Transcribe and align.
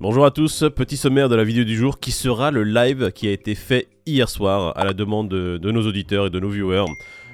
Bonjour 0.00 0.24
à 0.24 0.30
tous, 0.30 0.62
petit 0.76 0.96
sommaire 0.96 1.28
de 1.28 1.34
la 1.34 1.42
vidéo 1.42 1.64
du 1.64 1.76
jour 1.76 1.98
qui 1.98 2.12
sera 2.12 2.52
le 2.52 2.62
live 2.62 3.10
qui 3.10 3.26
a 3.26 3.32
été 3.32 3.56
fait 3.56 3.88
hier 4.06 4.28
soir 4.28 4.72
à 4.78 4.84
la 4.84 4.92
demande 4.92 5.28
de, 5.28 5.72
nos 5.72 5.84
auditeurs 5.88 6.26
et 6.26 6.30
de 6.30 6.38
nos 6.38 6.50
viewers. 6.50 6.84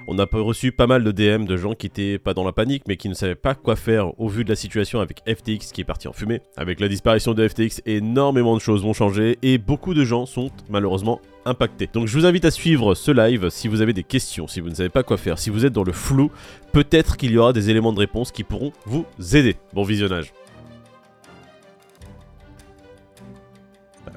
On 0.08 0.18
a 0.18 0.24
reçu 0.32 0.72
pas 0.72 0.86
mal 0.86 1.04
de 1.04 1.12
DM 1.12 1.44
de 1.44 1.58
gens 1.58 1.74
qui 1.74 1.84
étaient 1.84 2.18
pas 2.18 2.32
dans 2.32 2.42
la 2.42 2.52
panique 2.52 2.84
mais 2.88 2.96
qui 2.96 3.10
ne 3.10 3.14
savaient 3.14 3.34
pas 3.34 3.54
quoi 3.54 3.76
faire 3.76 4.18
au 4.18 4.28
vu 4.28 4.44
de 4.44 4.48
la 4.48 4.56
situation 4.56 5.00
avec 5.00 5.20
FTX 5.28 5.72
qui 5.74 5.82
est 5.82 5.84
parti 5.84 6.08
en 6.08 6.14
fumée. 6.14 6.40
Avec 6.56 6.80
la 6.80 6.88
disparition 6.88 7.34
de 7.34 7.46
FTX, 7.46 7.82
énormément 7.84 8.54
de 8.54 8.62
choses 8.62 8.82
vont 8.82 8.94
changer 8.94 9.36
et 9.42 9.58
beaucoup 9.58 9.92
de 9.92 10.04
gens 10.06 10.24
sont 10.24 10.50
malheureusement 10.70 11.20
impactés. 11.44 11.90
Donc 11.92 12.06
je 12.06 12.16
vous 12.16 12.24
invite 12.24 12.46
à 12.46 12.50
suivre 12.50 12.94
ce 12.94 13.10
live 13.10 13.50
si 13.50 13.68
vous 13.68 13.82
avez 13.82 13.92
des 13.92 14.04
questions, 14.04 14.48
si 14.48 14.60
vous 14.60 14.70
ne 14.70 14.74
savez 14.74 14.88
pas 14.88 15.02
quoi 15.02 15.18
faire, 15.18 15.38
si 15.38 15.50
vous 15.50 15.66
êtes 15.66 15.74
dans 15.74 15.84
le 15.84 15.92
flou, 15.92 16.30
peut-être 16.72 17.18
qu'il 17.18 17.32
y 17.32 17.36
aura 17.36 17.52
des 17.52 17.68
éléments 17.68 17.92
de 17.92 18.00
réponse 18.00 18.32
qui 18.32 18.42
pourront 18.42 18.72
vous 18.86 19.04
aider. 19.34 19.56
Bon 19.74 19.82
visionnage. 19.82 20.32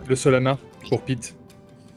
Le 0.08 0.16
Solana 0.16 0.58
pour 0.90 1.02
Pete. 1.02 1.36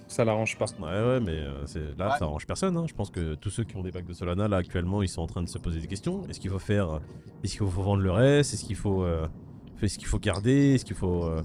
Ça 0.08 0.24
l'arrange 0.24 0.58
pas. 0.58 0.64
Ouais, 0.80 0.86
ouais, 0.88 1.20
mais 1.20 1.32
euh, 1.38 1.64
c'est- 1.66 1.96
là, 1.96 2.16
ça 2.18 2.24
arrange 2.24 2.44
personne. 2.46 2.76
hein. 2.76 2.84
Je 2.88 2.94
pense 2.94 3.10
que 3.10 3.34
tous 3.36 3.50
ceux 3.50 3.62
qui 3.62 3.76
ont 3.76 3.82
des 3.82 3.92
bacs 3.92 4.06
de 4.06 4.12
Solana, 4.12 4.48
là, 4.48 4.56
actuellement, 4.56 5.02
ils 5.02 5.08
sont 5.08 5.22
en 5.22 5.28
train 5.28 5.42
de 5.42 5.48
se 5.48 5.58
poser 5.58 5.80
des 5.80 5.86
questions. 5.86 6.26
Est-ce 6.28 6.40
qu'il 6.40 6.50
faut 6.50 6.58
faire. 6.58 7.00
Est-ce 7.44 7.52
qu'il 7.52 7.60
faut 7.60 7.82
vendre 7.82 8.02
le 8.02 8.10
reste? 8.10 8.54
Est-ce 8.54 8.64
qu'il 8.64 8.74
faut. 8.76 9.04
euh, 9.04 9.28
Est-ce 9.82 9.98
qu'il 9.98 10.08
faut 10.08 10.18
garder? 10.18 10.74
Est-ce 10.74 10.84
qu'il 10.84 10.96
faut. 10.96 11.24
euh, 11.24 11.42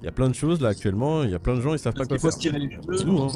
Il 0.00 0.04
y 0.06 0.08
a 0.08 0.12
plein 0.12 0.28
de 0.28 0.34
choses, 0.34 0.60
là, 0.62 0.68
actuellement. 0.70 1.22
Il 1.24 1.30
y 1.30 1.34
a 1.34 1.38
plein 1.38 1.54
de 1.56 1.60
gens, 1.60 1.72
ils 1.74 1.78
savent 1.78 1.92
pas 1.92 2.06
quoi 2.06 2.16
faut 2.18 2.22
faire. 2.28 2.32
se 2.32 2.38
tirer 2.38 2.58
les 2.60 2.70
cheveux 2.70 2.96
C'est 2.96 3.04
nous, 3.04 3.20
hein. 3.20 3.30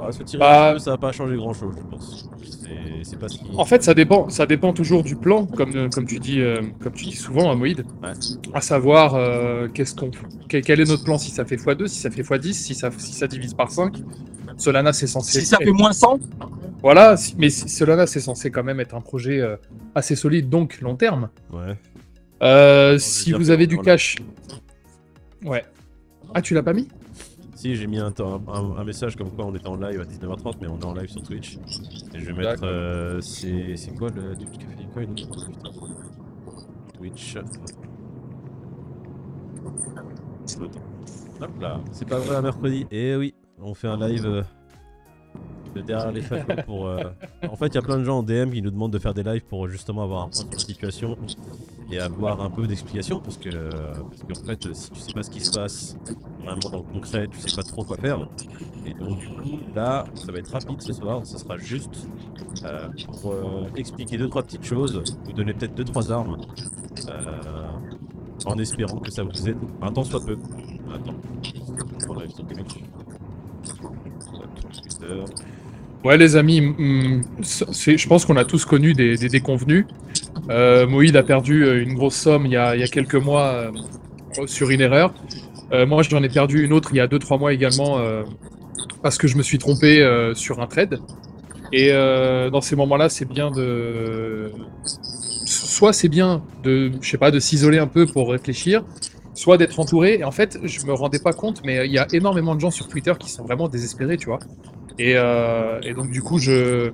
Ah, 0.00 0.12
se 0.12 0.22
tirer 0.22 0.40
Bah- 0.40 0.78
ça 0.78 0.90
va 0.92 0.98
pas 0.98 1.12
changer 1.12 1.36
grand-chose, 1.36 1.74
je 1.76 1.82
pense. 1.90 2.28
C'est- 2.42 2.68
C'est 3.02 3.18
pas 3.18 3.28
ce 3.28 3.36
qui. 3.38 3.44
En 3.56 3.64
fait, 3.66 3.82
ça 3.84 3.92
dépend, 3.92 4.30
ça 4.30 4.46
dépend 4.46 4.72
toujours 4.72 5.02
du 5.02 5.14
plan, 5.14 5.44
comme, 5.44 5.76
euh, 5.76 5.88
comme 5.90 6.06
tu 6.06 6.18
dis, 6.18 6.40
euh, 6.40 6.62
comme 6.80 6.92
tu 6.94 7.04
dis 7.04 7.16
souvent, 7.16 7.50
à 7.50 7.54
Moïd. 7.54 7.84
Ouais. 8.02 8.12
À 8.54 8.60
savoir, 8.62 9.14
euh, 9.14 9.68
qu'est-ce 9.68 9.94
qu'on, 9.94 10.10
quel, 10.48 10.62
quel 10.62 10.80
est 10.80 10.88
notre 10.88 11.04
plan 11.04 11.18
si 11.18 11.30
ça 11.30 11.44
fait 11.44 11.56
x2, 11.56 11.86
si 11.86 12.00
ça 12.00 12.10
fait 12.10 12.22
x10, 12.22 12.52
si 12.54 12.74
ça, 12.74 12.90
si 12.96 13.12
ça 13.12 13.26
divise 13.26 13.52
par 13.52 13.70
5. 13.70 13.96
Solana, 14.56 14.92
c'est 14.94 15.06
censé. 15.06 15.40
Si 15.40 15.46
ça 15.46 15.58
fait 15.58 15.70
moins 15.72 15.92
100, 15.92 16.18
Voilà, 16.80 17.16
si- 17.18 17.34
mais 17.38 17.50
si- 17.50 17.68
Solana, 17.68 18.06
c'est 18.06 18.20
censé 18.20 18.50
quand 18.50 18.62
même 18.64 18.80
être 18.80 18.94
un 18.94 19.00
projet 19.02 19.40
euh, 19.40 19.56
assez 19.94 20.16
solide, 20.16 20.48
donc 20.48 20.80
long 20.80 20.96
terme. 20.96 21.28
Ouais. 21.52 21.76
Euh, 22.42 22.98
si 22.98 23.32
vous 23.32 23.50
avez 23.50 23.66
du 23.66 23.78
cash. 23.78 24.16
Ouais. 25.44 25.64
Ah, 26.34 26.40
tu 26.40 26.54
l'as 26.54 26.62
pas 26.62 26.72
mis? 26.72 26.88
Si, 27.64 27.76
j'ai 27.76 27.86
mis 27.86 27.96
un, 27.98 28.10
temps- 28.12 28.42
un- 28.48 28.76
un 28.76 28.84
message 28.84 29.16
comme 29.16 29.30
quoi 29.30 29.46
on 29.46 29.54
était 29.54 29.66
en 29.68 29.76
live 29.76 29.98
à 29.98 30.04
19h30, 30.04 30.56
mais 30.60 30.66
on 30.68 30.78
est 30.78 30.84
en 30.84 30.92
live 30.92 31.08
sur 31.08 31.22
Twitch. 31.22 31.56
Et 32.14 32.20
je 32.20 32.26
vais 32.30 32.34
mettre. 32.34 32.62
Euh, 32.62 33.22
c'est 33.22 33.74
quoi 33.96 34.10
le 34.10 34.36
du 34.36 34.44
café 34.44 35.06
Putain. 35.06 35.24
Twitch. 36.92 37.36
Hop 41.40 41.50
là, 41.58 41.80
c'est 41.90 42.06
pas 42.06 42.18
vrai 42.18 42.36
un 42.36 42.42
mercredi. 42.42 42.84
Et 42.90 43.16
oui, 43.16 43.32
on 43.58 43.72
fait 43.72 43.88
un 43.88 43.96
live 44.08 44.26
euh, 44.26 44.42
de 45.74 45.80
derrière 45.82 46.12
les 46.12 46.20
fagots 46.22 46.62
pour. 46.66 46.86
euh, 46.86 47.02
En 47.50 47.56
fait, 47.56 47.66
il 47.68 47.74
y 47.74 47.78
a 47.78 47.82
plein 47.82 47.98
de 47.98 48.04
gens 48.04 48.18
en 48.18 48.22
DM 48.22 48.50
qui 48.50 48.62
nous 48.62 48.70
demandent 48.70 48.92
de 48.92 48.98
faire 48.98 49.14
des 49.14 49.22
lives 49.22 49.44
pour 49.44 49.68
justement 49.68 50.02
avoir 50.02 50.24
un 50.24 50.28
point 50.28 50.44
la 50.52 50.58
situation 50.58 51.16
et 51.90 51.98
avoir 51.98 52.40
un 52.40 52.50
peu 52.50 52.66
d'explication 52.66 53.20
parce 53.20 53.36
que 53.36 53.50
qu'en 53.50 54.44
fait, 54.46 54.74
si 54.74 54.90
tu 54.90 55.00
sais 55.00 55.12
pas 55.12 55.22
ce 55.22 55.30
qui 55.30 55.40
se 55.40 55.52
passe 55.52 55.96
vraiment 56.44 56.70
dans 56.70 56.78
le 56.78 56.82
concret, 56.92 57.28
tu 57.28 57.38
sais 57.40 57.54
pas 57.56 57.62
trop 57.62 57.84
quoi 57.84 57.96
faire. 57.96 58.26
Et 58.86 58.94
donc 58.94 59.18
du 59.18 59.28
coup, 59.28 59.58
là, 59.74 60.04
ça 60.14 60.32
va 60.32 60.38
être 60.38 60.50
rapide 60.52 60.80
ce 60.80 60.92
soir, 60.92 61.20
ce 61.24 61.38
sera 61.38 61.56
juste 61.58 62.06
euh, 62.64 62.88
pour 63.20 63.32
euh, 63.32 63.66
expliquer 63.76 64.16
deux 64.18 64.28
trois 64.28 64.42
petites 64.42 64.64
choses, 64.64 65.02
vous 65.24 65.32
donner 65.32 65.52
peut-être 65.54 65.74
deux 65.74 65.84
trois 65.84 66.10
armes, 66.12 66.38
en 68.46 68.58
espérant 68.58 68.98
que 68.98 69.10
ça 69.10 69.22
vous 69.22 69.48
aide 69.48 69.56
un 69.82 69.92
temps 69.92 70.04
soit 70.04 70.24
peu. 70.24 70.36
Attends. 70.94 71.14
Ouais, 76.04 76.18
les 76.18 76.36
amis, 76.36 76.60
mm, 76.60 77.22
je 77.40 78.08
pense 78.08 78.26
qu'on 78.26 78.36
a 78.36 78.44
tous 78.44 78.66
connu 78.66 78.92
des, 78.92 79.16
déconvenus. 79.16 79.86
Euh, 80.50 80.86
Moïd 80.86 81.16
a 81.16 81.22
perdu 81.22 81.64
euh, 81.64 81.82
une 81.82 81.94
grosse 81.94 82.16
somme 82.16 82.44
il 82.44 82.52
y 82.52 82.56
a, 82.56 82.86
quelques 82.88 83.14
mois 83.14 83.70
euh, 84.38 84.46
sur 84.46 84.68
une 84.68 84.82
erreur. 84.82 85.14
Moi, 85.72 86.02
j'en 86.02 86.22
ai 86.22 86.28
perdu 86.28 86.64
une 86.64 86.72
autre 86.72 86.90
il 86.92 86.98
y 86.98 87.00
a 87.00 87.08
2-3 87.08 87.36
mois 87.36 87.52
également 87.52 87.98
parce 89.02 89.18
que 89.18 89.26
je 89.26 89.36
me 89.36 89.42
suis 89.42 89.58
trompé 89.58 90.08
sur 90.34 90.60
un 90.60 90.68
trade. 90.68 91.00
Et 91.72 91.90
dans 91.90 92.60
ces 92.60 92.76
moments-là, 92.76 93.08
c'est 93.08 93.24
bien 93.24 93.50
de. 93.50 94.52
Soit 94.84 95.92
c'est 95.92 96.08
bien 96.08 96.44
de, 96.62 96.92
je 97.00 97.10
sais 97.10 97.18
pas, 97.18 97.32
de 97.32 97.40
s'isoler 97.40 97.78
un 97.78 97.88
peu 97.88 98.06
pour 98.06 98.30
réfléchir, 98.30 98.84
soit 99.34 99.58
d'être 99.58 99.78
entouré. 99.78 100.18
Et 100.18 100.24
en 100.24 100.30
fait, 100.30 100.58
je 100.62 100.86
me 100.86 100.92
rendais 100.92 101.18
pas 101.18 101.32
compte, 101.32 101.62
mais 101.64 101.86
il 101.86 101.92
y 101.92 101.98
a 101.98 102.06
énormément 102.12 102.54
de 102.54 102.60
gens 102.60 102.70
sur 102.70 102.88
Twitter 102.88 103.12
qui 103.18 103.30
sont 103.30 103.44
vraiment 103.44 103.68
désespérés, 103.68 104.16
tu 104.16 104.26
vois. 104.26 104.38
Et, 104.98 105.14
euh, 105.16 105.80
et 105.82 105.92
donc 105.92 106.10
du 106.10 106.22
coup, 106.22 106.38
je, 106.38 106.90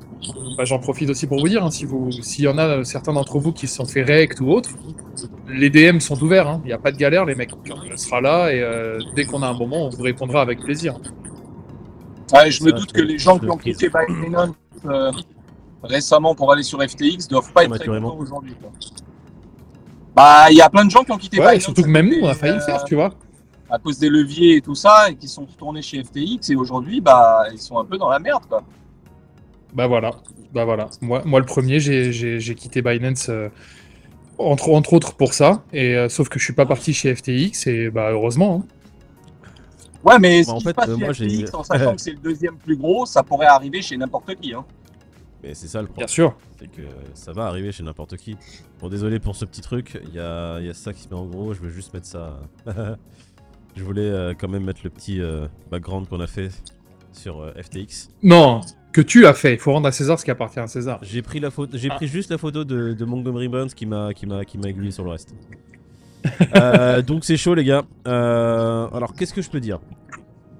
bah, 0.56 0.64
j'en 0.64 0.78
profite 0.78 1.10
aussi 1.10 1.26
pour 1.26 1.38
vous 1.38 1.48
dire, 1.48 1.62
hein, 1.62 1.70
si 1.70 1.84
vous, 1.84 2.10
s'il 2.10 2.44
y 2.44 2.48
en 2.48 2.56
a 2.56 2.82
certains 2.84 3.12
d'entre 3.12 3.38
vous 3.38 3.52
qui 3.52 3.66
se 3.66 3.76
sont 3.76 3.84
fait 3.84 4.02
rect 4.02 4.40
ou 4.40 4.50
autre, 4.50 4.70
les 5.48 5.68
DM 5.68 5.98
sont 5.98 6.20
ouverts, 6.22 6.48
hein, 6.48 6.60
il 6.64 6.68
n'y 6.68 6.72
a 6.72 6.78
pas 6.78 6.92
de 6.92 6.96
galère, 6.96 7.26
les 7.26 7.34
mecs. 7.34 7.50
On 7.52 7.96
sera 7.96 8.22
là 8.22 8.52
et 8.52 8.62
euh, 8.62 8.98
dès 9.14 9.26
qu'on 9.26 9.42
a 9.42 9.48
un 9.48 9.58
moment, 9.58 9.86
on 9.86 9.88
vous 9.90 10.02
répondra 10.02 10.40
avec 10.40 10.60
plaisir. 10.60 10.94
ouais, 12.32 12.50
je 12.50 12.64
me 12.64 12.72
doute 12.72 12.92
que 12.92 13.02
les 13.02 13.18
gens 13.18 13.38
qui 13.38 13.50
ont 13.50 13.58
quitté 13.58 13.90
Binance 14.08 14.54
euh, 14.86 15.12
récemment 15.82 16.34
pour 16.34 16.52
aller 16.52 16.62
sur 16.62 16.82
FTX 16.82 17.28
doivent 17.28 17.52
pas 17.52 17.64
être 17.64 17.76
très 17.76 17.86
contents 17.86 18.16
aujourd'hui. 18.18 18.54
quoi. 18.54 18.70
Bah, 20.14 20.50
il 20.50 20.56
y 20.56 20.60
a 20.60 20.68
plein 20.68 20.84
de 20.84 20.90
gens 20.90 21.04
qui 21.04 21.12
ont 21.12 21.18
quitté 21.18 21.38
Ouais, 21.38 21.44
et 21.44 21.48
Binance 21.50 21.62
surtout 21.62 21.82
que 21.82 21.88
même 21.88 22.08
nous, 22.08 22.18
on 22.22 22.26
a 22.26 22.30
euh, 22.30 22.34
failli 22.34 22.54
le 22.54 22.60
faire, 22.60 22.84
tu 22.84 22.94
vois. 22.94 23.10
à 23.70 23.78
cause 23.78 23.98
des 23.98 24.08
leviers 24.08 24.56
et 24.56 24.60
tout 24.60 24.74
ça, 24.74 25.08
et 25.10 25.14
qui 25.14 25.28
sont 25.28 25.44
retournés 25.46 25.82
chez 25.82 26.02
FTX, 26.02 26.50
et 26.50 26.56
aujourd'hui, 26.56 27.00
bah, 27.00 27.44
ils 27.52 27.58
sont 27.60 27.78
un 27.78 27.84
peu 27.84 27.96
dans 27.98 28.08
la 28.08 28.18
merde, 28.18 28.42
quoi. 28.48 28.62
Bah 29.72 29.86
voilà, 29.86 30.10
bah 30.52 30.64
voilà. 30.64 30.88
Moi, 31.00 31.22
moi 31.24 31.38
le 31.38 31.46
premier, 31.46 31.78
j'ai- 31.78 32.12
j'ai 32.12 32.40
j'ai 32.40 32.54
quitté 32.56 32.82
Binance 32.82 33.28
euh, 33.28 33.48
entre, 34.36 34.70
entre 34.70 34.92
autres 34.94 35.14
pour 35.14 35.32
ça, 35.32 35.62
et 35.72 35.94
euh, 35.94 36.08
sauf 36.08 36.28
que 36.28 36.40
je 36.40 36.44
suis 36.44 36.54
pas 36.54 36.66
parti 36.66 36.92
chez 36.92 37.14
FTX 37.14 37.68
et 37.68 37.88
bah 37.90 38.10
heureusement. 38.10 38.64
hein. 38.64 38.66
Ouais, 40.02 40.18
mais 40.18 40.40
Bah, 40.40 40.44
ce 40.46 40.50
en 40.50 40.58
qui 40.58 40.64
fait, 40.64 40.70
se 40.70 40.74
passe 40.74 40.88
euh, 40.88 40.96
chez 40.96 41.04
moi, 41.04 41.12
j'ai- 41.12 41.28
FTX, 41.46 41.54
en 41.54 41.62
sachant 41.62 41.94
que 41.94 42.00
c'est 42.00 42.10
le 42.12 42.16
deuxième 42.18 42.56
plus 42.56 42.74
gros, 42.76 43.06
ça 43.06 43.22
pourrait 43.22 43.46
arriver 43.46 43.80
chez 43.80 43.96
n'importe 43.96 44.34
qui. 44.40 44.52
Hein. 44.54 44.64
Mais 45.42 45.54
c'est 45.54 45.68
ça 45.68 45.80
le 45.80 45.86
problème. 45.86 46.06
Bien 46.06 46.12
sûr. 46.12 46.36
C'est 46.58 46.70
que 46.70 46.82
ça 47.14 47.32
va 47.32 47.46
arriver 47.46 47.72
chez 47.72 47.82
n'importe 47.82 48.16
qui. 48.16 48.36
Bon, 48.80 48.88
désolé 48.88 49.18
pour 49.18 49.34
ce 49.36 49.44
petit 49.44 49.60
truc, 49.62 49.98
il 50.08 50.14
y 50.14 50.18
a, 50.18 50.58
il 50.60 50.66
y 50.66 50.70
a 50.70 50.74
ça 50.74 50.92
qui 50.92 51.00
se 51.02 51.08
met 51.08 51.14
en 51.14 51.24
gros, 51.26 51.54
je 51.54 51.60
veux 51.60 51.70
juste 51.70 51.94
mettre 51.94 52.06
ça. 52.06 52.38
je 53.76 53.82
voulais 53.84 54.02
euh, 54.02 54.34
quand 54.38 54.48
même 54.48 54.64
mettre 54.64 54.80
le 54.84 54.90
petit 54.90 55.20
euh, 55.20 55.46
background 55.70 56.08
qu'on 56.08 56.20
a 56.20 56.26
fait 56.26 56.50
sur 57.12 57.40
euh, 57.40 57.52
FTX. 57.60 58.10
Non, 58.22 58.60
que 58.92 59.00
tu 59.00 59.26
as 59.26 59.32
fait. 59.34 59.54
Il 59.54 59.58
faut 59.58 59.72
rendre 59.72 59.86
à 59.88 59.92
César 59.92 60.18
ce 60.18 60.24
qui 60.24 60.30
appartient 60.30 60.60
à 60.60 60.66
César. 60.66 60.98
J'ai 61.02 61.22
pris 61.22 61.40
la 61.40 61.50
photo, 61.50 61.76
j'ai 61.78 61.88
Ah. 61.90 61.94
pris 61.94 62.06
juste 62.06 62.30
la 62.30 62.38
photo 62.38 62.64
de, 62.64 62.92
de 62.92 63.04
Montgomery 63.04 63.48
Burns 63.48 63.70
qui 63.74 63.86
m'a 63.86 64.12
qui 64.12 64.26
m'a 64.26 64.44
qui 64.44 64.58
m'a 64.58 64.68
aiguillé 64.68 64.90
sur 64.90 65.04
le 65.04 65.10
reste. 65.10 65.34
Euh, 66.54 67.00
donc 67.00 67.24
c'est 67.24 67.38
chaud 67.38 67.54
les 67.54 67.64
gars. 67.64 67.82
Euh, 68.06 68.88
alors 68.92 69.14
qu'est-ce 69.14 69.32
que 69.32 69.40
je 69.40 69.48
peux 69.48 69.60
dire? 69.60 69.78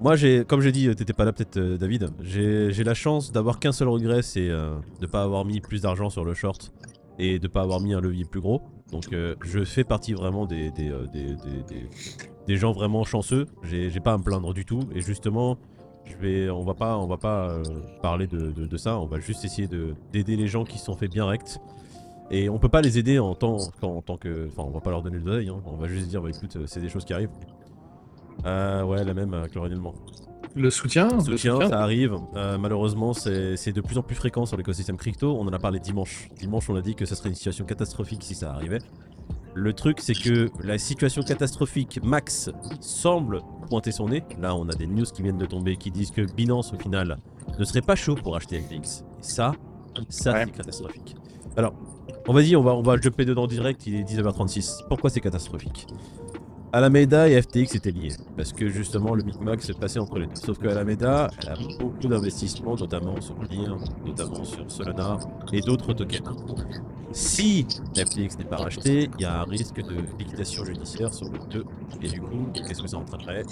Moi 0.01 0.15
j'ai, 0.15 0.45
comme 0.45 0.61
j'ai 0.61 0.71
dit, 0.71 0.87
euh, 0.87 0.95
t'étais 0.95 1.13
pas 1.13 1.25
là 1.25 1.31
peut-être 1.31 1.57
euh, 1.57 1.77
David. 1.77 2.09
J'ai 2.21 2.83
la 2.83 2.95
chance 2.95 3.31
d'avoir 3.31 3.59
qu'un 3.59 3.71
seul 3.71 3.87
regret, 3.87 4.23
c'est 4.23 4.49
euh, 4.49 4.73
de 4.99 5.05
pas 5.05 5.21
avoir 5.21 5.45
mis 5.45 5.61
plus 5.61 5.83
d'argent 5.83 6.09
sur 6.09 6.25
le 6.25 6.33
short 6.33 6.73
et 7.19 7.37
de 7.37 7.47
pas 7.47 7.61
avoir 7.61 7.79
mis 7.79 7.93
un 7.93 8.01
levier 8.01 8.25
plus 8.25 8.41
gros. 8.41 8.63
Donc 8.91 9.13
euh, 9.13 9.35
je 9.43 9.63
fais 9.63 9.83
partie 9.83 10.13
vraiment 10.13 10.47
des 10.47 10.71
gens 12.49 12.71
vraiment 12.71 13.03
chanceux. 13.03 13.45
J'ai 13.61 13.99
pas 13.99 14.13
à 14.13 14.17
me 14.17 14.23
plaindre 14.23 14.55
du 14.55 14.65
tout 14.65 14.81
et 14.95 15.01
justement. 15.01 15.57
Je 16.03 16.17
vais, 16.17 16.49
on 16.49 16.63
va 16.65 16.73
pas, 16.73 16.97
on 16.97 17.05
va 17.05 17.17
pas 17.17 17.61
parler 18.01 18.25
de, 18.25 18.77
ça. 18.77 18.97
On 18.99 19.05
va 19.05 19.19
juste 19.19 19.45
essayer 19.45 19.67
de 19.67 19.93
d'aider 20.11 20.35
les 20.35 20.47
gens 20.47 20.65
qui 20.65 20.79
se 20.79 20.85
sont 20.85 20.95
fait 20.95 21.07
bien 21.07 21.25
rect. 21.25 21.59
Et 22.31 22.49
on 22.49 22.57
peut 22.57 22.69
pas 22.69 22.81
les 22.81 22.97
aider 22.97 23.19
en 23.19 23.35
tant, 23.35 23.57
en, 23.83 23.87
en 23.87 24.01
tant 24.01 24.17
que, 24.17 24.47
enfin, 24.47 24.63
on 24.67 24.71
va 24.71 24.79
pas 24.81 24.89
leur 24.89 25.03
donner 25.03 25.17
le 25.17 25.23
deuil. 25.23 25.49
Hein. 25.49 25.61
On 25.65 25.75
va 25.75 25.87
juste 25.87 26.07
dire, 26.07 26.21
bah 26.21 26.29
écoute, 26.29 26.57
c'est 26.65 26.81
des 26.81 26.89
choses 26.89 27.05
qui 27.05 27.13
arrivent. 27.13 27.29
Euh, 28.45 28.83
ouais, 28.83 29.03
la 29.03 29.13
même 29.13 29.33
avec 29.33 29.55
le. 29.55 29.61
Le 30.53 30.69
soutien, 30.69 31.07
Le 31.07 31.19
soutien, 31.21 31.53
soutien. 31.53 31.69
ça 31.69 31.81
arrive. 31.81 32.17
Euh, 32.35 32.57
malheureusement, 32.57 33.13
c'est 33.13 33.55
c'est 33.55 33.71
de 33.71 33.79
plus 33.79 33.97
en 33.97 34.01
plus 34.03 34.15
fréquent 34.15 34.45
sur 34.45 34.57
l'écosystème 34.57 34.97
crypto. 34.97 35.37
On 35.39 35.47
en 35.47 35.53
a 35.53 35.59
parlé 35.59 35.79
dimanche. 35.79 36.27
Dimanche, 36.37 36.69
on 36.69 36.75
a 36.75 36.81
dit 36.81 36.93
que 36.95 37.05
ça 37.05 37.15
serait 37.15 37.29
une 37.29 37.35
situation 37.35 37.63
catastrophique 37.65 38.21
si 38.23 38.35
ça 38.35 38.51
arrivait. 38.51 38.79
Le 39.53 39.71
truc, 39.73 39.99
c'est 40.01 40.13
que 40.13 40.49
la 40.63 40.77
situation 40.77 41.21
catastrophique 41.23 41.99
max 42.03 42.49
semble 42.81 43.41
pointer 43.69 43.91
son 43.91 44.09
nez. 44.09 44.23
Là, 44.41 44.53
on 44.55 44.67
a 44.67 44.73
des 44.73 44.87
news 44.87 45.05
qui 45.05 45.21
viennent 45.21 45.37
de 45.37 45.45
tomber 45.45 45.75
qui 45.77 45.91
disent 45.91 46.11
que 46.11 46.21
Binance, 46.21 46.73
au 46.73 46.77
final, 46.77 47.17
ne 47.59 47.63
serait 47.63 47.81
pas 47.81 47.95
chaud 47.95 48.15
pour 48.15 48.35
acheter 48.35 48.59
FTX. 48.59 49.03
Et 49.19 49.23
ça, 49.23 49.53
ça, 50.09 50.33
Ouais. 50.33 50.43
c'est 50.45 50.51
catastrophique. 50.51 51.15
Alors, 51.57 51.73
on 52.27 52.33
va 52.33 52.41
dire, 52.41 52.59
on 52.59 52.63
va, 52.63 52.73
on 52.75 52.81
va 52.81 52.95
jumper 52.99 53.23
dedans 53.25 53.47
direct. 53.47 53.85
Il 53.87 53.95
est 53.95 54.03
19h36. 54.03 54.85
Pourquoi 54.87 55.09
c'est 55.09 55.19
catastrophique? 55.21 55.87
Alameda 56.73 57.27
et 57.27 57.41
FTX 57.41 57.75
étaient 57.75 57.91
liés, 57.91 58.13
parce 58.37 58.53
que 58.53 58.69
justement 58.69 59.13
le 59.13 59.23
micmac 59.23 59.61
se 59.61 59.73
passait 59.73 59.99
entre 59.99 60.19
les 60.19 60.27
deux. 60.27 60.35
Sauf 60.35 60.57
que 60.57 60.67
Alameda, 60.69 61.29
elle 61.43 61.49
a 61.49 61.55
beaucoup 61.79 62.07
d'investissements, 62.07 62.75
notamment 62.75 63.19
sur 63.19 63.35
Lire, 63.49 63.75
notamment 64.05 64.43
sur 64.45 64.69
Solana 64.71 65.19
et 65.51 65.59
d'autres 65.61 65.91
tokens. 65.93 66.23
Si 67.11 67.67
FTX 67.97 68.37
n'est 68.37 68.45
pas 68.45 68.55
racheté, 68.55 69.09
il 69.17 69.21
y 69.21 69.25
a 69.25 69.41
un 69.41 69.43
risque 69.43 69.81
de 69.81 69.95
liquidation 70.17 70.63
judiciaire 70.63 71.13
sur 71.13 71.29
le 71.29 71.39
2. 71.49 71.65
Et 72.01 72.07
du 72.07 72.21
coup, 72.21 72.47
qu'est-ce 72.53 72.81
que 72.81 72.87
ça 72.87 72.97
entraînerait? 72.97 73.43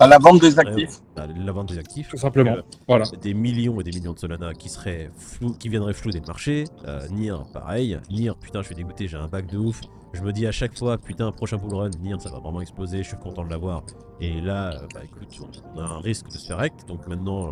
À 0.00 0.06
la 0.06 0.18
vente 0.18 0.40
des 0.40 0.58
actifs. 0.58 1.00
Bah, 1.14 1.26
La 1.44 1.52
vente 1.52 1.68
des 1.70 1.78
actifs. 1.78 2.08
Tout 2.08 2.16
simplement. 2.16 2.52
Euh, 2.52 2.62
Voilà. 2.86 3.04
Des 3.20 3.34
millions 3.34 3.78
et 3.80 3.84
des 3.84 3.90
millions 3.90 4.12
de 4.14 4.18
Solana 4.18 4.54
qui 4.54 4.70
seraient 4.70 5.10
flou, 5.18 5.52
qui 5.58 5.68
viendraient 5.68 5.92
flouer 5.92 6.12
le 6.14 6.26
marché. 6.26 6.64
Euh, 6.86 7.06
Nier, 7.08 7.34
pareil. 7.52 7.98
Nier, 8.10 8.30
putain, 8.40 8.62
je 8.62 8.66
suis 8.66 8.76
dégoûté, 8.76 9.08
j'ai 9.08 9.16
un 9.18 9.26
bac 9.28 9.46
de 9.46 9.58
ouf. 9.58 9.80
Je 10.14 10.22
me 10.22 10.32
dis 10.32 10.46
à 10.46 10.52
chaque 10.52 10.76
fois, 10.76 10.96
putain, 10.98 11.30
prochain 11.32 11.58
bull 11.58 11.74
run, 11.74 11.90
Nier, 12.02 12.14
ça 12.18 12.30
va 12.30 12.38
vraiment 12.38 12.60
exploser, 12.62 13.02
je 13.02 13.08
suis 13.08 13.16
content 13.18 13.44
de 13.44 13.50
l'avoir. 13.50 13.82
Et 14.20 14.40
là, 14.40 14.70
euh, 14.74 14.78
bah 14.92 15.00
écoute, 15.04 15.28
on 15.76 15.80
a 15.80 15.84
un 15.84 16.00
risque 16.00 16.26
de 16.26 16.32
se 16.32 16.46
faire. 16.46 16.58
Donc 16.88 17.06
maintenant, 17.06 17.46
euh, 17.48 17.50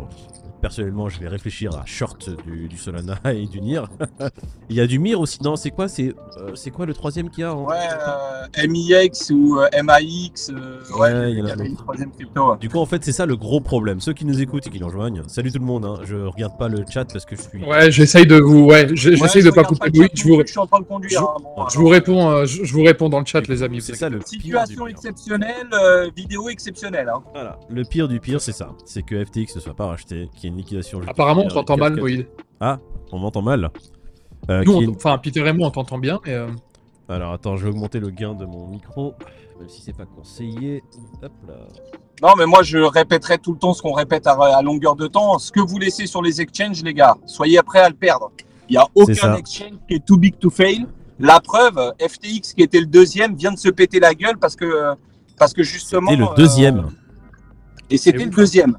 personnellement, 0.61 1.07
je 1.07 1.19
vais 1.19 1.27
réfléchir 1.29 1.73
à 1.77 1.85
short 1.85 2.29
du, 2.45 2.67
du 2.67 2.77
Solana 2.77 3.19
et 3.33 3.45
du 3.45 3.61
Nier. 3.61 3.83
Il 4.69 4.75
y 4.75 4.81
a 4.81 4.87
du 4.87 4.99
Mir 4.99 5.21
aussi. 5.21 5.41
Non, 5.43 5.55
c'est 5.55 5.69
quoi 5.71 5.87
C'est 5.87 6.13
euh, 6.37 6.55
c'est 6.55 6.71
quoi 6.71 6.85
le 6.85 6.93
troisième 6.93 7.29
qu'il 7.29 7.41
y 7.41 7.43
a 7.45 7.55
en- 7.55 7.63
Ouais, 7.65 7.75
euh, 7.77 8.67
MIX 8.67 9.29
ou 9.31 9.59
euh, 9.59 9.67
MAX. 9.83 10.49
euh, 10.49 10.81
Ouais, 10.99 11.31
il 11.31 11.37
y 11.37 11.41
en 11.41 11.45
a 11.45 11.53
avait 11.53 11.67
une 11.67 11.77
troisième 11.77 12.11
crypto. 12.11 12.51
ouais. 12.51 12.57
Du 12.57 12.67
coup, 12.69 12.79
en 12.79 12.85
fait, 12.85 13.01
c'est 13.05 13.13
ça 13.13 13.25
le 13.25 13.37
gros 13.37 13.61
problème. 13.61 14.01
Ceux 14.01 14.11
qui 14.13 14.25
nous 14.25 14.41
écoutent 14.41 14.67
et 14.67 14.69
qui 14.69 14.79
nous 14.81 14.87
rejoignent, 14.87 15.21
salut 15.27 15.51
tout 15.53 15.59
le 15.59 15.65
monde. 15.65 15.85
Hein. 15.85 15.99
Je 16.03 16.15
regarde 16.17 16.57
pas 16.57 16.67
le 16.67 16.83
chat 16.89 17.05
parce 17.05 17.23
que 17.25 17.37
je 17.37 17.41
suis. 17.43 17.63
Ouais, 17.63 17.89
j'essaye 17.91 18.25
de 18.27 18.35
vous. 18.39 18.65
Ouais, 18.65 18.87
j'essaye 18.93 19.41
je 19.41 19.47
de 19.49 19.51
pas 19.53 19.63
couper 19.63 19.89
le 19.93 20.01
chat 20.03 20.09
Je 20.15 20.23
vous, 20.27 20.45
suis 20.45 20.59
en 20.59 20.67
train 20.67 20.79
de 20.81 20.85
conduire. 20.85 21.11
Je- 21.21 21.23
hein, 21.25 21.35
bon, 21.55 21.69
je 21.69 21.77
vous 21.79 21.87
réponds. 21.87 22.45
Je, 22.47 22.63
je 22.63 22.73
vous 22.73 22.83
réponds 22.83 23.09
dans 23.09 23.19
le 23.19 23.25
chat, 23.25 23.47
les 23.47 23.61
amis. 23.63 23.81
C'est 23.81 23.95
ça 23.95 24.09
le 24.09 24.19
pire. 24.19 24.27
Situation 24.27 24.85
pire. 24.85 24.87
exceptionnelle, 24.87 25.67
euh, 25.73 26.09
vidéo 26.15 26.49
exceptionnelle. 26.49 27.09
Hein. 27.13 27.21
Voilà. 27.33 27.59
Le 27.69 27.83
pire 27.83 28.07
du 28.07 28.19
pire, 28.19 28.41
c'est 28.41 28.51
ça. 28.53 28.71
C'est 28.85 29.03
que 29.03 29.23
FTX 29.23 29.55
ne 29.55 29.59
soit 29.61 29.75
pas 29.75 29.85
racheté, 29.87 30.29
qu'il 30.35 30.43
y 30.43 30.47
ait 30.47 30.49
une 30.49 30.57
liquidation. 30.57 31.01
Apparemment, 31.07 31.43
on 31.45 31.49
t'entend 31.49 31.77
mal, 31.77 31.95
Moïd. 31.95 32.27
Ah, 32.59 32.79
on 33.11 33.19
m'entend 33.19 33.41
mal. 33.43 33.69
Euh, 34.49 34.63
Nous, 34.65 34.73
on- 34.73 34.91
enfin, 34.95 35.17
Peter 35.17 35.45
et 35.45 35.53
moi, 35.53 35.67
on 35.67 35.71
t'entend 35.71 35.97
bien. 35.99 36.19
Euh, 36.27 36.47
Alors 37.09 37.33
attends, 37.33 37.55
je 37.57 37.65
vais 37.65 37.69
augmenter 37.69 37.99
le 37.99 38.09
gain 38.09 38.33
de 38.33 38.45
mon 38.45 38.67
micro, 38.67 39.13
même 39.59 39.69
si 39.69 39.81
c'est 39.81 39.95
pas 39.95 40.05
conseillé. 40.05 40.83
Hop 41.21 41.31
là. 41.47 41.53
Non, 42.21 42.29
mais 42.37 42.45
moi, 42.45 42.63
je 42.63 42.77
répéterai 42.79 43.37
tout 43.37 43.53
le 43.53 43.59
temps 43.59 43.73
ce 43.73 43.81
qu'on 43.81 43.93
répète 43.93 44.25
à, 44.25 44.31
à 44.33 44.61
longueur 44.61 44.95
de 44.95 45.05
temps. 45.07 45.37
Ce 45.37 45.51
que 45.51 45.59
vous 45.59 45.77
laissez 45.77 46.07
sur 46.07 46.21
les 46.21 46.41
exchanges, 46.41 46.81
les 46.83 46.93
gars, 46.93 47.15
soyez 47.27 47.61
prêts 47.61 47.79
à 47.81 47.89
le 47.89 47.95
perdre. 47.95 48.31
Il 48.69 48.73
n'y 48.73 48.77
a 48.77 48.87
aucun 48.95 49.35
exchange 49.35 49.73
qui 49.87 49.95
est 49.95 50.05
too 50.05 50.17
big 50.17 50.37
to 50.39 50.49
fail. 50.49 50.85
La 51.19 51.39
preuve, 51.39 51.77
euh, 51.77 51.91
FTX, 52.07 52.53
qui 52.53 52.61
était 52.61 52.79
le 52.79 52.85
deuxième, 52.85 53.35
vient 53.35 53.51
de 53.51 53.57
se 53.57 53.69
péter 53.69 53.99
la 53.99 54.13
gueule 54.13 54.37
parce 54.37 54.55
que, 54.55 54.65
euh, 54.65 54.95
parce 55.37 55.53
que 55.53 55.63
justement. 55.63 56.11
Et 56.11 56.15
le 56.15 56.25
euh, 56.25 56.33
deuxième. 56.35 56.89
Et 57.89 57.97
c'était 57.97 58.21
Et 58.21 58.25
le 58.25 58.31
deuxième. 58.31 58.77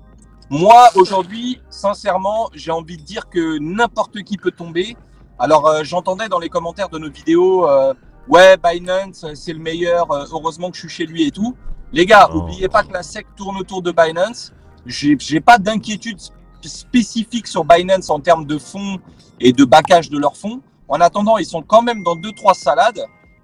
Moi, 0.51 0.89
aujourd'hui, 0.95 1.61
sincèrement, 1.69 2.49
j'ai 2.55 2.71
envie 2.71 2.97
de 2.97 3.03
dire 3.03 3.29
que 3.29 3.59
n'importe 3.59 4.23
qui 4.23 4.37
peut 4.37 4.51
tomber. 4.53 4.97
Alors, 5.39 5.67
euh, 5.69 5.81
j'entendais 5.85 6.29
dans 6.29 6.39
les 6.39 6.49
commentaires 6.49 6.89
de 6.89 6.99
nos 6.99 7.11
vidéos, 7.11 7.69
euh, 7.69 7.93
ouais, 8.29 8.57
Binance, 8.57 9.25
euh, 9.25 9.35
c'est 9.35 9.53
le 9.53 9.59
meilleur, 9.61 10.11
euh, 10.11 10.25
heureusement 10.33 10.71
que 10.71 10.77
je 10.77 10.81
suis 10.83 10.89
chez 10.89 11.07
lui 11.07 11.27
et 11.27 11.31
tout. 11.31 11.55
Les 11.93 12.07
gars, 12.07 12.29
Non. 12.33 12.43
oubliez 12.43 12.69
pas 12.69 12.83
que 12.83 12.93
la 12.93 13.03
SEC 13.03 13.27
tourne 13.37 13.57
autour 13.59 13.83
de 13.83 13.93
Binance. 13.93 14.53
J'ai 14.87 15.41
pas 15.41 15.59
d'inquiétude 15.59 16.19
sp- 16.19 16.33
spécifique 16.63 17.47
sur 17.47 17.65
Binance 17.65 18.11
en 18.11 18.21
termes 18.21 18.47
de 18.47 18.59
fonds 18.59 18.99
et 19.41 19.53
de 19.53 19.65
backage 19.65 20.09
de 20.11 20.19
leurs 20.19 20.37
fonds. 20.37 20.61
En 20.89 21.01
attendant, 21.01 21.37
ils 21.39 21.45
sont 21.47 21.63
quand 21.63 21.83
même 21.83 22.03
dans 22.03 22.17
deux, 22.17 22.33
trois 22.33 22.55
salades. 22.55 23.01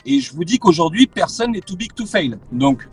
Et 0.06 0.20
je 0.20 0.32
vous 0.34 0.44
dis 0.44 0.58
qu'aujourd'hui, 0.58 1.06
personne 1.06 1.52
n'est 1.52 1.60
too 1.60 1.76
big 1.76 1.92
to 1.94 2.04
fail. 2.06 2.36
Donc, 2.52 2.88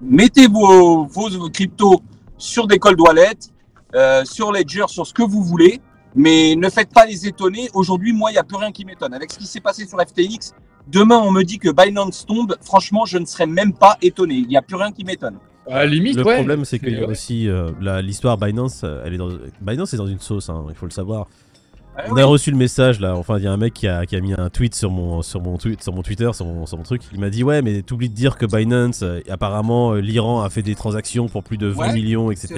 mettez 0.00 0.46
vos, 0.46 1.04
vos 1.06 1.50
cryptos 1.50 2.00
sur 2.38 2.66
des 2.66 2.78
cold 2.78 3.00
wallets, 3.00 3.50
euh, 3.94 4.24
sur 4.24 4.50
Ledger, 4.52 4.84
sur 4.88 5.06
ce 5.06 5.12
que 5.14 5.22
vous 5.22 5.42
voulez, 5.42 5.80
mais 6.14 6.54
ne 6.56 6.68
faites 6.70 6.92
pas 6.92 7.06
les 7.06 7.26
étonner. 7.26 7.68
Aujourd'hui, 7.74 8.12
moi, 8.12 8.30
il 8.30 8.34
n'y 8.34 8.38
a 8.38 8.44
plus 8.44 8.56
rien 8.56 8.72
qui 8.72 8.84
m'étonne. 8.84 9.14
Avec 9.14 9.30
ce 9.32 9.38
qui 9.38 9.46
s'est 9.46 9.60
passé 9.60 9.86
sur 9.86 9.98
FTX, 10.00 10.52
demain, 10.88 11.18
on 11.18 11.30
me 11.30 11.42
dit 11.42 11.58
que 11.58 11.70
Binance 11.70 12.24
tombe. 12.26 12.56
Franchement, 12.62 13.04
je 13.04 13.18
ne 13.18 13.26
serais 13.26 13.46
même 13.46 13.72
pas 13.72 13.96
étonné. 14.02 14.34
Il 14.34 14.48
n'y 14.48 14.56
a 14.56 14.62
plus 14.62 14.76
rien 14.76 14.90
qui 14.92 15.04
m'étonne. 15.04 15.36
à 15.68 15.78
la 15.80 15.86
limite, 15.86 16.16
Le 16.16 16.24
ouais. 16.24 16.36
problème, 16.36 16.64
c'est 16.64 16.78
qu'il 16.78 16.92
y 16.94 16.96
a 16.96 17.00
ouais. 17.00 17.06
aussi 17.06 17.48
euh, 17.48 17.70
l'histoire 18.02 18.36
Binance. 18.38 18.82
euh, 18.84 19.02
Elle 19.04 19.14
est 19.14 19.18
dans... 19.18 19.30
Binance 19.60 19.92
est 19.94 19.96
dans 19.98 20.06
une 20.06 20.18
sauce, 20.20 20.48
hein, 20.48 20.64
il 20.68 20.74
faut 20.74 20.86
le 20.86 20.92
savoir. 20.92 21.26
Ah 21.96 22.04
On 22.10 22.14
oui. 22.14 22.22
a 22.22 22.24
reçu 22.26 22.50
le 22.50 22.56
message 22.56 22.98
là, 23.00 23.14
enfin 23.16 23.38
il 23.38 23.44
y 23.44 23.46
a 23.46 23.52
un 23.52 23.56
mec 23.56 23.72
qui 23.72 23.86
a, 23.86 24.04
qui 24.04 24.16
a 24.16 24.20
mis 24.20 24.32
un 24.34 24.50
tweet 24.50 24.74
sur 24.74 24.90
mon, 24.90 25.22
sur 25.22 25.40
mon, 25.40 25.56
tweet, 25.58 25.82
sur 25.82 25.92
mon 25.92 26.02
Twitter, 26.02 26.28
sur 26.32 26.44
mon, 26.44 26.66
sur 26.66 26.76
mon 26.76 26.82
truc, 26.82 27.02
il 27.12 27.20
m'a 27.20 27.30
dit 27.30 27.44
ouais 27.44 27.62
mais 27.62 27.82
t'oublies 27.82 28.08
de 28.08 28.14
dire 28.14 28.36
que 28.36 28.46
Binance, 28.46 29.02
euh, 29.02 29.20
apparemment 29.30 29.92
euh, 29.92 30.00
l'Iran 30.00 30.42
a 30.42 30.50
fait 30.50 30.62
des 30.62 30.74
transactions 30.74 31.28
pour 31.28 31.44
plus 31.44 31.56
de 31.56 31.68
20 31.68 31.80
Ouais, 31.88 31.92
millions, 31.92 32.30
etc. 32.32 32.54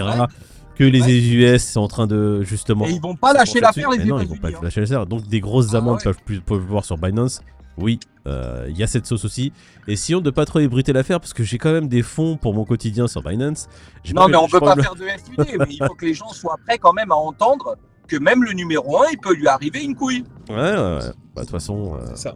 Que 0.74 0.84
les 0.84 1.02
Ouais. 1.02 1.54
US 1.54 1.64
sont 1.64 1.80
en 1.80 1.88
train 1.88 2.06
de 2.06 2.42
justement... 2.42 2.86
Et 2.86 2.90
ils 2.92 3.00
vont 3.00 3.14
pas 3.16 3.32
lâcher 3.32 3.60
l'affaire, 3.60 3.90
les 3.90 4.04
non, 4.04 4.20
ils 4.20 4.28
vont 4.28 4.36
pas 4.36 4.48
hein. 4.48 4.60
lâcher 4.62 4.80
l'affaire. 4.82 5.06
Donc 5.06 5.26
des 5.26 5.40
grosses 5.40 5.68
Ah 5.72 5.78
amendes 5.78 5.96
ouais. 5.96 6.02
peuvent, 6.04 6.18
plus, 6.24 6.40
peuvent 6.40 6.60
voir 6.60 6.84
sur 6.84 6.98
Binance. 6.98 7.40
Oui, 7.78 7.98
euh, 8.26 8.66
il 8.70 8.76
y 8.78 8.82
a 8.82 8.86
cette 8.86 9.04
sauce 9.06 9.24
aussi. 9.26 9.52
Essayons 9.86 10.20
de 10.22 10.30
pas 10.30 10.44
trop 10.46 10.60
ébruiter 10.60 10.92
l'affaire 10.94 11.20
parce 11.20 11.34
que 11.34 11.44
j'ai 11.44 11.58
quand 11.58 11.72
même 11.72 11.88
des 11.88 12.02
fonds 12.02 12.36
pour 12.38 12.54
mon 12.54 12.64
quotidien 12.64 13.06
sur 13.06 13.22
Binance. 13.22 13.68
Non, 14.14 14.22
pas- 14.22 14.28
mais 14.28 14.36
on 14.36 14.46
je 14.46 14.52
peut 14.52 14.60
pas 14.60 14.74
faire 14.76 14.94
de 14.94 15.02
FUD, 15.04 15.58
mais 15.58 15.66
il 15.70 15.82
faut 15.86 15.94
que 15.94 16.06
les 16.06 16.14
gens 16.14 16.28
soient 16.30 16.56
prêts 16.66 16.78
quand 16.78 16.92
même 16.94 17.10
à 17.12 17.16
entendre 17.16 17.76
que 18.08 18.16
même 18.16 18.42
le 18.44 18.52
numéro 18.52 18.98
1, 19.02 19.06
il 19.12 19.18
peut 19.18 19.34
lui 19.34 19.46
arriver 19.48 19.82
une 19.82 19.94
couille. 19.94 20.24
Ouais, 20.48 20.54
ouais, 20.56 20.62
ouais. 20.62 20.98
Bah, 21.34 21.36
de 21.36 21.40
toute 21.40 21.50
façon, 21.50 21.94
euh, 21.96 22.04
C'est 22.14 22.22
ça. 22.28 22.34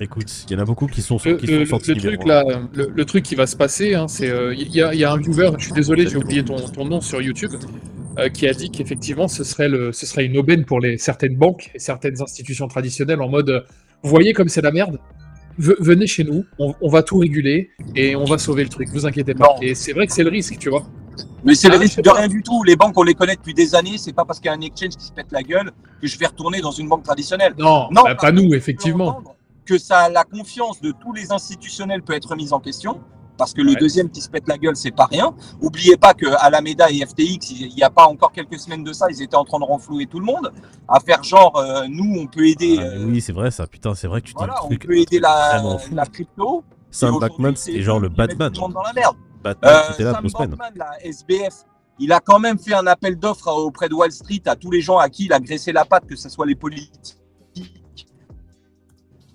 écoute, 0.00 0.30
il 0.48 0.52
y 0.52 0.56
en 0.56 0.62
a 0.62 0.64
beaucoup 0.64 0.86
qui 0.86 1.02
sont, 1.02 1.16
qui 1.18 1.28
le- 1.46 1.64
sont 1.64 1.70
sortis 1.70 1.94
le 1.94 2.00
numéro 2.00 2.16
truc 2.16 2.28
là, 2.28 2.44
le, 2.74 2.90
le 2.94 3.04
truc 3.04 3.24
qui 3.24 3.34
va 3.34 3.46
se 3.46 3.56
passer, 3.56 3.94
hein, 3.94 4.08
c'est 4.08 4.28
il 4.56 4.68
y, 4.74 4.82
a- 4.82 4.94
y 4.94 5.04
a 5.04 5.12
un 5.12 5.18
viewer, 5.18 5.50
je 5.58 5.64
suis 5.64 5.72
désolé, 5.72 6.06
j'ai 6.08 6.16
oublié 6.16 6.44
ton, 6.44 6.56
ton 6.56 6.84
nom 6.84 7.00
sur 7.00 7.20
YouTube, 7.22 7.52
euh, 8.18 8.28
qui 8.28 8.46
a 8.46 8.52
dit 8.52 8.70
qu'effectivement 8.70 9.26
ce 9.28 9.42
serait 9.42 9.68
le, 9.68 9.92
ce 9.92 10.06
serait 10.06 10.24
une 10.26 10.36
aubaine 10.38 10.64
pour 10.64 10.80
les 10.80 10.96
certaines 10.98 11.36
banques 11.36 11.70
et 11.74 11.78
certaines 11.78 12.20
institutions 12.22 12.68
traditionnelles 12.68 13.20
en 13.22 13.28
mode, 13.28 13.50
euh, 13.50 13.60
vous 14.02 14.10
voyez 14.10 14.32
comme 14.32 14.48
c'est 14.48 14.62
la 14.62 14.70
merde. 14.72 14.98
Ve- 15.58 15.76
venez 15.80 16.06
chez 16.06 16.22
nous, 16.24 16.44
on, 16.58 16.74
on 16.82 16.88
va 16.88 17.02
tout 17.02 17.16
réguler 17.18 17.70
et 17.94 18.14
on 18.14 18.24
va 18.26 18.36
sauver 18.38 18.62
le 18.62 18.68
truc. 18.68 18.88
Vous 18.90 19.06
inquiétez 19.06 19.32
pas. 19.34 19.54
Non. 19.56 19.62
Et 19.62 19.74
c'est 19.74 19.92
vrai 19.94 20.06
que 20.06 20.12
c'est 20.12 20.22
le 20.24 20.28
risque, 20.30 20.58
tu 20.58 20.68
vois. 20.68 20.86
Mais 21.46 21.54
c'est 21.54 21.68
Ah, 21.68 21.72
le 21.74 21.78
risque 21.78 22.00
de 22.02 22.10
rien 22.10 22.28
du 22.28 22.42
tout. 22.42 22.62
Les 22.64 22.76
banques, 22.76 22.98
on 22.98 23.02
les 23.02 23.14
connaît 23.14 23.36
depuis 23.36 23.54
des 23.54 23.74
années. 23.74 23.96
C'est 23.98 24.12
pas 24.12 24.24
parce 24.24 24.38
qu'il 24.40 24.46
y 24.46 24.50
a 24.50 24.54
un 24.54 24.60
exchange 24.60 24.96
qui 24.96 25.06
se 25.06 25.12
pète 25.12 25.28
la 25.30 25.42
gueule 25.42 25.70
que 26.02 26.06
je 26.06 26.18
vais 26.18 26.26
retourner 26.26 26.60
dans 26.60 26.72
une 26.72 26.88
banque 26.88 27.04
traditionnelle. 27.04 27.54
Non, 27.58 27.88
Non, 27.90 28.02
bah, 28.04 28.14
pas 28.16 28.32
nous, 28.32 28.52
effectivement. 28.54 29.22
Que 29.64 29.78
ça, 29.78 30.08
la 30.08 30.24
confiance 30.24 30.80
de 30.80 30.92
tous 30.92 31.12
les 31.12 31.32
institutionnels 31.32 32.02
peut 32.02 32.12
être 32.14 32.36
mise 32.36 32.52
en 32.52 32.60
question. 32.60 33.00
Parce 33.38 33.52
que 33.52 33.60
le 33.60 33.74
deuxième 33.74 34.08
qui 34.08 34.22
se 34.22 34.30
pète 34.30 34.48
la 34.48 34.56
gueule, 34.56 34.76
c'est 34.76 34.92
pas 34.92 35.04
rien. 35.04 35.34
Oubliez 35.60 35.98
pas 35.98 36.14
que 36.14 36.24
Alameda 36.38 36.90
et 36.90 37.04
FTX, 37.04 37.50
il 37.50 37.74
n'y 37.76 37.82
a 37.82 37.90
pas 37.90 38.06
encore 38.06 38.32
quelques 38.32 38.58
semaines 38.58 38.82
de 38.82 38.94
ça, 38.94 39.08
ils 39.10 39.20
étaient 39.20 39.36
en 39.36 39.44
train 39.44 39.58
de 39.58 39.64
renflouer 39.64 40.06
tout 40.06 40.20
le 40.20 40.24
monde, 40.24 40.50
à 40.88 41.00
faire 41.00 41.22
genre, 41.22 41.54
euh, 41.58 41.84
nous, 41.86 42.16
on 42.18 42.26
peut 42.28 42.46
aider, 42.48 42.78
Ah, 42.80 42.96
oui, 43.06 43.20
c'est 43.20 43.34
vrai 43.34 43.50
ça. 43.50 43.66
Putain, 43.66 43.94
c'est 43.94 44.06
vrai 44.06 44.22
que 44.22 44.28
tu 44.28 44.32
dis 44.32 44.38
voilà, 44.38 44.64
on 44.64 44.68
truc, 44.68 44.86
peut 44.86 44.96
aider 44.96 45.18
la, 45.20 45.62
la 45.92 46.06
crypto. 46.06 46.64
Sam 46.90 47.18
Backman, 47.18 47.52
c'est 47.56 47.82
genre 47.82 48.00
le 48.00 48.08
Batman. 48.08 48.50
tout 48.50 48.62
le 48.62 48.66
monde 48.68 48.72
dans 48.72 48.82
la 48.82 48.94
merde. 48.94 49.16
Batman, 49.54 49.74
Euh, 50.00 50.04
là 50.04 50.12
Sam. 50.28 50.48
Bankman, 50.50 50.72
la 50.76 51.04
SBF, 51.06 51.64
il 51.98 52.12
a 52.12 52.20
quand 52.20 52.38
même 52.38 52.58
fait 52.58 52.74
un 52.74 52.86
appel 52.86 53.16
d'offres 53.18 53.48
auprès 53.52 53.88
de 53.88 53.94
Wall 53.94 54.12
Street 54.12 54.42
à 54.46 54.56
tous 54.56 54.70
les 54.70 54.80
gens 54.80 54.98
à 54.98 55.08
qui 55.08 55.26
il 55.26 55.32
a 55.32 55.40
graissé 55.40 55.72
la 55.72 55.84
patte, 55.84 56.06
que 56.06 56.16
ce 56.16 56.28
soit 56.28 56.46
les 56.46 56.54
politiques 56.54 57.16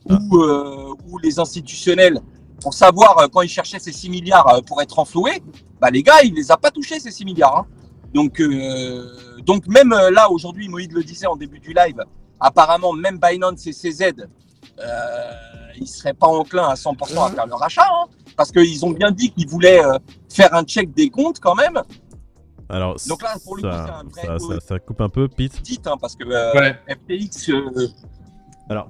Ah. 0.09 0.17
ou, 0.29 0.37
euh, 0.37 0.93
ou 1.07 1.17
les 1.19 1.39
institutionnels, 1.39 2.19
pour 2.59 2.73
savoir 2.73 3.17
euh, 3.19 3.27
quand 3.31 3.41
il 3.41 3.49
cherchait 3.49 3.79
ces 3.79 3.91
6 3.91 4.09
milliards 4.09 4.47
euh, 4.55 4.61
pour 4.61 4.81
être 4.81 4.97
enfloué. 4.99 5.41
Bah, 5.79 5.89
les 5.91 6.03
gars, 6.03 6.21
il 6.23 6.33
les 6.33 6.51
a 6.51 6.57
pas 6.57 6.71
touchés, 6.71 6.99
ces 6.99 7.11
6 7.11 7.23
milliards. 7.25 7.57
hein. 7.59 7.65
Donc, 8.13 8.41
euh, 8.41 9.05
donc 9.45 9.67
même 9.67 9.93
euh, 9.93 10.09
là, 10.11 10.29
aujourd'hui, 10.29 10.67
Moïd 10.67 10.91
le 10.91 11.03
disait 11.03 11.27
en 11.27 11.35
début 11.35 11.59
du 11.59 11.73
live, 11.73 12.03
apparemment, 12.39 12.93
même 12.93 13.19
Binance 13.19 13.65
et 13.67 13.71
CZ, 13.73 14.13
euh, 14.79 15.31
ils 15.79 15.87
seraient 15.87 16.13
pas 16.13 16.27
enclins 16.27 16.67
à 16.67 16.73
100% 16.75 17.25
à 17.25 17.29
faire 17.31 17.45
leur 17.47 17.63
achat, 17.63 17.87
hein, 17.89 18.05
parce 18.35 18.51
qu'ils 18.51 18.85
ont 18.85 18.91
bien 18.91 19.11
dit 19.11 19.31
qu'ils 19.31 19.47
voulaient 19.47 19.83
euh, 19.83 19.97
faire 20.29 20.53
un 20.53 20.63
check 20.63 20.93
des 20.93 21.09
comptes 21.09 21.39
quand 21.39 21.55
même. 21.55 21.81
Alors, 22.69 22.95
Donc 23.09 23.21
là, 23.21 23.35
pour 23.43 23.57
le 23.57 23.63
coup, 23.63 23.67
ça, 23.69 23.85
c'est 23.85 23.91
un 23.91 24.09
vrai 24.09 24.39
ça, 24.39 24.45
coup. 24.45 24.51
ça- 24.53 24.59
ça 24.67 24.79
coupe 24.79 25.01
un 25.01 25.09
peu, 25.09 25.27
Pete. 25.27 25.61
Dites, 25.61 25.85
hein, 25.87 25.95
parce 25.99 26.15
que 26.15 26.23
euh, 26.25 26.53
Ouais. 26.53 26.75
FTX. 26.87 27.49
euh, 27.49 27.87
Alors, 28.69 28.87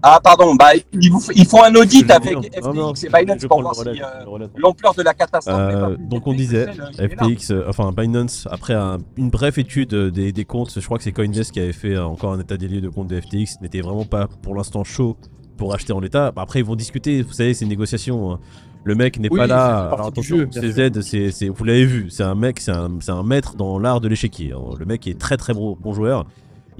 Ah, 0.00 0.20
pardon, 0.22 0.54
bah, 0.54 0.70
ils, 0.92 1.10
vous- 1.10 1.20
ils 1.34 1.44
font 1.44 1.62
un 1.64 1.74
audit 1.74 2.08
avec 2.08 2.32
non, 2.34 2.42
FTX 2.42 2.62
non, 2.72 2.92
et 2.94 3.08
Binance 3.08 3.44
pour 3.46 3.62
voir 3.62 3.74
si 3.74 3.88
euh, 3.88 4.46
l'ampleur 4.56 4.94
de 4.94 5.02
la 5.02 5.12
catastrophe. 5.12 5.56
Euh, 5.58 5.96
donc 5.98 6.24
on 6.28 6.34
disait. 6.34 6.66
FTX, 6.96 7.50
euh, 7.50 7.64
enfin 7.68 7.90
Binance, 7.92 8.46
après 8.50 8.74
un- 8.74 8.98
une 9.16 9.28
brève 9.30 9.58
étude 9.58 9.92
des, 9.94 10.30
des 10.30 10.44
comptes, 10.44 10.72
je 10.78 10.84
crois 10.84 10.98
que 10.98 11.04
c'est 11.04 11.10
Coindesk 11.12 11.52
qui 11.54 11.58
avait 11.60 11.72
fait 11.72 11.98
encore 11.98 12.32
un 12.32 12.38
état 12.40 12.56
des 12.56 12.68
lieux 12.68 12.80
de 12.80 12.88
compte 12.88 13.08
de 13.08 13.20
FTX, 13.20 13.60
n'était 13.60 13.80
vraiment 13.80 14.04
pas 14.04 14.28
pour 14.42 14.54
l'instant 14.54 14.84
chaud 14.84 15.16
pour 15.58 15.74
acheter 15.74 15.92
en 15.92 16.00
l'état. 16.00 16.30
Bah, 16.30 16.40
après 16.42 16.60
ils 16.60 16.64
vont 16.64 16.76
discuter, 16.76 17.20
vous 17.22 17.32
savez, 17.34 17.52
c'est 17.52 17.66
une 17.66 17.70
négociation. 17.70 18.32
hein. 18.32 18.38
Le 18.84 18.94
mec 18.94 19.18
n'est 19.18 19.28
Oui, 19.30 19.38
pas 19.38 19.46
là. 19.46 19.90
Alors 19.92 20.06
attention, 20.06 20.46
CZ, 20.50 21.00
c'est, 21.32 21.48
vous 21.48 21.64
l'avez 21.64 21.84
vu, 21.84 22.06
c'est 22.08 22.22
un 22.22 22.34
mec, 22.34 22.60
c'est 22.60 22.70
un, 22.70 23.22
maître 23.24 23.54
dans 23.56 23.78
l'art 23.78 24.00
de 24.00 24.08
l'échiquier. 24.08 24.52
hein. 24.52 24.60
Le 24.78 24.86
mec 24.86 25.06
est 25.06 25.18
très 25.18 25.36
très 25.36 25.52
bon, 25.52 25.76
bon 25.78 25.92
joueur. 25.92 26.24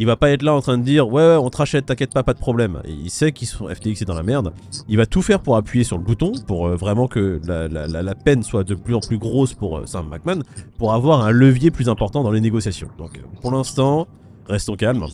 Il 0.01 0.07
va 0.07 0.15
pas 0.15 0.31
être 0.31 0.43
là 0.45 0.55
en 0.55 0.61
train 0.61 0.79
de 0.79 0.85
dire 0.85 1.09
ouais, 1.09 1.23
ouais 1.29 1.35
on 1.37 1.51
te 1.51 1.57
rachète, 1.57 1.87
t'inquiète 1.87 2.15
pas, 2.15 2.23
pas 2.23 2.33
de 2.33 2.39
problème. 2.39 2.81
Et 2.85 2.93
il 2.93 3.11
sait 3.11 3.33
qu'ils 3.33 3.49
sont 3.49 3.67
FTX 3.69 4.01
est 4.03 4.05
dans 4.05 4.15
la 4.15 4.23
merde. 4.23 4.53
Il 4.89 4.97
va 4.97 5.07
tout 5.07 5.23
faire 5.23 5.41
pour 5.41 5.57
appuyer 5.57 5.83
sur 5.85 5.99
le 5.99 6.05
bouton 6.05 6.31
pour 6.47 6.69
euh, 6.69 6.77
vraiment 6.77 7.09
que 7.09 7.41
la, 7.45 7.67
la- 7.67 7.89
la- 7.89 8.03
la 8.05 8.15
peine 8.15 8.45
soit 8.45 8.63
de 8.63 8.77
plus 8.77 8.95
en 8.95 9.01
plus 9.01 9.19
grosse 9.19 9.55
pour 9.55 9.79
euh, 9.79 9.87
Sam 9.87 10.09
McMahon 10.09 10.43
pour 10.79 10.95
avoir 10.95 11.25
un 11.25 11.33
levier 11.33 11.73
plus 11.73 11.89
important 11.89 12.23
dans 12.23 12.31
les 12.31 12.41
négociations. 12.41 12.89
Donc 12.97 13.19
euh, 13.19 13.23
pour 13.43 13.51
l'instant, 13.51 14.07
restons 14.49 14.77
calmes. 14.77 15.05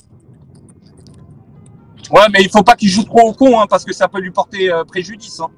Ouais, 2.10 2.26
mais 2.32 2.42
il 2.42 2.50
faut 2.50 2.62
pas 2.62 2.76
qu'il 2.76 2.88
joue 2.88 3.04
trop 3.04 3.28
au 3.28 3.32
con, 3.32 3.58
hein, 3.60 3.66
parce 3.68 3.84
que 3.84 3.92
ça 3.92 4.08
peut 4.08 4.20
lui 4.20 4.30
porter 4.30 4.70
euh, 4.72 4.84
préjudice. 4.84 5.40
hein. 5.40 5.48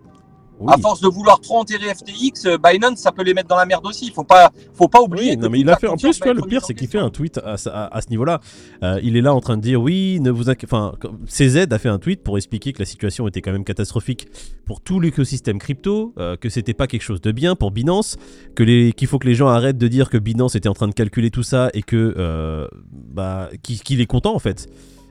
Oui. 0.59 0.73
À 0.75 0.79
force 0.79 1.03
de 1.03 1.09
vouloir 1.09 1.39
trop 1.39 1.59
enterrer 1.59 1.93
FTX, 1.95 2.47
euh, 2.47 2.57
Binance, 2.57 3.01
ça 3.01 3.13
peut 3.13 3.23
les 3.23 3.35
mettre 3.35 3.49
dans 3.49 3.59
la 3.59 3.67
merde 3.67 3.85
aussi. 3.87 4.07
Il 4.07 4.13
faut 4.15 4.25
pas, 4.25 4.51
faut 4.73 4.89
pas 4.89 5.03
oublier. 5.03 5.33
Oui, 5.33 5.37
non, 5.37 5.51
mais 5.51 5.61
il 5.61 5.69
a 5.69 5.77
fait. 5.77 5.87
En 5.87 5.99
plus, 5.99 6.19
quoi, 6.19 6.33
le 6.33 6.41
pire, 6.49 6.65
c'est 6.65 6.73
qu'il 6.73 6.89
fait 6.89 6.97
un 6.99 7.11
tweet 7.11 7.37
à, 7.45 7.59
ce- 7.59 7.69
à- 7.69 7.95
à 7.95 8.01
ce 8.01 8.09
niveau-là. 8.09 8.41
Euh, 8.83 8.99
il 9.03 9.19
est 9.19 9.21
là 9.21 9.35
en 9.35 9.41
train 9.43 9.59
de 9.59 9.61
dire 9.63 9.83
oui, 9.83 10.19
ne 10.19 10.31
vous 10.31 10.45
inqui- 10.49 10.65
Enfin, 10.65 10.95
CZ 11.27 11.67
a 11.71 11.79
fait 11.79 11.91
un 11.91 11.99
tweet 11.99 12.23
pour 12.23 12.39
expliquer 12.39 12.73
que 12.73 12.79
la 12.79 12.87
situation 12.87 13.29
était 13.29 13.43
quand 13.43 13.53
même 13.53 13.65
catastrophique 13.65 14.29
pour 14.65 14.81
tout 14.81 14.99
l'écosystème 14.99 15.59
crypto, 15.59 16.15
euh, 16.19 16.37
que 16.39 16.49
c'était 16.49 16.73
pas 16.73 16.87
quelque 16.87 17.03
chose 17.03 17.21
de 17.21 17.33
bien 17.33 17.55
pour 17.55 17.71
Binance, 17.71 18.17
que 18.55 18.63
les, 18.63 18.95
qu'il 18.95 19.09
faut 19.09 19.19
que 19.19 19.27
les 19.27 19.35
gens 19.35 19.49
arrêtent 19.49 19.77
de 19.77 19.89
dire 19.89 20.09
que 20.09 20.17
Binance 20.17 20.55
était 20.55 20.71
en 20.71 20.75
train 20.75 20.89
de 20.89 20.95
calculer 20.95 21.31
tout 21.31 21.43
ça 21.43 21.69
et 21.75 21.83
que 21.83 22.15
euh, 22.17 22.67
bah, 22.91 23.51
qu'il 23.63 24.01
est 24.01 24.07
content 24.07 24.35
en 24.35 24.39
fait. 24.39 24.69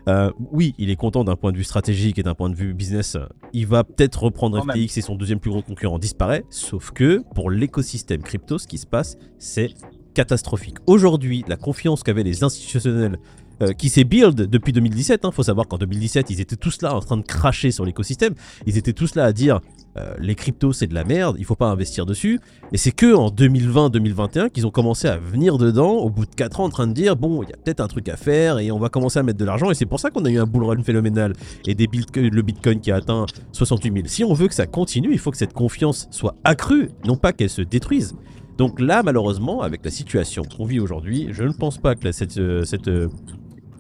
Euh, 0.07 0.31
oui, 0.51 0.73
il 0.77 0.89
est 0.89 0.95
content 0.95 1.23
d'un 1.23 1.35
point 1.35 1.51
de 1.51 1.57
vue 1.57 1.63
stratégique 1.63 2.19
et 2.19 2.23
d'un 2.23 2.35
point 2.35 2.49
de 2.49 2.55
vue 2.55 2.73
business. 2.73 3.17
Il 3.53 3.67
va 3.67 3.83
peut-être 3.83 4.23
reprendre 4.23 4.59
Quand 4.59 4.65
même. 4.65 4.77
FTX 4.77 4.97
et 4.97 5.01
son 5.01 5.15
deuxième 5.15 5.39
plus 5.39 5.51
gros 5.51 5.61
concurrent 5.61 5.99
disparaît. 5.99 6.45
Sauf 6.49 6.91
que 6.91 7.23
pour 7.33 7.49
l'écosystème 7.49 8.21
crypto, 8.21 8.57
ce 8.57 8.67
qui 8.67 8.77
se 8.77 8.85
passe, 8.85 9.17
c'est 9.39 9.69
catastrophique. 10.13 10.77
Aujourd'hui, 10.85 11.43
la 11.47 11.57
confiance 11.57 12.03
qu'avaient 12.03 12.23
les 12.23 12.43
institutionnels 12.43 13.17
euh, 13.61 13.73
qui 13.73 13.89
s'est 13.89 14.03
build 14.03 14.35
depuis 14.35 14.73
2017, 14.73 15.21
il 15.23 15.31
faut 15.31 15.43
savoir 15.43 15.67
qu'en 15.67 15.77
2017, 15.77 16.29
ils 16.29 16.41
étaient 16.41 16.55
tous 16.55 16.81
là 16.81 16.93
en 16.93 16.99
train 16.99 17.17
de 17.17 17.23
cracher 17.23 17.71
sur 17.71 17.85
l'écosystème. 17.85 18.33
Ils 18.65 18.77
étaient 18.77 18.93
tous 18.93 19.15
là 19.15 19.25
à 19.25 19.33
dire 19.33 19.61
euh, 19.97 20.13
les 20.19 20.35
cryptos 20.35 20.73
c'est 20.73 20.87
de 20.87 20.93
la 20.93 21.03
merde, 21.03 21.35
il 21.39 21.45
faut 21.45 21.55
pas 21.55 21.67
investir 21.67 22.05
dessus. 22.05 22.39
Et 22.71 22.77
c'est 22.77 22.91
que 22.91 23.13
en 23.13 23.29
2020-2021 23.29 24.49
qu'ils 24.49 24.67
ont 24.67 24.71
commencé 24.71 25.07
à 25.07 25.17
venir 25.17 25.57
dedans 25.57 25.93
au 25.93 26.09
bout 26.09 26.25
de 26.25 26.35
4 26.35 26.59
ans 26.59 26.65
en 26.65 26.69
train 26.69 26.87
de 26.87 26.93
dire 26.93 27.15
bon, 27.15 27.43
il 27.43 27.49
y 27.49 27.53
a 27.53 27.57
peut-être 27.57 27.79
un 27.79 27.87
truc 27.87 28.09
à 28.09 28.17
faire 28.17 28.59
et 28.59 28.71
on 28.71 28.79
va 28.79 28.89
commencer 28.89 29.19
à 29.19 29.23
mettre 29.23 29.39
de 29.39 29.45
l'argent. 29.45 29.71
Et 29.71 29.75
c'est 29.75 29.85
pour 29.85 29.99
ça 29.99 30.09
qu'on 30.09 30.25
a 30.25 30.29
eu 30.29 30.37
un 30.37 30.45
bull 30.45 30.63
run 30.63 30.83
phénoménal 30.83 31.33
et 31.65 31.75
des 31.75 31.87
le 32.15 32.41
bitcoin 32.41 32.79
qui 32.79 32.91
a 32.91 32.97
atteint 32.97 33.25
68 33.51 33.93
000. 33.93 34.07
Si 34.07 34.23
on 34.23 34.33
veut 34.33 34.47
que 34.47 34.53
ça 34.53 34.67
continue, 34.67 35.09
il 35.11 35.19
faut 35.19 35.31
que 35.31 35.37
cette 35.37 35.53
confiance 35.53 36.07
soit 36.11 36.35
accrue, 36.43 36.89
non 37.05 37.15
pas 37.15 37.33
qu'elle 37.33 37.49
se 37.49 37.61
détruise. 37.61 38.15
Donc 38.57 38.79
là, 38.79 39.03
malheureusement, 39.03 39.61
avec 39.61 39.83
la 39.83 39.91
situation 39.91 40.43
qu'on 40.43 40.65
vit 40.65 40.79
aujourd'hui, 40.79 41.27
je 41.31 41.43
ne 41.43 41.51
pense 41.51 41.77
pas 41.77 41.95
que 41.95 42.07
euh, 42.07 42.63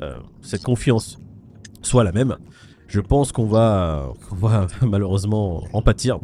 euh, 0.01 0.15
cette 0.41 0.63
confiance 0.63 1.17
soit 1.81 2.03
la 2.03 2.11
même. 2.11 2.35
Je 2.87 2.99
pense 2.99 3.31
qu'on 3.31 3.45
va, 3.47 4.09
va 4.31 4.67
malheureusement 4.81 5.63
en 5.73 5.81
pâtir 5.81 6.19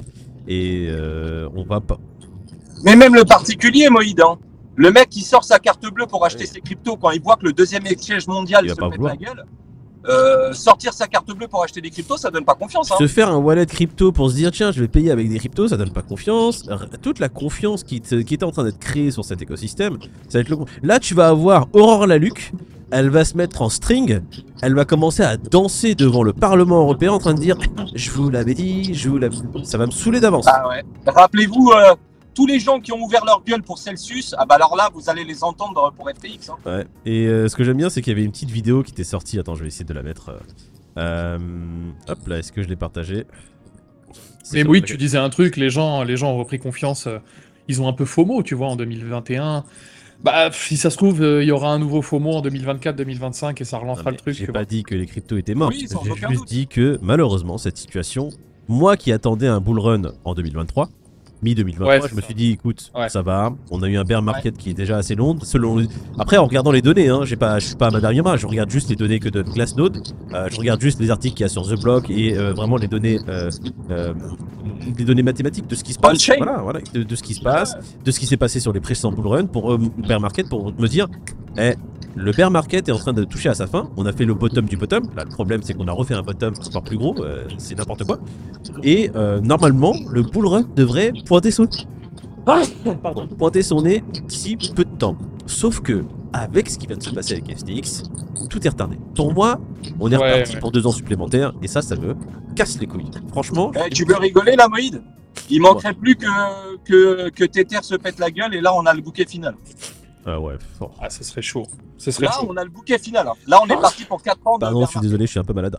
et 0.48 0.88
euh, 0.90 1.48
on 1.56 1.64
va 1.64 1.80
pas. 1.82 1.98
Mais 2.84 2.96
même 2.96 3.14
le 3.16 3.26
particulier, 3.26 3.90
Moïd, 3.90 4.20
hein. 4.22 4.38
le 4.76 4.92
mec 4.92 5.10
qui 5.10 5.22
sort 5.22 5.44
sa 5.44 5.60
carte 5.60 5.86
bleue 5.92 6.08
pour 6.08 6.26
acheter 6.26 6.46
ses 6.46 6.62
cryptos 6.62 6.98
quand 6.98 7.12
il 7.12 7.22
voit 7.22 7.36
que 7.36 7.46
le 7.46 7.54
deuxième 7.54 7.86
exchange 7.86 8.28
mondial 8.28 8.66
Il 8.66 8.72
se 8.72 8.76
pète 8.76 9.00
la 9.00 9.16
gueule, 9.18 9.46
euh, 10.10 10.52
sortir 10.54 10.94
sa 10.94 11.08
carte 11.08 11.32
bleue 11.36 11.48
pour 11.48 11.64
acheter 11.64 11.80
des 11.80 11.92
cryptos, 11.92 12.18
ça 12.18 12.32
donne 12.32 12.44
pas 12.44 12.56
confiance. 12.56 12.92
Hein. 12.92 12.96
Se 12.98 13.06
faire 13.08 13.30
un 13.30 13.38
wallet 13.38 13.68
crypto 13.68 14.12
pour 14.12 14.32
se 14.32 14.36
dire 14.36 14.52
tiens, 14.52 14.72
je 14.72 14.80
vais 14.82 14.88
payer 14.88 15.12
avec 15.12 15.30
des 15.30 15.38
cryptos, 15.38 15.68
ça 15.68 15.78
donne 15.78 15.92
pas 15.92 16.02
confiance. 16.02 16.64
Toute 17.04 17.20
la 17.20 17.30
confiance 17.30 17.84
qui, 17.84 18.02
te- 18.02 18.16
qui 18.22 18.34
était 18.34 18.44
en 18.44 18.52
train 18.52 18.64
d'être 18.64 18.80
créée 18.80 19.12
sur 19.12 19.24
cet 19.26 19.44
écosystème, 19.44 20.00
ça 20.28 20.40
va 20.40 20.42
être 20.42 20.50
le. 20.50 20.58
Là, 20.82 20.98
tu 21.00 21.14
vas 21.14 21.28
avoir 21.28 21.68
Aurore 21.74 22.08
Laluc. 22.08 22.52
Elle 22.92 23.10
va 23.10 23.24
se 23.24 23.38
mettre 23.38 23.62
en 23.62 23.70
string, 23.70 24.20
elle 24.62 24.76
va 24.76 24.84
commencer 24.86 25.24
à 25.24 25.38
danser 25.38 25.96
devant 25.96 26.24
le 26.24 26.34
Parlement 26.34 26.82
européen 26.82 27.12
en 27.14 27.20
train 27.20 27.34
de 27.34 27.40
dire 27.40 27.58
Je 27.96 28.12
vous 28.12 28.30
l'avais 28.30 28.54
dit, 28.54 28.94
je 28.94 29.10
vous 29.10 29.18
l'avais 29.18 29.36
Ça 29.64 29.78
va 29.78 29.86
me 29.86 29.92
saouler 29.92 30.20
d'avance. 30.20 30.46
Ah 30.48 30.68
ouais. 30.68 30.84
Rappelez-vous, 31.08 31.72
euh, 31.74 31.96
tous 32.34 32.46
les 32.48 32.60
gens 32.60 32.80
qui 32.80 32.92
ont 32.92 33.02
ouvert 33.02 33.24
leur 33.26 33.44
gueule 33.44 33.62
pour 33.64 33.78
Celsius, 33.78 34.36
ah 34.38 34.46
bah 34.46 34.56
alors 34.56 34.76
là, 34.76 34.90
vous 34.94 35.10
allez 35.10 35.24
les 35.24 35.44
entendre 35.44 35.94
pour 35.98 36.10
FTX. 36.10 36.50
Hein. 36.50 36.56
Ouais. 36.66 36.86
Et 37.06 37.28
euh, 37.28 37.48
ce 37.48 37.56
que 37.56 37.64
j'aime 37.64 37.78
bien, 37.78 37.90
c'est 37.90 38.02
qu'il 38.02 38.12
y 38.12 38.16
avait 38.16 38.26
une 38.26 38.32
petite 38.32 38.52
vidéo 38.52 38.84
qui 38.84 38.92
était 38.92 39.04
sortie. 39.06 39.40
Attends, 39.40 39.56
je 39.56 39.62
vais 39.62 39.68
essayer 39.68 39.86
de 39.86 39.94
la 39.94 40.04
mettre. 40.04 40.30
euh, 40.30 40.38
euh, 40.98 41.38
hop 42.10 42.28
là, 42.28 42.40
est-ce 42.40 42.52
que 42.52 42.62
je 42.62 42.68
l'ai 42.68 42.76
partagée? 42.76 43.26
Mais 44.54 44.66
oui, 44.66 44.82
tu 44.82 44.98
disais 44.98 45.18
un 45.18 45.30
truc, 45.30 45.56
les 45.56 45.70
gens, 45.70 46.04
les 46.04 46.18
gens 46.18 46.32
ont 46.32 46.38
repris 46.38 46.60
confiance. 46.60 47.08
euh, 47.08 47.20
Ils 47.70 47.82
ont 47.82 47.88
un 47.88 47.94
peu 47.94 48.04
FOMO, 48.04 48.44
tu 48.44 48.54
vois, 48.56 48.68
en 48.68 48.76
2021. 48.76 49.64
Bah, 50.24 50.50
si 50.52 50.78
ça 50.78 50.90
se 50.90 50.98
trouve, 50.98 51.22
euh, 51.24 51.44
il 51.44 51.48
y 51.48 51.52
aura 51.52 51.72
un 51.74 51.80
nouveau 51.80 52.02
FOMO 52.02 52.32
en 52.34 52.42
2024-2025 52.42 53.60
et 53.62 53.66
ça 53.66 53.78
relancera 53.80 54.12
le 54.12 54.18
truc. 54.18 54.36
J'ai 54.36 54.48
pas 54.48 54.66
dit 54.66 54.84
que 54.84 54.94
les 54.94 55.06
cryptos 55.08 55.38
étaient 55.38 55.56
morts. 55.56 55.70
Oui, 55.70 55.88
J'ai 55.90 56.14
juste 56.14 56.32
doute. 56.34 56.48
dit 56.48 56.68
que 56.68 57.00
malheureusement, 57.02 57.58
cette 57.58 57.78
situation, 57.78 58.30
moi 58.68 58.98
qui 58.98 59.12
attendais 59.12 59.48
un 59.48 59.60
bull 59.60 59.80
run 59.80 60.14
en 60.24 60.34
2023, 60.36 60.90
mi-2023, 61.44 61.84
Ouais, 61.86 62.02
je 62.10 62.16
me 62.16 62.22
suis 62.22 62.34
dit, 62.34 62.52
écoute, 62.52 62.92
Ouais. 62.96 63.10
ça 63.10 63.22
va. 63.22 63.54
On 63.72 63.82
a 63.84 63.88
eu 63.88 63.98
un 63.98 64.04
bear 64.04 64.22
market 64.22 64.58
qui 64.58 64.70
est 64.70 64.74
déjà 64.74 64.98
assez 64.98 65.16
long. 65.16 65.38
Selon... 65.42 65.84
Après, 66.20 66.38
en 66.38 66.46
regardant 66.46 66.72
les 66.72 66.82
données, 66.82 67.10
hein, 67.10 67.22
j'ai 67.24 67.36
pas, 67.36 67.60
je 67.60 67.68
suis 67.68 67.76
pas 67.76 67.88
à 67.88 67.92
ma 67.92 68.00
dernière 68.00 68.24
main. 68.24 68.38
Je 68.38 68.48
regarde 68.48 68.70
juste 68.70 68.90
les 68.90 68.96
données 68.96 69.20
que 69.20 69.30
donne 69.30 69.50
Glassnode. 69.50 70.02
Euh, 70.34 70.48
je 70.52 70.58
regarde 70.58 70.82
juste 70.82 71.00
les 71.00 71.10
articles 71.12 71.36
qu'il 71.36 71.44
y 71.44 71.46
a 71.46 71.50
sur 71.50 71.68
The 71.68 71.82
Block 71.82 72.10
et 72.10 72.38
euh, 72.38 72.54
vraiment 72.54 72.78
les 72.78 72.88
données, 72.88 73.20
euh, 73.28 73.50
euh, 73.90 74.14
les 74.98 75.06
données 75.06 75.24
mathématiques 75.24 75.68
de 75.68 75.76
ce 75.76 75.84
qui 75.84 75.94
se 75.94 76.00
passe. 76.00 76.26
Voilà, 76.38 76.58
voilà, 76.62 76.80
de, 76.94 77.04
de 77.04 77.16
ce 77.16 77.24
qui 77.24 77.34
se 77.34 77.42
passe, 77.42 77.76
de 78.04 78.12
ce 78.12 78.20
qui 78.20 78.26
s'est 78.26 78.38
passé 78.38 78.60
sur 78.60 78.74
les 78.74 78.80
précédents 78.80 79.12
bull 79.12 79.28
run 79.28 79.46
pour 79.46 79.78
bear 79.78 80.20
market 80.20 80.48
pour 80.50 80.74
me 80.74 80.88
dire, 80.88 81.08
eh, 81.58 81.74
le 82.16 82.32
bear 82.32 82.52
market 82.52 82.88
est 82.90 82.92
en 82.92 82.98
train 82.98 83.14
de 83.14 83.24
toucher 83.24 83.50
à 83.50 83.54
sa 83.54 83.68
fin. 83.68 83.90
On 83.98 84.06
a 84.06 84.12
fait 84.14 84.26
le 84.26 84.34
bottom 84.34 84.66
du 84.66 84.78
bottom. 84.78 85.04
Là, 85.16 85.24
le 85.24 85.30
problème, 85.30 85.62
c'est 85.64 85.74
qu'on 85.74 85.88
a 85.88 85.92
refait 85.92 86.14
un 86.14 86.22
bottom 86.24 86.54
encore 86.68 86.84
plus 86.84 86.98
gros. 86.98 87.16
euh, 87.24 87.46
c'est 87.58 87.78
n'importe 87.78 88.04
quoi. 88.04 88.20
Et 88.84 89.10
euh, 89.16 89.40
normalement, 89.42 89.94
le 90.10 90.22
bull 90.24 90.46
run 90.48 90.64
devrait 90.76 91.14
pointer 91.26 91.52
son... 91.52 91.68
Pardon, 93.04 93.28
pointer 93.28 93.62
son 93.62 93.82
nez 93.84 94.04
d'ici 94.28 94.58
peu 94.76 94.84
de 94.84 94.96
temps. 94.98 95.16
Sauf 95.46 95.80
que, 95.82 96.04
avec 96.34 96.70
ce 96.70 96.78
qui 96.78 96.88
vient 96.88 96.98
de 96.98 97.04
se 97.04 97.12
passer 97.12 97.34
avec 97.34 97.58
FTX, 97.58 98.04
tout 98.50 98.66
est 98.66 98.70
retardé. 98.70 98.98
Pour 99.16 99.34
moi, 99.34 99.60
on 100.00 100.12
est 100.12 100.18
Ouais, 100.18 100.32
reparti 100.34 100.54
ouais. 100.56 100.60
pour 100.60 100.72
deux 100.72 100.86
ans 100.88 100.92
supplémentaires. 100.92 101.54
Et 101.62 101.68
ça, 101.68 101.82
ça 101.82 101.96
me 101.96 102.16
casse 102.56 102.80
les 102.80 102.88
couilles. 102.88 103.12
Franchement, 103.30 103.72
Eh, 103.76 103.90
tu 103.90 104.06
veux 104.06 104.16
rigoler 104.18 104.56
là, 104.56 104.68
Moïd? 104.68 105.02
Il 105.50 105.62
manquerait 105.62 105.94
plus 105.94 106.16
que, 106.16 106.26
que, 106.84 107.30
que 107.30 107.44
Tether 107.46 107.80
se 107.84 107.96
pète 107.96 108.20
la 108.20 108.32
gueule 108.32 108.54
et 108.56 108.62
là, 108.62 108.74
on 108.76 108.86
a 108.86 108.94
le 108.94 109.02
bouquet 109.02 109.26
final. 109.26 109.56
Ah 110.26 110.40
ouais, 110.40 110.54
fort. 110.78 110.94
Ah, 111.02 111.10
ce 111.10 111.24
serait 111.24 111.42
chaud. 111.42 111.66
Serait 111.98 112.26
Là, 112.26 112.32
chaud. 112.40 112.48
on 112.50 112.58
a 112.58 112.64
le 112.64 112.70
bouquet 112.70 112.98
final. 113.00 113.28
hein. 113.28 113.34
Là, 113.48 113.60
on 113.64 113.68
est 113.68 113.80
parti 113.82 114.06
pour 114.06 114.22
4 114.22 114.40
ans 114.46 114.56
de 114.58 114.62
Pardon, 114.62 114.86
je 114.86 114.92
suis 114.92 115.00
désolé, 115.00 115.26
je 115.26 115.32
suis 115.32 115.40
un 115.40 115.44
peu 115.44 115.54
malade. 115.54 115.78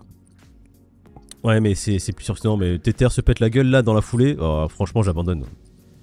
Ouais, 1.44 1.60
mais 1.60 1.74
c'est 1.74 1.98
c'est 1.98 2.12
plus 2.12 2.24
sûr 2.24 2.38
que 2.38 2.46
non. 2.46 2.56
Mais 2.56 2.78
Tether 2.78 3.08
se 3.10 3.20
pète 3.20 3.40
la 3.40 3.50
gueule 3.50 3.66
là 3.68 3.82
dans 3.82 3.94
la 3.94 4.00
foulée. 4.00 4.36
Oh, 4.40 4.66
franchement, 4.68 5.02
j'abandonne. 5.02 5.44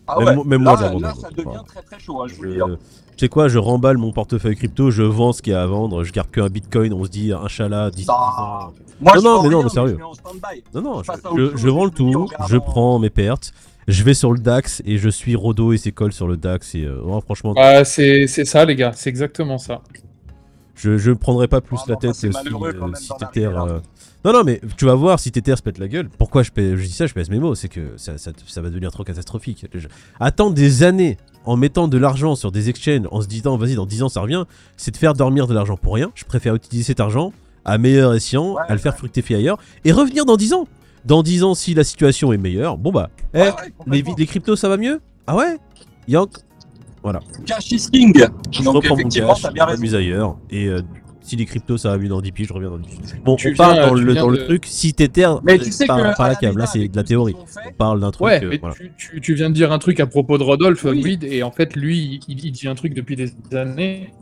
Ah 0.08 0.17
Même 0.17 0.27
ouais. 0.27 0.36
moi- 0.36 0.43
même 0.46 0.63
moi, 0.63 0.74
là, 0.74 0.79
j'abandonne. 0.79 1.01
là, 1.10 1.13
ça 1.15 1.29
devient 1.29 1.63
très 1.67 1.81
très 1.81 2.00
chaud, 2.00 2.22
hein, 2.22 2.25
je 2.27 2.36
vous 2.36 2.43
Je... 2.43 2.48
le 2.48 2.53
dis. 2.55 2.62
hein. 2.62 2.77
Tu 3.15 3.25
sais 3.25 3.29
quoi, 3.29 3.48
je 3.48 3.58
remballe 3.60 3.98
mon 3.98 4.12
portefeuille 4.12 4.55
crypto, 4.55 4.91
je 4.91 5.03
vends 5.03 5.34
ce 5.34 5.41
qu'il 5.41 5.51
y 5.53 5.55
a 5.55 5.62
à 5.62 5.67
vendre, 5.67 6.03
je 6.03 6.12
garde 6.12 6.31
que 6.31 6.39
un 6.41 6.48
bitcoin, 6.48 6.93
on 6.93 7.03
se 7.03 7.10
dit, 7.10 7.31
Inch'Allah, 7.34 7.91
10 7.91 8.05
Bah, 8.05 8.13
ans. 8.13 8.74
Moi, 9.01 9.13
Non, 9.15 9.19
je 9.19 9.25
non, 9.25 9.43
mais 9.43 9.50
non, 9.50 9.58
rien, 9.60 9.63
mais 9.65 9.69
sérieux. 9.69 9.91
je 9.91 9.96
mets 9.98 10.03
en 10.03 10.13
stand-by. 10.13 10.63
Non, 10.74 10.81
non, 10.81 10.98
Je 11.00 11.03
je, 11.03 11.08
passe 11.08 11.25
à 11.25 11.31
autre 11.31 11.38
je- 11.39 11.50
chose, 11.51 11.60
je 11.62 11.69
vends 11.69 11.86
le 11.86 11.91
je 11.96 12.03
me 12.03 12.10
dis, 12.10 12.15
on 12.15 12.22
tout, 12.25 12.27
verra 12.31 12.48
je 12.48 12.58
dans- 12.58 12.63
prends 12.63 13.00
mes 13.00 13.10
pertes, 13.10 13.53
je 13.88 14.03
vais 14.03 14.13
sur 14.13 14.31
le 14.31 14.39
DAX 14.39 14.81
et 14.86 14.98
je 14.98 15.09
suis 15.09 15.36
Rodo 15.36 15.74
et 15.74 15.77
ses 15.77 15.91
cols 15.91 16.13
sur 16.13 16.27
le 16.27 16.38
DAX. 16.38 16.75
Et 16.75 16.83
euh, 16.86 17.01
oh, 17.03 17.21
franchement, 17.21 17.53
Ah, 17.57 17.83
c'est 17.86 18.27
c'est 18.27 18.45
ça, 18.45 18.65
les 18.65 18.75
gars. 18.75 18.91
C'est 18.95 19.09
exactement 19.09 19.57
ça. 19.57 19.81
je 20.75 20.91
ne 21.09 21.13
prendrai 21.15 21.48
pas 21.48 21.62
plus 21.62 21.77
Ah 21.81 21.86
la 21.89 21.93
non, 21.95 22.00
tête 22.00 22.15
si, 22.15 22.27
euh, 22.27 22.31
si 22.31 23.39
là. 23.41 23.65
euh, 23.67 23.79
Non, 24.25 24.33
non, 24.33 24.43
mais 24.43 24.62
tu 24.77 24.86
vas 24.86 24.95
voir 24.95 25.19
si 25.19 25.31
Tether 25.31 25.55
se 25.55 25.62
pète 25.62 25.77
la 25.77 25.88
gueule. 25.88 26.09
Pourquoi 26.17 26.43
je, 26.43 26.51
pèse- 26.51 26.75
je 26.75 26.86
dis 26.86 26.91
ça, 26.93 27.07
je 27.07 27.13
pèse 27.13 27.29
mes 27.29 27.39
mots 27.39 27.55
C'est 27.55 27.67
que 27.69 27.93
ça, 27.98 28.17
ça- 28.17 28.31
ça 28.48 28.62
va 28.62 28.69
devenir 28.69 28.91
trop 28.91 29.03
catastrophique. 29.03 29.65
Je- 29.74 29.88
Attendre 30.19 30.53
des 30.53 30.83
années 30.83 31.17
en 31.45 31.55
mettant 31.57 31.88
de 31.88 31.98
l'argent 31.98 32.36
sur 32.36 32.51
des 32.51 32.69
exchanges, 32.69 33.07
en 33.12 33.21
se 33.21 33.27
disant, 33.27 33.57
vas-y, 33.57 33.75
dans 33.75 33.86
10 33.86 34.03
ans 34.03 34.09
ça 34.09 34.21
revient, 34.21 34.43
c'est 34.77 34.91
de 34.91 34.98
faire 34.98 35.13
dormir 35.13 35.48
de 35.48 35.53
l'argent 35.53 35.77
pour 35.77 35.95
rien. 35.95 36.12
Je 36.15 36.25
préfère 36.25 36.53
utiliser 36.55 36.83
cet 36.88 37.00
argent 37.00 37.33
à 37.65 37.77
meilleur 37.77 38.13
escient, 38.13 38.53
Ouais, 38.53 38.62
à 38.67 38.74
le 38.74 38.79
faire 38.79 38.95
fructifier 38.95 39.36
ailleurs, 39.38 39.57
et 39.86 39.91
revenir 39.91 40.25
dans 40.25 40.38
10 40.38 40.53
ans. 40.53 40.67
Dans 41.06 41.24
10 41.24 41.44
ans, 41.44 41.53
si 41.56 41.74
la 41.74 41.84
situation 41.84 42.34
est 42.34 42.38
meilleure, 42.38 42.77
bon 42.77 42.91
bah, 42.91 43.10
eh, 43.34 43.39
ouais, 43.39 43.51
les, 43.88 44.25
cryptos 44.25 44.56
ça 44.56 44.68
va 44.70 44.77
mieux? 44.77 45.00
Ah 45.27 45.36
ouais? 45.36 45.58
Il 46.08 46.13
y 46.13 46.18
a 46.18 46.22
enc- 46.22 46.41
Cash 47.46 47.72
is 47.72 47.88
king. 47.91 48.13
Je 48.51 48.62
Donc, 48.63 48.75
reprends 48.75 48.89
mon 48.96 49.00
effectivement, 49.00 49.34
cash, 49.34 49.51
je 49.56 49.65
m'amuse 49.65 49.96
ailleurs, 49.96 50.38
et 50.50 50.65
euh, 50.68 50.82
si 51.22 51.38
les 51.38 51.46
cryptos 51.46 51.77
ça 51.77 51.89
va 51.91 51.98
mieux 51.98 52.10
dans 52.10 52.20
10 52.22 52.32
piges, 52.34 52.48
je 52.48 52.53
reviens 52.53 52.70
dans 52.72 52.77
10 52.77 52.89
piges. 52.89 53.22
Bon, 53.24 53.36
Tu 53.38 53.51
on 53.51 53.56
parle 53.56 53.75
dans, 53.77 53.94
le, 53.94 54.13
dans 54.13 54.27
le 54.29 54.44
truc, 54.46 54.65
si 54.65 54.94
Tether, 54.94 55.29
Mais 55.44 55.58
tu 55.58 55.72
sais 55.72 55.86
par, 55.86 55.98
que. 56.12 56.18
par 56.18 56.27
la 56.27 56.36
cave, 56.36 56.58
là 56.58 56.65
c'est 56.65 56.89
de 56.89 56.96
la 56.98 57.03
théorie. 57.03 57.36
On 57.65 57.72
parle 57.72 58.01
d'un 58.01 58.12
truc, 58.12 58.25
Ouais, 58.27 58.44
euh, 58.44 58.50
mais 58.50 58.58
voilà. 58.58 58.75
tu, 58.75 58.91
tu- 58.98 59.22
tu 59.22 59.34
viens 59.36 59.50
de 59.50 59.56
dire 59.56 59.72
un 59.72 59.79
truc 59.79 60.00
à 60.01 60.08
propos 60.08 60.38
de 60.38 60.44
Rodolphe 60.44 60.84
Oui. 60.84 61.18
Et 61.22 61.41
en 61.44 61.51
fait, 61.51 61.75
lui, 61.77 62.20
il, 62.27 62.46
il 62.46 62.51
dit 62.51 62.68
un 62.68 62.75
truc 62.75 62.94
depuis 62.94 63.15
des 63.15 63.32
années. 63.53 64.13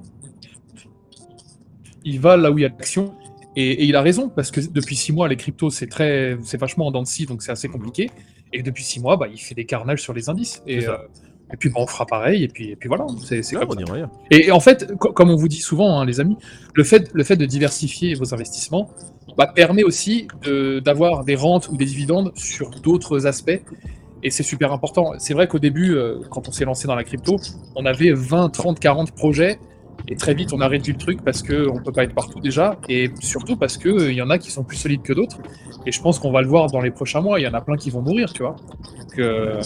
Il 2.04 2.20
va 2.20 2.38
là 2.38 2.52
où 2.52 2.58
il 2.58 2.62
y 2.62 2.66
a 2.66 2.70
l'action, 2.70 3.14
et, 3.60 3.72
et 3.72 3.86
il 3.86 3.96
a 3.96 4.02
raison, 4.02 4.30
parce 4.30 4.52
que 4.52 4.62
depuis 4.62 4.96
six 4.96 5.12
mois, 5.12 5.28
les 5.28 5.36
cryptos, 5.36 5.70
c'est 5.72 5.88
très, 5.88 6.38
c'est 6.44 6.60
vachement 6.60 6.88
en 6.88 6.92
dents 6.92 7.02
de 7.02 7.08
scie, 7.08 7.26
donc 7.26 7.42
c'est 7.42 7.52
assez 7.52 7.68
compliqué. 7.68 8.10
Et 8.54 8.62
depuis 8.64 8.84
six 8.84 9.00
mois, 9.02 9.18
bah, 9.18 9.28
il 9.32 9.40
fait 9.40 9.56
des 9.56 9.66
carnages 9.66 10.02
sur 10.02 10.14
les 10.14 10.30
indices. 10.30 10.62
Et, 10.68 10.88
euh, 10.88 10.96
et 11.54 11.58
puis, 11.58 11.70
bah, 11.70 11.78
on 11.80 11.88
fera 11.88 12.06
pareil, 12.06 12.44
et 12.44 12.48
puis, 12.50 12.70
et 12.72 12.76
puis 12.76 12.88
voilà, 12.88 13.06
c'est 13.24 13.42
c'est 13.44 13.56
comme 13.56 13.70
on 13.70 13.86
ça. 13.88 13.94
ailleurs. 13.94 14.10
Et, 14.32 14.48
et 14.48 14.52
en 14.52 14.60
fait, 14.60 14.94
co- 14.98 15.12
comme 15.12 15.30
on 15.32 15.36
vous 15.36 15.48
dit 15.48 15.60
souvent, 15.62 16.00
hein, 16.00 16.06
les 16.06 16.20
amis, 16.20 16.38
le 16.74 16.84
fait, 16.84 17.10
le 17.14 17.24
fait 17.24 17.36
de 17.38 17.46
diversifier 17.46 18.14
vos 18.16 18.34
investissements 18.34 18.90
bah, 19.38 19.48
permet 19.48 19.84
aussi 19.84 20.28
de- 20.44 20.80
d'avoir 20.80 21.24
des 21.26 21.36
rentes 21.36 21.68
ou 21.70 21.78
des 21.78 21.86
dividendes 21.86 22.32
sur 22.36 22.70
d'autres 22.82 23.26
aspects. 23.28 23.62
Et 24.24 24.30
c'est 24.32 24.44
super 24.44 24.72
important. 24.74 25.14
C'est 25.20 25.34
vrai 25.34 25.48
qu'au 25.48 25.60
début, 25.60 25.94
euh, 25.96 26.20
quand 26.32 26.48
on 26.48 26.52
s'est 26.52 26.66
lancé 26.66 26.88
dans 26.88 26.96
la 26.96 27.04
crypto, 27.04 27.38
on 27.76 27.86
avait 27.86 28.12
20, 28.14 28.50
30, 28.50 28.80
40 28.80 29.12
projets. 29.12 29.60
Et 30.10 30.16
très 30.16 30.34
vite, 30.34 30.54
on 30.54 30.62
a 30.62 30.68
réduit 30.68 30.94
le 30.94 31.00
truc 31.00 31.22
parce 31.24 31.44
qu'on 31.44 31.82
peut 31.84 31.92
pas 31.92 32.04
être 32.04 32.16
partout 32.16 32.40
déjà, 32.40 32.78
et 32.88 33.12
surtout 33.20 33.58
parce 33.58 33.78
que 33.78 33.90
euh, 33.90 34.12
il 34.12 34.18
y 34.18 34.22
en 34.22 34.30
a 34.30 34.38
qui 34.38 34.52
sont 34.52 34.64
plus 34.64 34.78
solides 34.78 35.02
que 35.02 35.14
d'autres. 35.14 35.38
Et 35.86 35.92
je 35.92 36.02
pense 36.02 36.20
qu'on 36.20 36.32
va 36.32 36.42
le 36.42 36.48
voir 36.48 36.70
dans 36.70 36.82
les 36.82 36.92
prochains 36.92 37.22
mois. 37.22 37.40
Il 37.40 37.44
y 37.44 37.48
en 37.48 37.54
a 37.54 37.62
plein 37.62 37.78
qui 37.78 37.90
vont 37.90 38.02
mourir, 38.02 38.34
tu 38.34 38.44
vois. 38.44 38.58
Donc, 38.98 39.20
euh, 39.20 39.62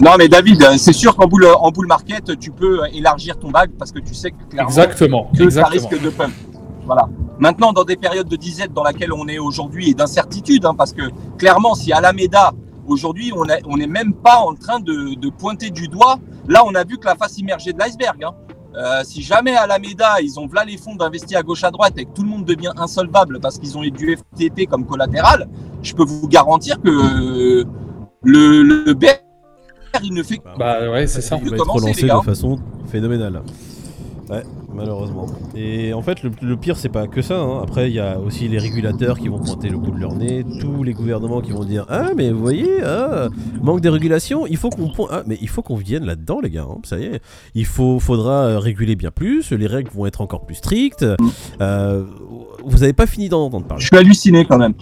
Non, 0.00 0.12
mais 0.16 0.28
David, 0.28 0.62
euh, 0.62 0.76
c'est 0.76 0.92
sûr 0.92 1.16
qu'en 1.16 1.24
en 1.24 1.70
bull 1.70 1.86
market, 1.86 2.38
tu 2.38 2.52
peux 2.52 2.82
euh, 2.82 2.88
élargir 2.92 3.38
ton 3.38 3.50
bag 3.50 3.70
parce 3.78 3.90
que 3.90 3.98
tu 3.98 4.14
sais 4.14 4.30
que 4.30 4.44
clairement, 4.50 4.68
exactement, 4.68 5.30
que 5.36 5.50
ça 5.50 5.66
risque 5.66 6.00
de 6.00 6.10
pump. 6.10 6.32
Voilà. 6.86 7.08
Maintenant, 7.38 7.72
dans 7.72 7.84
des 7.84 7.96
périodes 7.96 8.28
de 8.28 8.36
disette 8.36 8.72
dans 8.72 8.84
laquelle 8.84 9.12
on 9.12 9.26
est 9.26 9.38
aujourd'hui 9.38 9.90
et 9.90 9.94
d'incertitude, 9.94 10.64
hein, 10.64 10.74
parce 10.76 10.92
que 10.92 11.02
clairement, 11.38 11.74
si 11.74 11.92
Alameda, 11.92 12.52
aujourd'hui, 12.86 13.32
on 13.34 13.44
n'est 13.44 13.60
on 13.66 13.78
est 13.78 13.88
même 13.88 14.12
pas 14.12 14.38
en 14.38 14.54
train 14.54 14.78
de, 14.78 15.14
de 15.14 15.28
pointer 15.28 15.70
du 15.70 15.88
doigt, 15.88 16.18
là, 16.46 16.62
on 16.64 16.74
a 16.74 16.84
vu 16.84 16.98
que 16.98 17.06
la 17.06 17.16
face 17.16 17.38
immergée 17.38 17.72
de 17.72 17.78
l'iceberg. 17.78 18.22
Hein. 18.22 18.34
Euh, 18.76 19.02
si 19.04 19.22
jamais 19.22 19.54
Alameda, 19.54 20.20
ils 20.20 20.38
ont 20.40 20.48
là 20.52 20.64
les 20.64 20.76
fonds 20.76 20.96
d'investir 20.96 21.38
à 21.38 21.42
gauche 21.42 21.62
à 21.62 21.70
droite 21.70 21.94
et 21.96 22.04
que 22.04 22.10
tout 22.10 22.22
le 22.22 22.28
monde 22.28 22.44
devient 22.44 22.72
insolvable 22.76 23.38
parce 23.40 23.58
qu'ils 23.58 23.78
ont 23.78 23.82
du 23.82 24.16
FTP 24.16 24.66
comme 24.68 24.84
collatéral, 24.84 25.48
je 25.82 25.94
peux 25.94 26.04
vous 26.04 26.26
garantir 26.26 26.80
que 26.82 27.64
le, 28.22 28.62
le 28.62 28.94
bear, 28.94 29.14
il 30.02 30.12
ne 30.12 30.22
fait 30.22 30.38
que 30.38 30.58
Bah 30.58 30.90
ouais, 30.90 31.06
c'est 31.06 31.20
ça. 31.20 31.38
Il 31.42 31.50
va 31.50 31.56
être 31.56 31.70
relancé 31.70 32.02
de 32.02 32.20
façon 32.24 32.58
phénoménale. 32.90 33.42
Ouais, 34.30 34.42
malheureusement. 34.72 35.26
Et 35.54 35.92
en 35.92 36.00
fait, 36.00 36.22
le, 36.22 36.30
le 36.40 36.56
pire, 36.56 36.78
c'est 36.78 36.88
pas 36.88 37.06
que 37.06 37.20
ça. 37.20 37.38
hein. 37.38 37.60
Après, 37.62 37.90
il 37.90 37.94
y 37.94 38.00
a 38.00 38.18
aussi 38.18 38.48
les 38.48 38.58
régulateurs 38.58 39.18
qui 39.18 39.28
vont 39.28 39.38
pointer 39.38 39.68
le 39.68 39.76
bout 39.76 39.90
de 39.90 39.98
leur 40.00 40.14
nez, 40.14 40.44
tous 40.60 40.82
les 40.82 40.94
gouvernements 40.94 41.42
qui 41.42 41.50
vont 41.52 41.64
dire 41.64 41.84
Ah, 41.90 42.10
mais 42.16 42.30
vous 42.30 42.40
voyez, 42.40 42.82
ah, 42.82 43.28
manque 43.60 43.82
des 43.82 43.90
régulations, 43.90 44.46
il 44.46 44.56
faut 44.56 44.70
qu'on. 44.70 44.90
Ah, 45.10 45.22
mais 45.26 45.36
il 45.42 45.48
faut 45.48 45.60
qu'on 45.60 45.76
vienne 45.76 46.06
là-dedans, 46.06 46.40
les 46.42 46.48
gars. 46.50 46.66
hein, 46.68 46.78
ça 46.84 46.98
y 46.98 47.04
est. 47.04 47.20
Il 47.54 47.66
faut, 47.66 48.00
faudra 48.00 48.44
euh, 48.44 48.58
réguler 48.58 48.96
bien 48.96 49.10
plus, 49.10 49.50
les 49.52 49.66
règles 49.66 49.90
vont 49.90 50.06
être 50.06 50.22
encore 50.22 50.46
plus 50.46 50.54
strictes. 50.56 51.04
Euh, 51.60 52.04
vous 52.64 52.82
avez 52.82 52.94
pas 52.94 53.06
fini 53.06 53.28
d'en 53.28 53.44
entendre 53.44 53.66
parler. 53.66 53.82
Je 53.82 53.88
suis 53.88 53.96
halluciné 53.96 54.46
quand 54.46 54.58
même. 54.58 54.72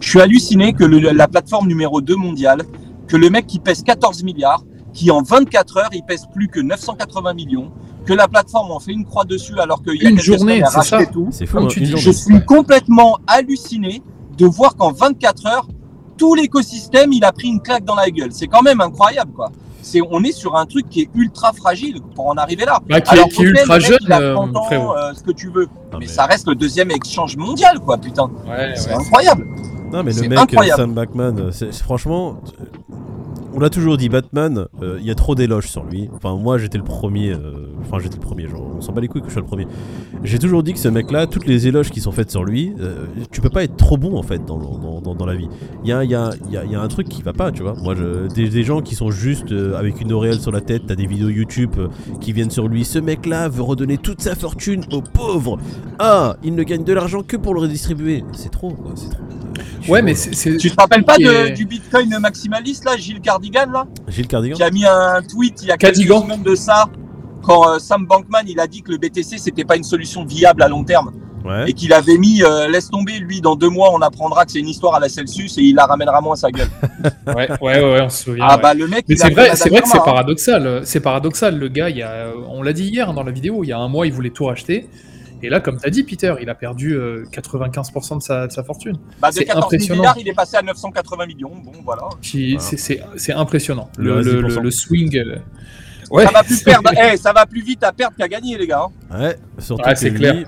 Je 0.00 0.08
suis 0.08 0.20
halluciné 0.20 0.72
que 0.72 0.84
le- 0.84 0.98
la 1.00 1.26
plateforme 1.26 1.66
numéro 1.66 2.00
2 2.00 2.14
mondiale, 2.16 2.62
que 3.08 3.16
le 3.16 3.28
mec 3.28 3.46
qui 3.48 3.58
pèse 3.58 3.82
14 3.82 4.22
milliards, 4.22 4.62
qui 4.92 5.10
en 5.10 5.22
24 5.22 5.78
heures, 5.78 5.90
il 5.92 6.04
pèse 6.04 6.26
plus 6.32 6.46
que 6.46 6.60
980 6.60 7.34
millions, 7.34 7.72
que 8.04 8.12
la 8.12 8.28
plateforme 8.28 8.70
en 8.70 8.80
fait 8.80 8.92
une 8.92 9.04
croix 9.04 9.24
dessus 9.24 9.58
alors 9.58 9.82
qu'il 9.82 10.02
y 10.02 10.06
a 10.06 10.10
Une 10.10 10.18
journée, 10.20 10.62
c'est 10.70 10.82
ça. 10.82 11.06
tout. 11.06 11.28
C'est 11.30 11.46
fou, 11.46 11.56
Comme 11.56 11.66
hein, 11.66 11.68
tu 11.70 11.78
une 11.80 11.84
dis, 11.86 11.90
journée. 11.92 12.02
Je 12.04 12.10
suis 12.10 12.44
complètement 12.44 13.18
halluciné 13.26 14.02
de 14.36 14.46
voir 14.46 14.76
qu'en 14.76 14.92
24 14.92 15.46
heures, 15.46 15.68
tout 16.16 16.34
l'écosystème, 16.34 17.12
il 17.12 17.24
a 17.24 17.32
pris 17.32 17.48
une 17.48 17.60
claque 17.60 17.84
dans 17.84 17.94
la 17.96 18.10
gueule. 18.10 18.30
C'est 18.32 18.46
quand 18.46 18.62
même 18.62 18.80
incroyable, 18.80 19.32
quoi. 19.32 19.50
C'est, 19.82 20.00
on 20.10 20.22
est 20.22 20.32
sur 20.32 20.56
un 20.56 20.64
truc 20.64 20.88
qui 20.88 21.02
est 21.02 21.10
ultra 21.14 21.52
fragile 21.52 22.00
pour 22.14 22.28
en 22.28 22.34
arriver 22.36 22.64
là. 22.64 22.80
Bah, 22.88 23.00
qui, 23.00 23.10
Alors, 23.12 23.26
est, 23.26 23.28
qui 23.30 23.42
est 23.42 23.48
ok, 23.50 23.58
ultra 23.58 23.78
jeune, 23.80 23.98
il 24.00 24.12
a 24.12 24.20
euh, 24.20 24.34
30 24.34 24.56
ans, 24.56 24.62
frérot. 24.64 24.96
euh, 24.96 25.12
ce 25.14 25.22
que 25.22 25.32
tu 25.32 25.50
veux. 25.50 25.64
Non, 25.64 25.70
mais, 25.92 25.98
mais- 26.00 26.06
ça 26.06 26.24
reste 26.24 26.48
le 26.48 26.54
deuxième 26.54 26.90
exchange 26.90 27.36
mondial, 27.36 27.80
quoi, 27.80 27.98
putain. 27.98 28.30
Ouais, 28.46 28.72
C'est 28.76 28.90
ouais. 28.90 28.96
incroyable. 28.96 29.46
Non 29.92 30.02
mais 30.02 30.12
le 30.12 30.28
mec, 30.28 30.38
incroyable. 30.38 30.80
Sam 30.80 30.92
Backman, 30.94 31.36
euh, 31.38 31.52
franchement, 31.82 32.40
euh, 32.60 32.64
on 33.54 33.60
l'a 33.60 33.70
toujours 33.70 33.96
dit, 33.96 34.08
Batman, 34.08 34.66
euh, 34.82 34.98
il 35.00 35.06
y 35.06 35.10
a 35.10 35.14
trop 35.14 35.34
d'éloges 35.34 35.68
sur 35.68 35.84
lui. 35.84 36.10
Enfin 36.12 36.36
moi 36.36 36.58
j'étais 36.58 36.78
le 36.78 36.84
premier, 36.84 37.32
euh, 37.32 37.68
enfin 37.80 37.98
j'étais 38.00 38.16
le 38.16 38.22
premier, 38.22 38.48
genre 38.48 38.68
on 38.76 38.80
s'en 38.80 38.92
bat 38.92 39.00
les 39.00 39.08
couilles 39.08 39.22
que 39.22 39.28
je 39.28 39.32
sois 39.32 39.42
le 39.42 39.46
premier. 39.46 39.66
J'ai 40.24 40.38
toujours 40.38 40.62
dit 40.62 40.72
que 40.72 40.78
ce 40.80 40.88
mec-là, 40.88 41.26
toutes 41.26 41.46
les 41.46 41.68
éloges 41.68 41.90
qui 41.90 42.00
sont 42.00 42.10
faites 42.10 42.30
sur 42.30 42.44
lui, 42.44 42.74
euh, 42.80 43.06
tu 43.30 43.40
peux 43.40 43.50
pas 43.50 43.62
être 43.62 43.76
trop 43.76 43.96
bon 43.96 44.16
en 44.16 44.22
fait 44.22 44.44
dans, 44.44 44.58
dans, 44.58 45.14
dans, 45.14 45.26
la 45.26 45.36
vie. 45.36 45.48
Il 45.84 45.88
y 45.88 45.92
a, 45.92 46.02
y, 46.04 46.14
a, 46.14 46.30
y, 46.50 46.74
a, 46.74 46.80
un 46.80 46.88
truc 46.88 47.08
qui 47.08 47.22
va 47.22 47.32
pas, 47.32 47.52
tu 47.52 47.62
vois. 47.62 47.74
Moi, 47.74 47.94
je, 47.94 48.26
des, 48.34 48.48
des 48.48 48.62
gens 48.64 48.80
qui 48.80 48.94
sont 48.94 49.10
juste 49.10 49.52
avec 49.52 50.00
une 50.00 50.12
auréole 50.12 50.40
sur 50.40 50.50
la 50.50 50.60
tête, 50.60 50.82
t'as 50.86 50.96
des 50.96 51.06
vidéos 51.06 51.28
YouTube 51.28 51.76
qui 52.20 52.32
viennent 52.32 52.50
sur 52.50 52.66
lui. 52.66 52.84
Ce 52.84 52.98
mec-là 52.98 53.48
veut 53.48 53.62
redonner 53.62 53.98
toute 53.98 54.20
sa 54.20 54.34
fortune 54.34 54.84
aux 54.92 55.02
pauvres. 55.02 55.58
Ah, 55.98 56.36
il 56.42 56.54
ne 56.54 56.62
gagne 56.62 56.84
de 56.84 56.92
l'argent 56.92 57.22
que 57.22 57.36
pour 57.36 57.54
le 57.54 57.60
redistribuer. 57.60 58.24
C'est 58.32 58.50
trop, 58.50 58.76
c'est 58.96 59.10
trop. 59.10 59.22
Ouais, 59.88 60.02
mais 60.02 60.12
là. 60.12 60.16
c'est. 60.18 60.34
c'est- 60.34 60.56
Tu 60.56 60.70
te 60.70 60.76
rappelles 60.80 61.04
pas 61.04 61.16
qui 61.16 61.24
de- 61.24 61.30
est- 61.30 61.50
du 61.52 61.66
Bitcoin 61.66 62.16
maximaliste, 62.18 62.84
là, 62.84 62.96
Gilles 62.96 63.20
Cardigan, 63.20 63.66
là? 63.72 63.86
Gilles 64.08 64.26
Cardigan 64.28 64.56
qui 64.56 64.62
a 64.62 64.70
mis 64.70 64.84
un 64.86 65.20
tweet 65.22 65.62
il 65.62 65.68
y 65.68 65.70
a 65.72 65.76
quelques 65.76 65.96
semaines 66.06 66.42
de 66.42 66.54
ça, 66.54 66.86
quand 67.42 67.68
euh, 67.68 67.78
Sam 67.78 68.06
Bankman 68.06 68.44
il 68.46 68.58
a 68.60 68.66
dit 68.66 68.82
que 68.82 68.90
le 68.90 68.98
BTC 68.98 69.38
c'était 69.38 69.64
pas 69.64 69.76
une 69.76 69.84
solution 69.84 70.24
viable 70.24 70.62
à 70.62 70.68
long 70.68 70.84
terme 70.84 71.12
Ouais. 71.44 71.68
et 71.68 71.74
qu'il 71.74 71.92
avait 71.92 72.16
mis 72.16 72.42
euh, 72.42 72.68
laisse 72.68 72.88
tomber 72.88 73.18
lui 73.18 73.42
dans 73.42 73.54
deux 73.54 73.68
mois 73.68 73.90
on 73.92 74.00
apprendra 74.00 74.46
que 74.46 74.52
c'est 74.52 74.60
une 74.60 74.68
histoire 74.70 74.94
à 74.94 74.98
la 75.00 75.10
Celsius 75.10 75.58
et 75.58 75.60
il 75.60 75.74
la 75.74 75.84
ramènera 75.84 76.22
moins 76.22 76.32
à 76.32 76.36
sa 76.36 76.50
gueule. 76.50 76.68
Ouais, 77.26 77.48
ouais, 77.60 77.80
ouais, 77.84 78.00
on 78.00 78.08
se 78.08 78.24
souvient. 78.24 78.46
ah 78.48 78.56
ouais. 78.56 78.62
bah 78.62 78.72
le 78.72 78.86
mec 78.88 79.04
Mais 79.08 79.14
il 79.16 79.22
a 79.22 79.26
c'est 79.26 79.32
vrai, 79.34 79.50
c'est 79.56 79.68
vrai 79.68 79.82
que 79.82 79.88
c'est 79.88 79.98
hein. 79.98 80.02
paradoxal. 80.04 80.80
C'est 80.84 81.00
paradoxal. 81.00 81.58
Le 81.58 81.68
gars, 81.68 81.90
il 81.90 81.98
y 81.98 82.02
a, 82.02 82.28
on 82.48 82.62
l'a 82.62 82.72
dit 82.72 82.84
hier 82.84 83.12
dans 83.12 83.22
la 83.22 83.30
vidéo, 83.32 83.62
il 83.62 83.68
y 83.68 83.72
a 83.72 83.78
un 83.78 83.88
mois, 83.88 84.06
il 84.06 84.12
voulait 84.14 84.30
tout 84.30 84.46
racheter. 84.46 84.88
Et 85.42 85.48
là, 85.50 85.60
comme 85.60 85.78
tu 85.78 85.86
as 85.86 85.90
dit, 85.90 86.04
Peter, 86.04 86.34
il 86.40 86.48
a 86.48 86.54
perdu 86.54 86.94
euh, 86.94 87.24
95% 87.32 88.18
de 88.18 88.22
sa, 88.22 88.46
de 88.46 88.52
sa 88.52 88.64
fortune. 88.64 88.96
Bah, 89.20 89.28
de 89.30 89.34
c'est 89.34 89.44
14 89.44 89.64
impressionnant. 89.66 90.00
milliards 90.00 90.16
il 90.18 90.28
est 90.28 90.32
passé 90.34 90.56
à 90.56 90.62
980 90.62 91.26
millions. 91.26 91.52
Bon 91.64 91.72
voilà. 91.84 92.08
C'est- 92.22 93.32
impressionnant. 93.32 93.90
Le 93.98 94.22
Le, 94.22 94.40
le, 94.40 94.48
10%. 94.48 94.54
le- 94.56 94.62
le 94.62 94.70
swing. 94.70 95.16
euh, 95.18 95.36
Ouais, 96.10 96.24
Ça 96.24 96.30
va 96.32 96.42
plus 96.44 96.62
perdre. 96.62 96.90
eh, 97.12 97.16
ça 97.16 97.32
va 97.32 97.46
plus 97.46 97.62
vite 97.62 97.82
à 97.82 97.92
perdre 97.92 98.14
qu'à 98.16 98.28
gagner 98.28 98.56
les 98.58 98.66
gars. 98.66 98.86
hein. 99.10 99.20
Ouais, 99.20 99.36
surtout 99.58 99.82
Ouais, 99.84 99.94
que 99.94 99.98
c'est 99.98 100.10
lui, 100.10 100.18
clair. 100.18 100.44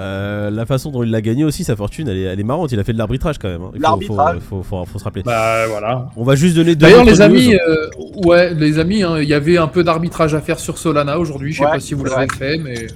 euh, 0.00 0.50
la 0.50 0.66
façon 0.66 0.90
dont 0.90 1.02
il 1.02 1.10
l'a 1.10 1.20
gagné 1.20 1.44
aussi, 1.44 1.64
sa 1.64 1.74
fortune, 1.74 2.08
elle 2.08 2.16
est, 2.18 2.22
elle 2.22 2.38
est 2.40 2.44
marrante. 2.44 2.70
Il 2.72 2.78
a 2.78 2.84
fait 2.84 2.92
de 2.92 2.98
l'arbitrage 2.98 3.38
quand 3.38 3.48
même. 3.48 3.62
hein. 3.62 3.70
Il 3.74 3.78
faut- 3.78 3.82
L'arbitrage. 3.82 4.38
Faut, 4.40 4.62
faut, 4.62 4.62
faut- 4.62 4.84
faut 4.84 4.98
se 4.98 5.04
rappeler. 5.04 5.22
bah 5.24 5.66
voilà. 5.68 6.08
On 6.16 6.22
va 6.24 6.34
juste 6.36 6.54
donner 6.56 6.74
deux 6.76 6.86
D'ailleurs, 6.86 7.04
les 7.04 7.20
amis, 7.20 7.54
euh, 7.54 7.88
ouais, 8.24 8.54
les 8.54 8.78
amis, 8.78 9.02
hein, 9.02 9.18
il 9.20 9.28
y 9.28 9.34
avait 9.34 9.58
un 9.58 9.66
peu 9.68 9.82
d'arbitrage 9.82 10.34
à 10.34 10.40
faire 10.40 10.58
sur 10.60 10.78
Solana 10.78 11.18
aujourd'hui. 11.18 11.52
Je 11.52 11.58
sais 11.58 11.64
Ouais, 11.64 11.70
pas 11.72 11.80
si 11.80 11.94
vous 11.94 12.04
l'avez 12.04 12.26
fait, 12.36 12.58
mais 12.58 12.86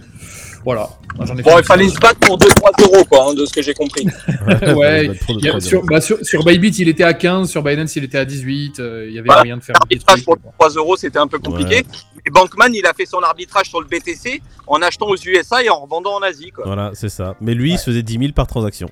voilà. 0.65 0.89
J'en 1.25 1.37
ai 1.37 1.43
Bon 1.43 1.59
il 1.59 1.65
fallait 1.65 1.89
se 1.89 1.99
battre 1.99 2.21
pour 2.21 2.39
2-3 2.39 2.83
euros 2.83 3.05
quoi 3.05 3.27
hein, 3.31 3.35
de 3.35 3.45
ce 3.45 3.53
que 3.53 3.61
j'ai 3.63 3.75
compris. 3.75 4.07
ouais, 4.77 5.11
Il 5.29 5.45
y 5.45 5.49
a- 5.49 5.61
sur, 5.61 5.83
bah, 5.85 6.01
sur, 6.01 6.19
sur 6.25 6.45
Bybit, 6.45 6.71
il 6.79 6.89
était 6.89 7.05
à 7.05 7.15
15, 7.15 7.51
sur 7.51 7.63
Binance, 7.63 7.97
il 7.97 8.05
était 8.05 8.19
à 8.19 8.25
18. 8.25 8.81
euh, 8.81 9.07
il 9.09 9.15
y 9.15 9.19
avait 9.19 9.27
Voilà. 9.27 9.43
moyen 9.43 9.57
de 9.59 9.63
faire 9.63 9.75
L'arbitrage 9.79 10.25
pour 10.25 10.37
3 10.59 10.71
euros 10.71 10.97
c'était 10.97 11.19
un 11.19 11.27
peu 11.27 11.39
compliqué. 11.39 11.85
Et 12.27 12.31
Bankman 12.31 12.73
il 12.75 12.87
a 12.87 12.93
fait 12.95 13.07
son 13.07 13.19
arbitrage 13.19 13.67
sur 13.69 13.81
le 13.81 13.87
BTC 13.89 14.41
en 14.67 14.81
achetant 14.83 15.07
aux 15.07 15.17
USA 15.17 15.63
et 15.63 15.69
en 15.71 15.81
revendant 15.81 16.15
en 16.15 16.23
Asie 16.23 16.51
quoi. 16.51 16.65
Voilà, 16.67 16.93
c'est 16.95 17.09
ça. 17.09 17.35
Mais 17.41 17.55
lui, 17.55 17.73
il 17.73 17.79
se 17.79 17.85
faisait 17.85 18.03
10 18.03 18.19
000 18.19 18.33
par 18.33 18.47
transaction. 18.47 18.89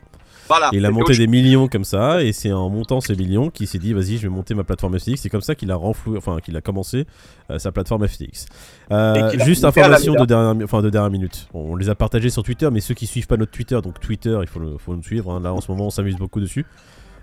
Voilà. 0.51 0.69
Il 0.73 0.85
a 0.85 0.91
monté 0.91 1.17
des 1.17 1.29
millions 1.29 1.69
comme 1.69 1.85
ça, 1.85 2.25
et 2.25 2.33
c'est 2.33 2.53
en 2.53 2.69
montant 2.69 3.01
ces 3.01 3.15
millions 3.15 3.51
qu'il 3.51 3.69
s'est 3.69 3.79
dit, 3.79 3.93
vas-y, 3.93 4.17
je 4.17 4.23
vais 4.23 4.29
monter 4.29 4.55
ma 4.55 4.65
plateforme 4.65 4.99
FTX. 4.99 5.17
C'est 5.17 5.31
comme 5.31 5.41
ça 5.43 5.55
qu'il 5.55 5.71
a 5.71 5.77
renfloué, 5.77 6.19
enfin, 6.19 6.39
qu'il 6.45 6.57
a 6.57 6.61
commencé 6.61 7.07
euh, 7.51 7.61
sa 7.61 7.71
plateforme 7.71 8.09
FTX. 8.09 8.47
Euh, 8.91 9.31
juste 9.45 9.65
information 9.65 10.15
de 10.15 10.25
dernière, 10.25 10.65
enfin, 10.65 10.83
de 10.83 10.91
dernière 10.91 11.11
minute. 11.11 11.47
On 11.55 11.77
les 11.77 11.89
a 11.89 11.95
partagés 11.95 12.31
sur 12.31 12.43
Twitter, 12.43 12.69
mais 12.73 12.81
ceux 12.81 12.95
qui 12.95 13.07
suivent 13.07 13.29
pas 13.29 13.37
notre 13.37 13.53
Twitter, 13.53 13.79
donc 13.81 14.01
Twitter, 14.01 14.37
il 14.43 14.49
faut, 14.49 14.59
le, 14.59 14.77
faut 14.77 14.97
nous 14.97 15.03
suivre. 15.05 15.31
hein. 15.33 15.41
Là, 15.41 15.55
en 15.55 15.61
ce 15.61 15.71
moment, 15.71 15.87
on 15.87 15.91
s'amuse 15.91 16.17
beaucoup 16.17 16.41
dessus. 16.41 16.67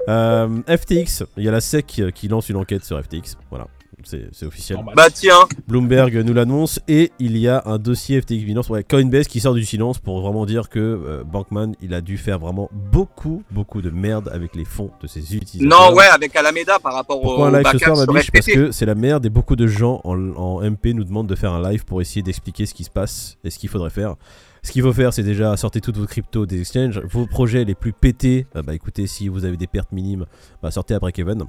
Euh, 0.08 0.48
FTX, 0.68 1.24
il 1.36 1.44
y 1.44 1.50
a 1.50 1.52
la 1.52 1.60
SEC 1.60 2.04
qui 2.14 2.28
lance 2.30 2.48
une 2.48 2.56
enquête 2.56 2.86
sur 2.86 2.98
FTX. 3.04 3.36
Voilà, 3.50 3.68
c'est 4.08 4.46
officiel. 4.46 4.78
Normal. 4.78 4.96
Bah 4.96 5.10
tiens, 5.14 5.48
Bloomberg 5.68 6.16
nous 6.18 6.34
l'annonce 6.34 6.80
et 6.88 7.12
il 7.20 7.38
y 7.38 7.48
a 7.48 7.62
un 7.66 7.78
dossier 7.78 8.22
FTX 8.22 8.44
Binance, 8.46 8.70
ouais, 8.70 8.84
Coinbase 8.84 9.28
qui 9.28 9.40
sort 9.40 9.54
du 9.54 9.66
silence 9.66 10.00
pour 10.00 10.22
vraiment 10.22 10.46
dire 10.46 10.70
que 10.70 10.80
euh, 10.80 11.24
Bankman 11.24 11.74
il 11.82 11.94
a 11.94 12.02
dû 12.02 12.18
faire 12.18 12.40
vraiment 12.40 12.70
beaucoup 12.74 13.44
beaucoup 13.52 13.82
de 13.82 13.90
merde 13.90 14.30
avec 14.34 14.56
les 14.56 14.66
fonds 14.66 14.92
de 15.02 15.08
ses 15.08 15.36
utilisateurs. 15.36 15.92
non 15.92 15.96
ouais 15.96 16.06
avec 16.06 16.36
Alameda 16.36 16.80
par 16.80 16.94
rapport 16.94 17.22
Pourquoi 17.22 17.52
au 17.52 17.54
un 17.56 17.58
live 17.62 17.68
ce 17.74 17.78
soir 17.80 17.98
ma 17.98 18.06
biche 18.20 18.32
Parce 18.32 18.46
que 18.46 18.72
c'est 18.72 18.86
la 18.86 18.96
merde 18.96 19.26
et 19.26 19.30
beaucoup 19.30 19.56
de 19.56 19.68
gens 19.68 20.02
en, 20.04 20.18
en 20.36 20.62
MP 20.62 20.88
nous 20.94 21.04
demandent 21.04 21.28
de 21.28 21.36
faire 21.36 21.54
un 21.54 21.70
live 21.72 21.86
pour 21.86 22.02
essayer 22.02 22.22
d'expliquer 22.22 22.66
ce 22.66 22.74
qui 22.74 22.84
se 22.84 22.90
passe 22.90 23.38
et 23.44 23.50
ce 23.50 23.60
qu'il 23.60 23.70
faudrait 23.70 23.90
faire. 23.90 24.16
Ce 24.64 24.72
qu'il 24.72 24.82
faut 24.82 24.92
faire, 24.92 25.14
c'est 25.14 25.24
déjà 25.24 25.56
sortir 25.56 25.82
toutes 25.82 25.98
vos 25.98 26.06
cryptos 26.06 26.46
des 26.46 26.60
exchanges. 26.60 27.00
Vos 27.10 27.26
projets 27.26 27.64
les 27.64 27.76
plus 27.76 27.94
pétés, 27.94 28.48
euh, 28.56 28.62
bah 28.62 28.74
écoutez, 28.74 29.08
si 29.08 29.30
vous 29.30 29.46
avez 29.46 29.56
des 29.56 29.68
pertes 29.68 29.92
minimes, 29.94 30.26
bah 30.62 30.72
sortez 30.72 30.94
après 30.94 31.14
Kevin. 31.14 31.46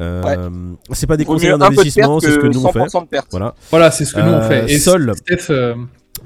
Euh, 0.00 0.50
C'est 0.92 1.06
pas 1.06 1.16
des 1.16 1.24
conseils 1.24 1.56
d'investissement, 1.58 2.20
c'est 2.20 2.30
ce 2.32 2.38
que 2.38 2.46
nous 2.46 2.64
on 2.66 2.72
fait. 2.72 2.80
100% 2.80 3.02
de 3.04 3.08
perte. 3.08 3.28
Voilà. 3.30 3.54
Voilà, 3.70 3.90
c'est 3.90 4.04
ce 4.04 4.14
que 4.14 4.20
nous 4.20 4.26
on 4.30 4.34
Euh, 4.40 4.48
fait. 4.48 4.72
Et 4.72 4.78
Sol. 4.78 5.12
Steph, 5.16 5.50
euh, 5.50 5.74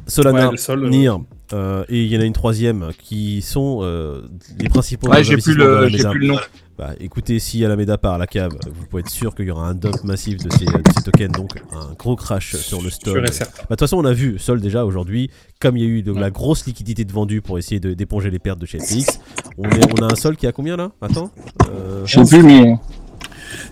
Solana, 0.06 0.50
ouais, 0.50 0.56
sol, 0.56 0.84
euh, 0.84 0.88
NIR, 0.88 1.20
euh, 1.52 1.84
et 1.88 2.02
il 2.02 2.12
y 2.12 2.16
en 2.16 2.20
a 2.20 2.24
une 2.24 2.32
troisième 2.32 2.90
qui 2.98 3.40
sont 3.42 3.80
euh, 3.82 4.22
les 4.58 4.68
principaux. 4.68 5.08
Ouais, 5.08 5.22
j'ai 5.24 5.37
plus 5.37 5.54
le, 5.54 5.87
plus 5.88 6.18
le 6.20 6.26
nom. 6.26 6.37
Bah, 6.76 6.90
écoutez, 6.98 7.38
si 7.38 7.64
Alameda 7.64 7.96
part 7.98 8.14
à 8.14 8.18
la 8.18 8.26
cave, 8.26 8.50
vous 8.66 8.87
pouvez 8.87 9.00
être 9.00 9.08
sûr 9.08 9.32
qu'il 9.34 9.46
y 9.46 9.50
aura 9.52 9.68
un 9.68 9.74
dump 9.74 10.02
massif 10.02 10.38
de 10.42 10.50
ces, 10.50 10.64
de 10.64 10.72
ces 10.96 11.04
tokens, 11.04 11.30
donc 11.32 11.50
un 11.72 11.94
gros 11.96 12.16
crash 12.16 12.56
sur 12.56 12.82
le 12.82 12.90
stock. 12.90 13.14
Bah. 13.14 13.20
De 13.22 13.66
toute 13.68 13.78
façon, 13.80 13.96
on 13.98 14.04
a 14.04 14.12
vu 14.12 14.38
Sol 14.40 14.60
déjà 14.60 14.84
aujourd'hui, 14.84 15.30
comme 15.60 15.76
il 15.76 15.84
y 15.84 15.87
a 15.87 15.88
eu 15.88 16.02
de 16.02 16.12
la 16.12 16.30
grosse 16.30 16.66
liquidité 16.66 17.04
de 17.04 17.12
vendu 17.12 17.40
pour 17.42 17.58
essayer 17.58 17.78
de- 17.78 17.94
d'éponger 17.94 18.30
les 18.30 18.40
pertes 18.40 18.58
de 18.58 18.66
chez 18.66 18.80
FTX. 18.80 19.20
On, 19.56 19.70
est- 19.70 20.00
on 20.00 20.02
a 20.08 20.12
un 20.12 20.16
Sol 20.16 20.37
qui 20.37 20.48
a 20.48 20.52
combien 20.52 20.76
là? 20.76 20.90
Attends. 21.00 21.30
Euh, 21.70 22.02
Je 22.04 22.24
sais 22.24 22.38
plus, 22.38 22.42
mais 22.44 22.76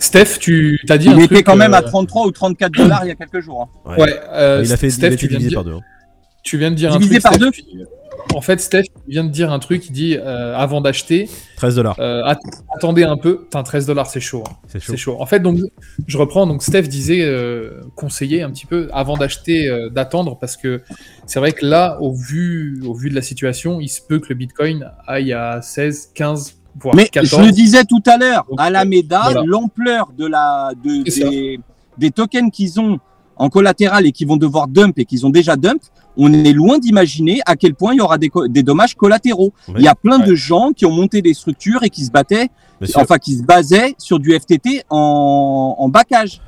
Steph, 0.02 0.38
tu 0.40 0.80
t'as 0.86 0.98
dit 0.98 1.06
il 1.06 1.12
un 1.12 1.18
était 1.18 1.34
truc, 1.36 1.46
quand 1.46 1.56
même 1.56 1.74
euh, 1.74 1.78
à 1.78 1.82
33 1.82 2.26
ou 2.26 2.30
34 2.30 2.72
dollars 2.72 3.04
il 3.04 3.08
y 3.08 3.10
a 3.10 3.14
quelques 3.14 3.40
jours. 3.40 3.68
hein. 3.86 3.90
ouais. 3.92 4.00
Ouais, 4.02 4.20
euh, 4.32 4.62
il 4.64 4.72
a 4.72 4.76
fait, 4.76 4.88
il 4.88 4.90
a 4.90 4.94
Steph, 4.94 5.16
tu 5.16 5.28
viens 5.28 5.38
de 5.38 5.44
divisé 5.44 5.48
dire- 5.50 5.56
par 5.58 5.64
deux. 5.64 5.78
tu 6.42 6.58
viens 6.58 6.70
de 6.70 6.76
dire 6.76 6.90
Divisé 6.98 7.16
un 7.16 7.20
truc. 7.20 7.22
par 7.22 7.34
Steph, 7.34 7.62
qui- 7.62 7.78
En 8.34 8.40
fait, 8.40 8.60
Steph 8.60 8.84
vient 9.08 9.24
de 9.24 9.30
dire 9.30 9.50
un 9.52 9.58
truc. 9.58 9.88
Il 9.88 9.92
dit 9.92 10.16
euh, 10.16 10.54
avant 10.56 10.80
d'acheter, 10.80 11.28
13 11.56 11.74
dollars. 11.76 11.96
euh, 11.98 12.22
att- 12.24 12.38
attendez 12.76 13.02
un 13.04 13.16
peu. 13.16 13.42
Putain, 13.42 13.62
13 13.62 13.86
dollars, 13.86 14.06
c'est 14.06 14.20
chaud. 14.20 14.44
hein. 14.48 14.52
C'est 14.68 14.80
chaud. 14.80 14.92
C'est 14.92 14.96
chaud. 14.98 15.16
En 15.20 15.26
fait, 15.26 15.40
donc, 15.40 15.58
je 16.06 16.18
reprends. 16.18 16.46
Donc, 16.46 16.62
Steph 16.62 16.82
disait 16.82 17.22
euh, 17.22 17.80
conseiller 17.96 18.42
un 18.42 18.50
petit 18.50 18.66
peu 18.66 18.88
avant 18.92 19.16
d'acheter, 19.16 19.68
euh, 19.68 19.88
d'attendre, 19.88 20.38
parce 20.38 20.56
que 20.56 20.82
c'est 21.26 21.38
vrai 21.40 21.52
que 21.52 21.64
là, 21.66 21.98
au 22.00 22.12
vu, 22.14 22.80
au 22.86 22.94
vu 22.94 23.08
de 23.10 23.14
la 23.14 23.22
situation, 23.22 23.80
il 23.80 23.88
se 23.88 24.00
peut 24.06 24.18
que 24.20 24.26
le 24.28 24.34
Bitcoin 24.34 24.90
aille 25.06 25.32
à 25.32 25.60
16, 25.62 26.10
15, 26.14 26.54
voire 26.80 26.94
Mais 26.94 27.06
14. 27.06 27.40
je 27.42 27.46
le 27.46 27.52
disais 27.52 27.85
tout 27.85 28.02
à 28.06 28.16
l'heure, 28.16 28.44
voilà. 28.48 29.44
l'ampleur 29.46 30.11
de 30.16 30.26
la, 30.26 30.72
de, 30.82 31.02
des, 31.02 31.61
des 31.98 32.11
tokens 32.11 32.50
qu'ils 32.50 32.80
ont 32.80 32.98
en 33.37 33.48
collatéral 33.48 34.06
et 34.06 34.12
qui 34.12 34.24
vont 34.24 34.37
devoir 34.37 34.68
dump 34.68 34.98
et 34.98 35.04
qu'ils 35.04 35.26
ont 35.26 35.30
déjà 35.30 35.56
dump, 35.56 35.80
on 36.16 36.32
est 36.32 36.52
loin 36.52 36.78
d'imaginer 36.78 37.40
à 37.46 37.56
quel 37.56 37.74
point 37.74 37.94
il 37.94 37.98
y 37.98 38.00
aura 38.00 38.18
des, 38.18 38.30
des 38.48 38.62
dommages 38.62 38.94
collatéraux. 38.94 39.52
Il 39.76 39.82
y 39.82 39.88
a 39.88 39.94
plein 39.94 40.18
de 40.18 40.35
gens 40.35 40.72
qui 40.72 40.85
ont 40.85 40.92
monté 40.92 41.22
des 41.22 41.35
structures 41.35 41.82
et 41.82 41.90
qui 41.90 42.04
se 42.04 42.11
battaient, 42.11 42.50
Monsieur, 42.80 43.00
enfin 43.00 43.18
qui 43.18 43.37
se 43.37 43.42
basaient 43.42 43.94
sur 43.98 44.18
du 44.18 44.38
FTT 44.38 44.85
en, 44.90 45.76
en 45.78 45.88
backage. 45.88 46.40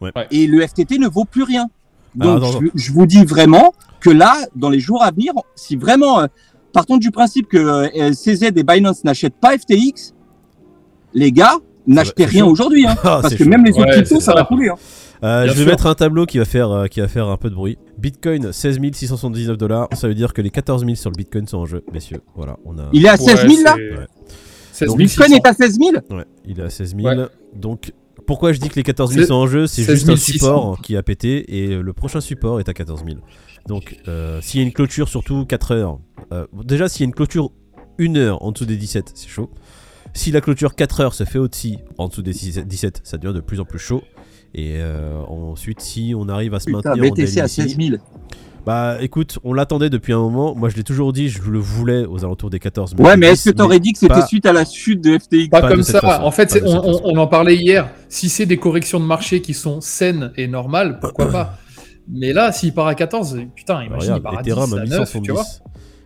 Ouais. 0.00 0.10
Et 0.32 0.46
le 0.46 0.66
FTT 0.66 0.98
ne 0.98 1.08
vaut 1.08 1.24
plus 1.24 1.44
rien. 1.44 1.70
Alors, 2.20 2.40
Donc 2.40 2.62
je 2.74 2.92
vous 2.92 3.06
dis 3.06 3.24
vraiment 3.24 3.72
que 4.00 4.10
là, 4.10 4.34
dans 4.56 4.68
les 4.68 4.80
jours 4.80 5.02
à 5.02 5.12
venir, 5.12 5.32
si 5.54 5.76
vraiment 5.76 6.20
euh, 6.20 6.26
partons 6.72 6.96
du 6.96 7.10
principe 7.10 7.48
que 7.48 7.58
euh, 7.58 8.12
CZ 8.12 8.44
et 8.56 8.62
Binance 8.62 9.04
n'achètent 9.04 9.36
pas 9.40 9.56
FTX, 9.56 10.14
les 11.14 11.32
gars, 11.32 11.56
n'achetez 11.86 12.24
rien 12.24 12.44
aujourd'hui, 12.46 12.86
hein, 12.86 12.94
Ah, 13.04 13.18
parce 13.22 13.34
que 13.34 13.44
chaud. 13.44 13.50
même 13.50 13.64
les 13.64 13.72
autres 13.72 13.86
Ouais, 13.86 13.92
cryptos, 13.92 14.20
ça 14.20 14.34
va 14.34 14.44
couler. 14.44 14.68
Hein. 14.70 14.76
Euh, 15.24 15.44
je 15.46 15.52
vais 15.52 15.58
sûr. 15.62 15.66
mettre 15.66 15.86
un 15.86 15.94
tableau 15.94 16.26
qui 16.26 16.38
va 16.38 16.44
faire 16.44 16.70
euh, 16.72 16.86
qui 16.86 17.00
va 17.00 17.06
faire 17.06 17.28
un 17.28 17.36
peu 17.36 17.48
de 17.48 17.54
bruit. 17.54 17.78
Bitcoin 17.96 18.52
16 18.52 18.80
679 18.92 19.56
dollars. 19.56 19.88
Ça 19.92 20.08
veut 20.08 20.14
dire 20.14 20.32
que 20.34 20.42
les 20.42 20.50
14 20.50 20.82
000 20.84 20.96
sur 20.96 21.10
le 21.10 21.16
Bitcoin 21.16 21.46
sont 21.46 21.58
en 21.58 21.64
jeu, 21.66 21.84
messieurs. 21.92 22.22
Voilà, 22.34 22.56
on 22.64 22.76
a. 22.78 22.88
Il 22.92 23.04
est 23.06 23.08
à 23.08 23.16
16 23.16 23.46
000 23.48 23.62
là 23.62 23.76
Ouais. 23.76 24.06
16 24.72 24.88
Donc, 24.88 24.98
Bitcoin 24.98 25.32
est 25.34 25.46
à 25.46 25.52
16 25.52 25.78
000 25.78 25.90
Ouais, 26.10 26.24
il 26.44 26.58
est 26.58 26.62
à 26.64 26.70
16 26.70 26.96
000. 26.96 27.06
Ouais. 27.06 27.26
Donc, 27.54 27.92
pourquoi 28.26 28.52
je 28.52 28.60
dis 28.60 28.68
que 28.68 28.76
les 28.76 28.82
14 28.82 29.10
000 29.12 29.22
C'est- 29.22 29.28
sont 29.28 29.34
en 29.34 29.46
jeu 29.46 29.66
C'est 29.66 29.82
16 29.84 29.94
juste 29.96 30.08
un 30.08 30.16
600. 30.16 30.32
support 30.46 30.80
qui 30.82 30.96
a 30.96 31.02
pété 31.02 31.62
et 31.62 31.76
le 31.76 31.92
prochain 31.92 32.20
support 32.20 32.60
est 32.60 32.68
à 32.68 32.74
14 32.74 33.04
000. 33.04 33.18
Donc, 33.68 33.96
euh, 34.08 34.40
s'il 34.40 34.60
y 34.60 34.62
a 34.62 34.66
une 34.66 34.72
clôture, 34.72 35.08
surtout 35.08 35.44
4 35.46 35.72
heures. 35.72 35.98
euh, 36.32 36.46
déjà, 36.64 36.88
s'il 36.88 37.02
y 37.02 37.04
a 37.04 37.06
une 37.08 37.14
clôture 37.14 37.50
1 37.98 38.16
heure 38.16 38.42
en 38.42 38.52
dessous 38.52 38.64
des 38.64 38.76
17, 38.76 39.12
c'est 39.14 39.28
chaud. 39.28 39.50
Si 40.14 40.30
la 40.30 40.40
clôture 40.40 40.74
4 40.74 41.00
heures 41.00 41.14
se 41.14 41.24
fait 41.24 41.38
au-dessus, 41.38 41.76
en 41.98 42.08
dessous 42.08 42.22
des 42.22 42.32
17, 42.32 43.00
ça 43.04 43.18
devient 43.18 43.34
de 43.34 43.40
plus 43.40 43.60
en 43.60 43.64
plus 43.64 43.78
chaud. 43.78 44.02
Et 44.54 44.74
euh, 44.76 45.20
ensuite, 45.28 45.80
si 45.80 46.12
on 46.16 46.28
arrive 46.28 46.54
à 46.54 46.60
se 46.60 46.66
Putain, 46.66 46.90
maintenir 46.90 47.04
en 47.12 47.14
BTC 47.14 47.22
à 47.40 47.44
daily 47.44 47.48
16 47.48 47.66
ici- 47.72 47.88
000. 47.90 48.02
Bah 48.64 48.96
écoute, 49.00 49.38
on 49.44 49.52
l'attendait 49.54 49.90
depuis 49.90 50.12
un 50.12 50.18
moment. 50.18 50.54
Moi, 50.54 50.68
je 50.68 50.76
l'ai 50.76 50.84
toujours 50.84 51.12
dit, 51.12 51.28
je 51.28 51.42
le 51.42 51.58
voulais 51.58 52.04
aux 52.06 52.24
alentours 52.24 52.50
des 52.50 52.58
14 52.60 52.94
000. 52.96 53.02
Ouais, 53.08 53.16
mais 53.16 53.28
est-ce 53.28 53.50
que 53.50 53.56
t'aurais 53.56 53.80
dit 53.80 53.92
que 53.92 53.98
c'était 53.98 54.14
pas- 54.14 54.26
suite 54.26 54.46
à 54.46 54.52
la 54.52 54.64
chute 54.64 55.02
de 55.02 55.18
FTX 55.18 55.48
Pas, 55.48 55.62
Pas 55.62 55.68
comme 55.68 55.82
ça. 55.82 56.00
façon. 56.00 56.22
En 56.22 56.30
fait, 56.30 56.62
on, 56.64 57.16
en 57.18 57.26
parlait 57.26 57.56
hier. 57.56 57.90
Si 58.08 58.28
c'est 58.28 58.46
des 58.46 58.56
corrections 58.58 59.00
de 59.00 59.04
marché 59.04 59.42
qui 59.42 59.54
sont 59.54 59.80
saines 59.80 60.32
et 60.36 60.46
normales, 60.46 60.98
pourquoi 61.00 61.30
pas? 61.30 61.58
Mais 62.08 62.32
là, 62.32 62.52
s'il 62.52 62.74
part 62.74 62.86
à 62.88 62.94
14, 62.94 63.38
putain, 63.54 63.82
imagine, 63.84 64.14
il 64.16 64.22
part 64.22 64.38
à 64.38 64.42
10, 64.42 64.50
Ethereum 64.50 64.74
à 64.74 64.80
à 64.82 64.84
9, 64.84 65.12
tu 65.22 65.32
vois? 65.32 65.42
870. 65.42 65.62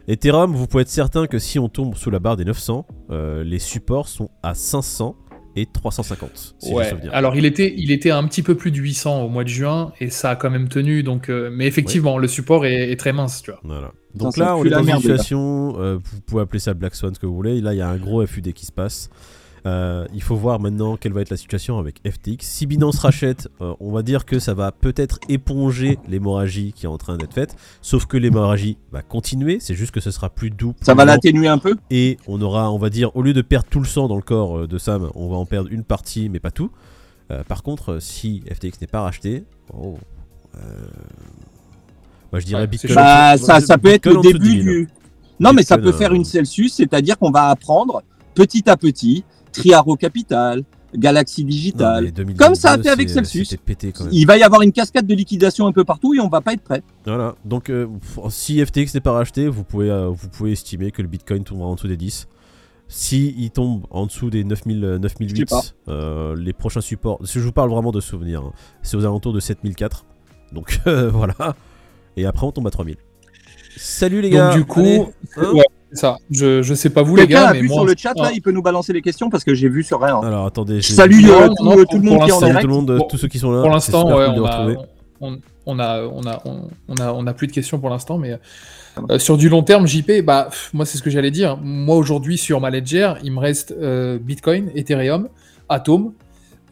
Ethereum, 0.09 0.55
vous 0.55 0.67
pouvez 0.67 0.83
être 0.83 0.89
certain 0.89 1.27
que 1.27 1.39
si 1.39 1.59
on 1.59 1.69
tombe 1.69 1.95
sous 1.97 2.11
la 2.11 2.21
barre 2.21 2.37
des 2.37 2.45
900, 2.45 2.87
euh, 3.11 3.43
les 3.43 3.59
supports 3.59 4.09
sont 4.09 4.31
à 4.43 4.55
500 4.55 5.17
et 5.57 5.67
350. 5.67 6.55
Si 6.59 6.73
ouais. 6.73 6.93
je. 7.03 7.11
Alors 7.11 7.35
il 7.35 7.47
était, 7.47 7.75
il 7.77 7.91
était 7.91 8.11
un 8.11 8.25
petit 8.29 8.43
peu 8.43 8.55
plus 8.55 8.71
de 8.71 8.77
800 8.77 9.23
au 9.23 9.29
mois 9.29 9.43
de 9.43 9.49
juin 9.49 9.93
et 10.01 10.11
ça 10.11 10.31
a 10.31 10.37
quand 10.37 10.51
même 10.51 10.69
tenu. 10.69 11.03
Donc, 11.03 11.31
euh, 11.31 11.51
mais 11.53 11.67
effectivement, 11.67 12.19
le 12.19 12.29
support 12.29 12.67
est, 12.67 12.93
est 12.93 12.97
très 12.97 13.13
mince, 13.13 13.43
tu 13.43 13.51
vois. 13.51 13.61
Voilà. 13.65 13.93
Donc 14.15 14.35
ça 14.35 14.45
là, 14.45 14.57
on 14.57 14.65
est 14.65 14.71
dans 14.71 14.85
une 14.85 14.97
situation, 14.97 15.75
euh, 15.79 15.99
vous 16.03 16.21
pouvez 16.21 16.43
appeler 16.43 16.61
ça 16.61 16.75
Black 16.75 16.95
Swan, 16.95 17.15
ce 17.15 17.19
que 17.19 17.27
vous 17.27 17.35
voulez. 17.35 17.61
Là, 17.61 17.75
il 17.75 17.79
y 17.79 17.83
a 17.83 17.89
un 17.89 17.97
gros 17.97 18.25
FUD 18.27 18.53
qui 18.53 18.67
se 18.67 18.73
passe. 18.73 19.11
Euh, 19.67 20.07
il 20.15 20.23
faut 20.23 20.37
voir 20.37 20.61
maintenant 20.61 20.97
quelle 20.97 21.13
va 21.13 21.23
être 21.23 21.31
la 21.31 21.37
situation 21.37 21.79
avec 21.79 22.01
FTX. 22.09 22.39
Si 22.41 22.67
Binance 22.67 22.99
rachète, 22.99 23.49
euh, 23.61 23.75
on 23.81 23.91
va 23.91 24.03
dire 24.03 24.25
que 24.25 24.39
ça 24.39 24.55
va 24.55 24.71
peut-être 24.71 25.19
éponger 25.29 25.99
l'hémorragie 26.09 26.73
qui 26.73 26.87
est 26.87 26.89
en 26.89 26.99
train 26.99 27.17
d'être 27.17 27.35
faite. 27.35 27.57
Sauf 27.83 28.07
que 28.07 28.17
l'hémorragie 28.17 28.79
va 28.93 29.03
continuer. 29.03 29.59
C'est 29.61 29.75
juste 29.75 29.91
que 29.91 30.01
ce 30.01 30.13
sera 30.13 30.31
plus 30.31 30.51
doux. 30.51 30.75
Ça 30.83 30.95
va 30.95 31.05
l'atténuer 31.05 31.49
un 31.49 31.59
peu 31.59 31.77
Et 31.91 32.17
on 32.29 32.41
aura, 32.41 32.71
on 32.71 32.79
va 32.79 32.91
dire, 32.91 33.15
au 33.17 33.23
lieu 33.23 33.33
de 33.33 33.43
perdre 33.43 33.67
tout 33.69 33.81
le 33.81 33.87
sang 33.87 34.07
dans 34.07 34.17
le 34.17 34.23
corps 34.23 34.59
euh, 34.59 34.67
de 34.69 34.79
Sam, 34.79 35.11
on 35.17 35.29
va 35.29 35.37
en 35.37 35.47
perdre 35.47 35.69
une 35.73 35.83
partie, 35.83 36.29
mais 36.29 36.39
pas 36.39 36.53
tout. 36.53 36.71
Euh, 37.33 37.43
par 37.43 37.63
contre, 37.65 37.99
si 38.01 38.45
FTX 38.49 38.81
n'est 38.81 38.87
pas 38.87 39.01
racheté, 39.01 39.45
oh, 39.75 39.97
euh, 40.55 40.59
moi 42.31 42.39
je 42.39 42.47
dirais 42.47 42.61
Ouais, 42.61 42.67
Bitcoin. 42.69 42.95
Bah, 42.95 43.37
ça, 43.37 43.61
ça 43.61 43.79
peut 43.79 43.89
être 43.89 44.09
Bitcoin 44.09 44.25
le 44.25 44.33
début 44.33 44.57
10 44.59 44.63
000. 44.63 44.65
du. 44.65 44.89
Non, 45.41 45.53
mais 45.53 45.63
ça 45.63 45.77
peut 45.77 45.93
faire 45.93 46.13
une 46.13 46.25
Celsius, 46.25 46.75
c'est-à-dire 46.75 47.19
qu'on 47.19 47.31
va 47.31 47.49
apprendre 47.49 48.03
petit 48.35 48.71
à 48.71 48.77
petit, 48.77 49.25
Triaro 49.57 49.97
Capital, 49.97 50.63
Galaxy 50.95 51.45
Digital. 51.45 52.05
mais 52.05 52.11
2022, 52.13 52.45
Comme 52.45 52.55
ça 52.55 52.73
a 52.73 52.79
fait 52.79 52.89
avec 52.89 53.11
Celsius. 53.11 53.49
c'était 53.51 53.63
pété 53.63 53.93
quand 53.93 54.05
même. 54.05 54.13
Il 54.13 54.27
va 54.27 54.37
y 54.37 54.43
avoir 54.43 54.63
une 54.63 54.73
cascade 54.73 55.07
de 55.07 55.15
liquidation 55.15 55.67
un 55.67 55.73
peu 55.73 55.85
partout 55.85 56.15
et 56.15 56.21
on 56.21 56.29
va 56.29 56.41
pas 56.41 56.53
être 56.53 56.63
prêt. 56.63 56.83
Voilà. 57.05 57.35
Donc, 57.45 57.71
euh, 57.71 57.87
si 58.31 58.65
FTX 58.65 58.95
n'est 58.95 59.01
pas 59.01 59.13
racheté, 59.13 59.49
vous 59.49 59.65
pouvez, 59.65 59.91
euh, 59.91 60.09
vous 60.09 60.29
pouvez 60.29 60.53
estimer 60.53 60.91
que 60.91 61.03
le 61.03 61.09
Bitcoin 61.09 61.45
tombera 61.45 61.69
en 61.69 61.75
dessous 61.75 61.89
des 61.89 61.97
10. 61.97 62.29
Si 62.89 63.35
il 63.37 63.51
tombe 63.51 63.85
en 63.91 64.07
dessous 64.07 64.31
des 64.31 64.45
9000, 64.45 64.85
euh, 64.85 64.99
9008, 64.99 65.49
pas. 65.51 65.61
euh, 65.89 66.37
les 66.39 66.53
prochains 66.53 66.81
supports, 66.81 67.19
si 67.25 67.41
je 67.41 67.45
vous 67.45 67.51
parle 67.53 67.69
vraiment 67.71 67.91
de 67.91 68.01
souvenirs, 68.01 68.43
hein, 68.47 68.53
c'est 68.83 68.97
aux 68.97 69.05
alentours 69.05 69.33
de 69.33 69.41
7004. 69.41 70.05
Donc 70.53 70.79
voilà. 71.13 71.57
Et 72.17 72.27
après 72.27 72.47
on 72.47 72.53
tombe 72.53 72.67
à 72.69 72.71
3000. 72.71 72.97
Salut 73.77 74.21
les 74.21 74.31
gars. 74.31 74.51
Donc 74.51 74.59
du 74.59 74.65
coup, 74.65 74.81
Allez, 74.81 75.05
hein 75.37 75.53
ouais, 75.53 75.65
ça. 75.93 76.19
Je, 76.31 76.63
je 76.63 76.75
sais 76.75 76.91
pas 76.91 77.03
vous 77.03 77.17
les 77.17 77.27
Quelqu'un 77.27 77.43
gars, 77.43 77.49
a 77.49 77.53
mais 77.53 77.61
vu 77.61 77.69
moi. 77.69 77.77
sur 77.77 77.85
le 77.87 77.95
chat 77.97 78.13
là, 78.17 78.31
il 78.35 78.43
peut 78.43 78.51
nous 78.53 78.63
balancer 78.63 78.93
les 78.93 79.03
questions 79.03 79.31
parce 79.31 79.45
que 79.45 79.55
j'ai 79.55 79.69
vu 79.69 79.83
sur 79.83 80.01
rien. 80.01 80.21
Alors 80.21 80.47
attendez. 80.47 80.81
Non, 80.97 81.03
euh, 81.05 81.47
non, 81.49 81.55
tout, 81.55 81.65
non, 81.65 81.85
tout 81.85 81.97
le 81.99 82.03
monde 82.03 82.23
qui 82.25 82.29
est 82.29 82.33
en 82.33 82.41
Salut 82.41 82.53
direct. 82.53 82.61
tout 82.63 82.69
le 82.69 82.75
monde, 82.75 82.97
Pour- 82.99 83.09
tous 83.09 83.17
ceux 83.19 83.29
qui 83.29 83.39
sont 83.39 83.53
là. 83.53 83.63
Pour 83.63 83.71
l'instant, 83.71 84.07
ouais, 84.17 84.27
cool 84.35 84.43
on 84.43 84.47
a, 84.47 84.77
on, 85.21 85.39
on 85.67 85.79
a, 85.79 86.03
on 86.03 86.23
a, 86.27 86.43
on, 86.45 86.69
on 86.89 86.95
a, 86.97 87.13
on 87.13 87.27
a 87.27 87.33
plus 87.35 87.47
de 87.47 87.53
questions 87.53 87.79
pour 87.79 87.89
l'instant, 87.91 88.19
mais 88.19 88.39
euh, 89.11 89.19
sur 89.19 89.37
du 89.37 89.49
long 89.49 89.63
terme, 89.63 89.87
JP, 89.87 90.23
bah, 90.25 90.49
pff, 90.51 90.71
moi, 90.75 90.85
c'est 90.87 90.99
ce 90.99 91.03
que 91.03 91.11
j'allais 91.11 91.31
dire. 91.31 91.57
Moi, 91.63 91.97
aujourd'hui, 91.97 92.37
sur 92.37 92.61
ma 92.61 92.71
ledger, 92.71 93.15
il 93.23 93.33
me 93.33 93.39
reste 93.39 93.73
euh, 93.81 94.19
Bitcoin, 94.21 94.71
Ethereum, 94.75 95.29
Atom, 95.69 96.13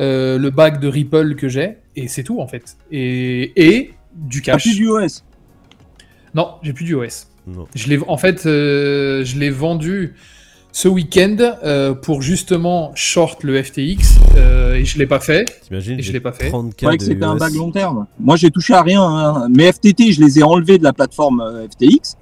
euh, 0.00 0.38
le 0.38 0.50
bag 0.50 0.80
de 0.80 0.88
Ripple 0.88 1.34
que 1.36 1.48
j'ai, 1.48 1.78
et 1.96 2.08
c'est 2.08 2.22
tout, 2.24 2.40
en 2.40 2.46
fait. 2.48 2.76
Et, 2.90 3.52
et 3.56 3.94
du 4.14 4.42
cash. 4.42 4.62
plus 4.62 4.76
du 4.76 4.88
OS. 4.88 5.24
Non, 6.34 6.54
j'ai 6.62 6.72
plus 6.72 6.84
du 6.84 6.94
OS. 6.94 7.28
Non. 7.46 7.66
Je 7.74 7.88
l'ai, 7.88 7.98
en 8.06 8.16
fait, 8.16 8.46
euh, 8.46 9.24
je 9.24 9.38
l'ai 9.38 9.50
vendu 9.50 10.14
ce 10.72 10.88
week-end 10.88 11.36
euh, 11.62 11.94
pour 11.94 12.20
justement 12.22 12.90
short 12.94 13.44
le 13.44 13.62
FTX, 13.62 14.18
euh, 14.36 14.74
et 14.74 14.84
je 14.84 14.98
l'ai 14.98 15.06
pas 15.06 15.20
fait. 15.20 15.44
T'imagines 15.62 15.98
Et 15.98 16.02
je 16.02 16.12
l'ai 16.12 16.20
pas 16.20 16.32
fait. 16.32 16.48
30 16.48 16.70
Je 16.72 16.76
croyais 16.76 16.98
que 16.98 17.04
c'était 17.04 17.24
un 17.24 17.36
bag 17.36 17.54
long 17.54 17.70
terme. 17.70 18.06
Moi, 18.18 18.36
j'ai 18.36 18.50
touché 18.50 18.74
à 18.74 18.82
rien. 18.82 19.02
hein. 19.02 19.48
Mes 19.50 19.70
FTT, 19.70 20.12
je 20.12 20.20
les 20.22 20.38
ai 20.40 20.42
enlevés 20.42 20.78
de 20.78 20.84
la 20.84 20.92
plateforme 20.92 21.40
euh, 21.40 21.66
FTX. 21.68 22.16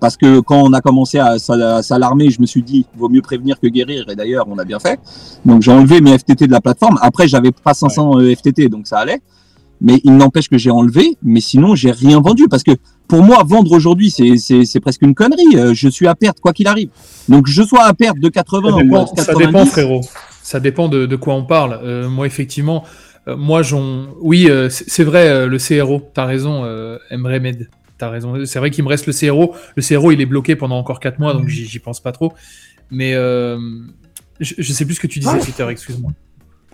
Parce 0.00 0.16
que 0.16 0.38
quand 0.38 0.62
on 0.62 0.72
a 0.74 0.80
commencé 0.80 1.18
à, 1.18 1.40
s'al- 1.40 1.60
à 1.60 1.82
s'alarmer, 1.82 2.30
je 2.30 2.40
me 2.40 2.46
suis 2.46 2.62
dit, 2.62 2.86
vaut 2.96 3.08
mieux 3.08 3.20
prévenir 3.20 3.58
que 3.58 3.66
guérir. 3.66 4.04
Et 4.08 4.14
d'ailleurs, 4.14 4.46
on 4.48 4.56
a 4.58 4.64
bien 4.64 4.78
fait. 4.78 5.00
Donc, 5.44 5.62
j'ai 5.62 5.72
enlevé 5.72 6.00
mes 6.00 6.16
FTT 6.16 6.46
de 6.46 6.52
la 6.52 6.60
plateforme. 6.60 6.98
Après, 7.02 7.26
j'avais 7.26 7.50
pas 7.50 7.74
500 7.74 8.20
euh, 8.20 8.32
FTT, 8.32 8.68
donc 8.68 8.86
ça 8.86 8.98
allait. 8.98 9.18
Mais 9.80 10.00
il 10.04 10.16
n'empêche 10.16 10.48
que 10.48 10.58
j'ai 10.58 10.70
enlevé. 10.70 11.16
Mais 11.22 11.40
sinon, 11.40 11.74
j'ai 11.74 11.90
rien 11.90 12.20
vendu. 12.20 12.48
Parce 12.48 12.62
que 12.62 12.72
pour 13.06 13.22
moi, 13.22 13.42
vendre 13.46 13.72
aujourd'hui, 13.72 14.10
c'est- 14.10 14.80
presque 14.80 15.02
une 15.02 15.14
connerie. 15.14 15.56
Euh, 15.56 15.74
Je 15.74 15.88
suis 15.88 16.06
à 16.06 16.14
perte, 16.14 16.40
quoi 16.40 16.52
qu'il 16.52 16.66
arrive. 16.66 16.88
Donc, 17.28 17.46
je 17.46 17.62
sois 17.62 17.84
à 17.84 17.94
perte 17.94 18.18
de 18.18 18.28
80 18.28 18.70
Ça 18.70 18.76
ou 18.76 18.82
dépend, 18.82 19.06
ça 19.06 19.14
90. 19.26 19.46
dépend, 19.46 19.66
frérot. 19.66 20.00
Ça 20.42 20.60
dépend 20.60 20.88
de, 20.88 21.06
de 21.06 21.16
quoi 21.16 21.34
on 21.34 21.44
parle. 21.44 21.78
Euh, 21.82 22.08
moi, 22.08 22.26
effectivement, 22.26 22.84
euh, 23.28 23.36
moi, 23.36 23.62
j'en. 23.62 24.06
Oui, 24.20 24.48
euh, 24.48 24.68
c'est 24.70 25.04
vrai, 25.04 25.46
le 25.46 25.58
CRO, 25.58 26.02
t'as 26.14 26.24
raison, 26.24 26.64
euh, 26.64 26.98
Emremed. 27.10 27.68
T'as 27.98 28.08
raison. 28.10 28.44
C'est 28.46 28.58
vrai 28.58 28.70
qu'il 28.70 28.82
me 28.84 28.88
reste 28.88 29.06
le 29.06 29.12
CRO. 29.12 29.54
Le 29.76 29.82
CRO, 29.82 30.12
il 30.12 30.20
est 30.20 30.26
bloqué 30.26 30.56
pendant 30.56 30.78
encore 30.78 31.00
4 31.00 31.18
mois, 31.18 31.34
donc 31.34 31.48
j'y 31.48 31.78
pense 31.80 32.00
pas 32.00 32.12
trop. 32.12 32.32
Mais 32.90 33.12
je, 34.40 34.54
je 34.58 34.72
sais 34.72 34.84
plus 34.84 34.94
ce 34.94 35.00
que 35.00 35.06
tu 35.08 35.18
disais, 35.18 35.38
Peter, 35.44 35.66
excuse-moi. 35.68 36.12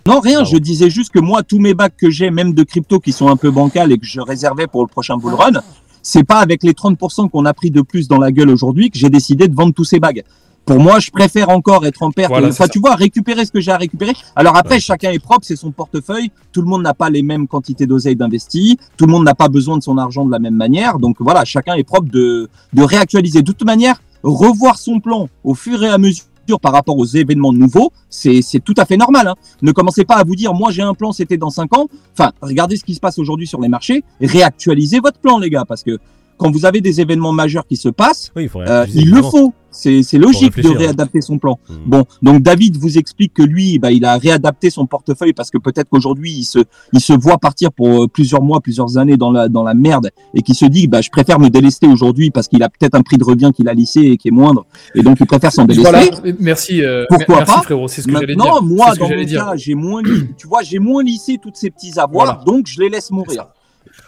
Non, 0.07 0.19
rien. 0.19 0.43
Je 0.43 0.57
disais 0.57 0.89
juste 0.91 1.11
que 1.11 1.19
moi, 1.19 1.41
tous 1.41 1.57
mes 1.57 1.73
bacs 1.73 1.97
que 1.97 2.11
j'ai, 2.11 2.29
même 2.29 2.53
de 2.53 2.61
crypto 2.63 2.99
qui 2.99 3.11
sont 3.11 3.27
un 3.27 3.37
peu 3.37 3.49
bancales 3.49 3.91
et 3.91 3.97
que 3.97 4.05
je 4.05 4.21
réservais 4.21 4.67
pour 4.67 4.81
le 4.83 4.87
prochain 4.87 5.17
bull 5.17 5.33
run, 5.33 5.61
c'est 6.03 6.23
pas 6.23 6.39
avec 6.41 6.61
les 6.61 6.73
30% 6.73 7.29
qu'on 7.31 7.45
a 7.45 7.53
pris 7.55 7.71
de 7.71 7.81
plus 7.81 8.07
dans 8.07 8.19
la 8.19 8.31
gueule 8.31 8.51
aujourd'hui 8.51 8.91
que 8.91 8.99
j'ai 8.99 9.09
décidé 9.09 9.47
de 9.47 9.55
vendre 9.55 9.73
tous 9.73 9.83
ces 9.83 9.99
bags. 9.99 10.23
Pour 10.63 10.79
moi, 10.79 10.99
je 10.99 11.09
préfère 11.09 11.49
encore 11.49 11.87
être 11.87 12.03
en 12.03 12.11
perte. 12.11 12.29
Voilà, 12.29 12.49
enfin, 12.49 12.67
tu 12.67 12.79
vois, 12.79 12.93
récupérer 12.95 13.45
ce 13.45 13.51
que 13.51 13.59
j'ai 13.59 13.71
à 13.71 13.77
récupérer. 13.77 14.13
Alors 14.35 14.55
après, 14.57 14.75
Ouais. 14.75 14.79
chacun 14.79 15.09
est 15.11 15.17
propre, 15.19 15.41
c'est 15.43 15.55
son 15.55 15.71
portefeuille. 15.71 16.31
Tout 16.51 16.61
le 16.61 16.67
monde 16.67 16.83
n'a 16.83 16.93
pas 16.93 17.09
les 17.09 17.23
mêmes 17.23 17.47
quantités 17.47 17.87
d'oseille 17.87 18.15
d'investi. 18.15 18.77
Tout 18.97 19.05
le 19.07 19.11
monde 19.11 19.25
n'a 19.25 19.35
pas 19.35 19.47
besoin 19.47 19.77
de 19.77 19.83
son 19.83 19.97
argent 19.97 20.23
de 20.25 20.31
la 20.31 20.39
même 20.39 20.55
manière. 20.55 20.97
Donc 20.99 21.17
voilà, 21.19 21.45
chacun 21.45 21.73
est 21.75 21.83
propre 21.83 22.09
de, 22.11 22.47
de 22.73 22.81
réactualiser. 22.83 23.41
De 23.41 23.51
toute 23.51 23.63
manière, 23.65 24.01
revoir 24.23 24.77
son 24.77 24.99
plan 24.99 25.29
au 25.43 25.53
fur 25.55 25.83
et 25.83 25.89
à 25.89 25.97
mesure 25.97 26.25
par 26.61 26.71
rapport 26.71 26.97
aux 26.97 27.05
événements 27.05 27.53
nouveaux, 27.53 27.91
c'est 28.09 28.41
tout 28.63 28.73
à 28.77 28.85
fait 28.85 28.97
normal. 28.97 29.27
Hein. 29.27 29.35
Ne 29.61 29.71
commencez 29.71 30.05
pas 30.05 30.15
à 30.15 30.23
vous 30.23 30.35
dire, 30.35 30.53
moi 30.53 30.71
j'ai 30.71 30.81
un 30.81 30.93
plan, 30.93 31.11
c'était 31.11 31.37
dans 31.37 31.49
5 31.49 31.75
ans. 31.77 31.87
Enfin, 32.13 32.31
regardez 32.41 32.77
ce 32.77 32.83
qui 32.83 32.95
se 32.95 32.99
passe 32.99 33.19
aujourd'hui 33.19 33.47
sur 33.47 33.59
les 33.61 33.67
marchés. 33.67 34.03
Réactualisez 34.21 34.99
votre 34.99 35.19
plan, 35.19 35.39
les 35.39 35.49
gars, 35.49 35.65
parce 35.65 35.83
que 35.83 35.99
quand 36.37 36.51
vous 36.51 36.65
avez 36.65 36.81
des 36.81 37.01
événements 37.01 37.31
majeurs 37.33 37.65
qui 37.67 37.75
se 37.77 37.89
passent, 37.89 38.31
Oui, 38.35 38.43
il 38.43 38.49
faudrait 38.49 38.69
euh, 38.69 38.85
il 38.93 39.09
le 39.11 39.21
faut. 39.21 39.53
C'est 39.77 40.03
c'est 40.03 40.17
logique 40.17 40.39
de 40.43 40.45
réfléchir, 40.55 40.77
réadapter 40.77 41.19
son 41.19 41.37
plan. 41.37 41.59
Mhm. 41.69 41.75
Bon, 41.85 42.05
donc 42.21 42.41
David 42.41 42.77
vous 42.77 42.97
explique 42.97 43.33
que 43.33 43.41
lui, 43.43 43.77
bah, 43.77 43.91
il 43.91 44.05
a 44.05 44.17
réadapté 44.17 44.69
son 44.69 44.85
portefeuille 44.85 45.33
parce 45.33 45.49
que 45.51 45.57
peut-être 45.57 45.89
qu'aujourd'hui 45.89 46.31
il 46.31 46.43
se, 46.45 46.59
il 46.93 47.01
se 47.01 47.11
voit 47.11 47.37
partir 47.39 47.73
pour 47.73 48.03
euh, 48.03 48.07
plusieurs 48.07 48.41
mois, 48.41 48.61
plusieurs 48.61 48.97
années 48.97 49.17
dans 49.17 49.31
la 49.33 49.49
dans 49.49 49.63
la 49.63 49.73
merde 49.73 50.11
et 50.33 50.43
qui 50.43 50.53
se 50.55 50.63
dit, 50.65 50.87
bah, 50.87 51.01
je 51.01 51.09
préfère 51.09 51.39
me 51.39 51.49
délester 51.49 51.87
aujourd'hui 51.87 52.31
parce 52.31 52.47
qu'il 52.47 52.63
a 52.63 52.69
peut-être 52.69 52.95
un 52.95 53.01
prix 53.01 53.17
de 53.17 53.25
revient 53.25 53.51
qu'il 53.53 53.67
a 53.67 53.73
lissé 53.73 53.99
et 53.99 54.15
qui 54.17 54.29
est 54.29 54.31
moindre, 54.31 54.65
et 54.95 55.01
donc 55.01 55.17
il 55.19 55.25
préfère 55.25 55.51
s'en 55.51 55.65
délester. 55.65 55.89
Voilà, 55.91 56.05
merci, 56.39 56.81
euh, 56.81 57.03
Pourquoi 57.09 57.39
merci 57.39 57.53
pas? 57.55 57.61
frérot, 57.63 57.89
c'est 57.89 58.01
ce 58.01 58.07
que 58.07 58.13
j'allais 58.13 58.27
dire. 58.27 58.37
Maintenant, 58.45 58.61
moi, 58.61 58.95
dans 58.95 59.09
mon 59.09 59.23
dire. 59.25 59.45
cas, 59.45 59.55
j'ai 59.57 59.75
moins, 59.75 60.01
li- 60.01 60.27
tu 60.37 60.47
vois, 60.47 60.61
j'ai 60.63 60.79
moins 60.79 61.03
lissé 61.03 61.37
toutes 61.37 61.57
ces 61.57 61.69
petits 61.69 61.99
avoirs, 61.99 62.25
Voilà. 62.27 62.41
donc 62.45 62.67
je 62.67 62.79
les 62.79 62.87
laisse 62.87 63.11
mourir. 63.11 63.47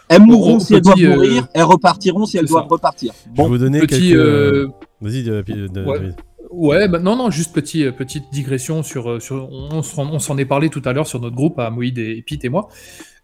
Elles 0.08 0.22
mourront 0.22 0.56
On 0.56 0.60
si 0.60 0.74
elles 0.74 0.80
doivent 0.80 0.98
euh, 1.02 1.14
mourir, 1.14 1.48
elles 1.54 1.62
repartiront 1.64 2.24
si 2.26 2.38
elles 2.38 2.46
doivent 2.46 2.64
ça. 2.64 2.68
repartir. 2.70 3.12
Je 3.36 3.42
vais 3.42 3.48
vous 3.48 3.58
donner 3.58 3.80
Petit, 3.80 4.00
quelques. 4.10 4.14
euh, 4.16 4.68
Vas-y, 5.00 5.30
ouais. 5.30 5.42
David. 5.72 6.14
Ouais, 6.50 6.88
bah, 6.88 6.98
non, 6.98 7.14
non, 7.14 7.30
juste 7.30 7.52
petit, 7.52 7.84
euh, 7.84 7.92
petite 7.92 8.24
digression 8.32 8.82
sur. 8.82 9.20
sur 9.20 9.48
on 9.52 9.82
on 9.98 10.18
s'en 10.18 10.38
est 10.38 10.46
parlé 10.46 10.70
tout 10.70 10.80
à 10.86 10.92
l'heure 10.94 11.06
sur 11.06 11.20
notre 11.20 11.36
groupe, 11.36 11.58
à 11.58 11.68
Moïd 11.70 11.98
et 11.98 12.24
Pete 12.26 12.44
et 12.46 12.48
moi. 12.48 12.68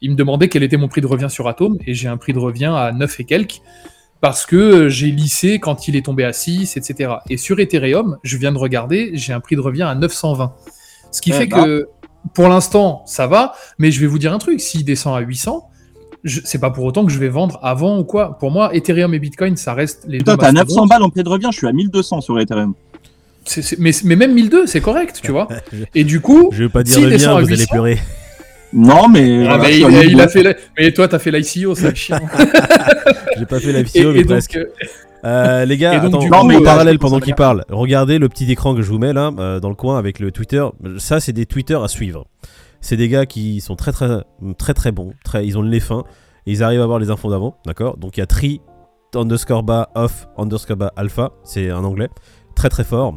Il 0.02 0.10
me 0.10 0.16
demandait 0.16 0.48
quel 0.48 0.62
était 0.62 0.76
mon 0.76 0.88
prix 0.88 1.00
de 1.00 1.06
revient 1.06 1.30
sur 1.30 1.48
Atom, 1.48 1.78
et 1.86 1.94
j'ai 1.94 2.08
un 2.08 2.18
prix 2.18 2.34
de 2.34 2.38
revient 2.38 2.66
à 2.76 2.92
9 2.92 3.20
et 3.20 3.24
quelques, 3.24 3.62
parce 4.20 4.44
que 4.44 4.90
j'ai 4.90 5.06
lissé 5.10 5.58
quand 5.58 5.88
il 5.88 5.96
est 5.96 6.04
tombé 6.04 6.24
à 6.24 6.34
6, 6.34 6.76
etc. 6.76 7.14
Et 7.30 7.38
sur 7.38 7.58
Ethereum, 7.60 8.18
je 8.22 8.36
viens 8.36 8.52
de 8.52 8.58
regarder, 8.58 9.12
j'ai 9.14 9.32
un 9.32 9.40
prix 9.40 9.56
de 9.56 9.62
revient 9.62 9.82
à 9.84 9.94
920. 9.94 10.52
Ce 11.10 11.22
qui 11.22 11.30
Eh 11.30 11.32
fait 11.32 11.46
bah. 11.46 11.64
que, 11.64 11.88
pour 12.34 12.48
l'instant, 12.48 13.02
ça 13.06 13.26
va, 13.26 13.54
mais 13.78 13.90
je 13.90 14.00
vais 14.00 14.06
vous 14.06 14.18
dire 14.18 14.34
un 14.34 14.38
truc, 14.38 14.60
s'il 14.60 14.84
descend 14.84 15.16
à 15.16 15.20
800, 15.20 15.66
je- 15.70 15.73
c'est 16.24 16.58
pas 16.60 16.70
pour 16.70 16.84
autant 16.84 17.04
que 17.04 17.12
je 17.12 17.18
vais 17.18 17.28
vendre 17.28 17.58
avant 17.62 17.98
ou 17.98 18.04
quoi. 18.04 18.38
Pour 18.38 18.50
moi, 18.50 18.74
Ethereum 18.74 19.12
et 19.14 19.18
Bitcoin, 19.18 19.56
ça 19.56 19.74
reste 19.74 20.04
les 20.08 20.18
putain, 20.18 20.32
deux 20.32 20.38
t'as 20.38 20.52
900 20.52 20.64
mastodontes. 20.64 20.88
balles 20.88 21.02
en 21.02 21.10
prix 21.10 21.22
de 21.22 21.28
revient, 21.28 21.48
je 21.52 21.58
suis 21.58 21.66
à 21.68 21.72
1200 21.72 22.20
sur 22.22 22.38
Ethereum. 22.40 22.74
C'est- 23.44 23.60
c'est- 23.62 23.78
mais, 23.78 23.90
mais 24.04 24.16
même 24.16 24.32
1002, 24.32 24.66
c'est 24.66 24.80
correct, 24.80 25.20
tu 25.22 25.30
vois. 25.32 25.48
Et 25.94 26.04
du 26.04 26.20
coup, 26.20 26.48
Je 26.52 26.62
veux 26.64 26.68
pas 26.70 26.82
dire 26.82 26.94
S'il 26.94 27.04
le 27.04 27.10
mien, 27.18 27.40
vous 27.40 27.46
allez 27.46 27.56
800, 27.56 27.66
pleurer. 27.70 27.98
Non, 28.72 29.08
mais. 29.08 29.46
ah, 29.46 29.56
voilà, 29.56 29.58
mais 29.58 29.72
je 29.72 29.78
il, 29.78 29.84
suis 29.84 29.84
à 29.84 29.88
il 29.90 29.96
a 30.20 30.26
1200. 30.26 30.28
fait 30.30 30.42
la- 30.42 30.54
mais 30.78 30.92
toi, 30.92 31.08
t'as 31.08 31.18
fait 31.18 31.30
l'ICO, 31.30 31.74
c'est 31.74 31.94
chiant. 31.94 32.18
J'ai 33.38 33.46
pas 33.46 33.60
fait 33.60 33.72
et, 33.78 33.82
vidéo, 33.82 34.12
mais 34.12 34.20
et 34.20 34.22
donc, 34.24 34.30
presque. 34.30 34.56
euh, 34.56 34.64
Euh, 35.26 35.64
les 35.64 35.76
gars, 35.78 36.00
donc, 36.00 36.08
attends, 36.08 36.18
coup, 36.18 36.28
euh, 36.62 36.64
parallèle 36.64 36.98
pendant 36.98 37.18
qu'il 37.20 37.34
parle, 37.34 37.64
regardez 37.70 38.18
le 38.18 38.28
petit 38.28 38.50
écran 38.52 38.74
que 38.74 38.82
je 38.82 38.90
vous 38.90 38.98
mets 38.98 39.12
là 39.14 39.30
euh, 39.38 39.58
dans 39.60 39.70
le 39.70 39.74
coin 39.74 39.98
avec 39.98 40.18
le 40.18 40.30
Twitter. 40.30 40.62
Ça, 40.98 41.18
c'est 41.20 41.32
des 41.32 41.46
Twitter 41.46 41.78
à 41.82 41.88
suivre. 41.88 42.26
C'est 42.84 42.98
des 42.98 43.08
gars 43.08 43.24
qui 43.24 43.62
sont 43.62 43.76
très 43.76 43.92
très 43.92 44.22
très 44.58 44.74
très 44.74 44.92
bons. 44.92 45.14
Ils 45.42 45.56
ont 45.56 45.62
le 45.62 45.70
nez 45.70 45.80
ils 46.44 46.62
arrivent 46.62 46.80
à 46.80 46.84
avoir 46.84 46.98
les 46.98 47.08
infos 47.08 47.30
d'avant, 47.30 47.56
d'accord? 47.64 47.96
Donc 47.96 48.18
il 48.18 48.20
y 48.20 48.22
a 48.22 48.26
tri 48.26 48.60
underscore 49.14 49.62
bas 49.62 49.88
off 49.94 50.28
underscore 50.36 50.76
bas 50.76 50.92
alpha, 50.94 51.32
c'est 51.44 51.70
un 51.70 51.82
anglais, 51.82 52.10
très 52.54 52.68
très 52.68 52.84
fort. 52.84 53.14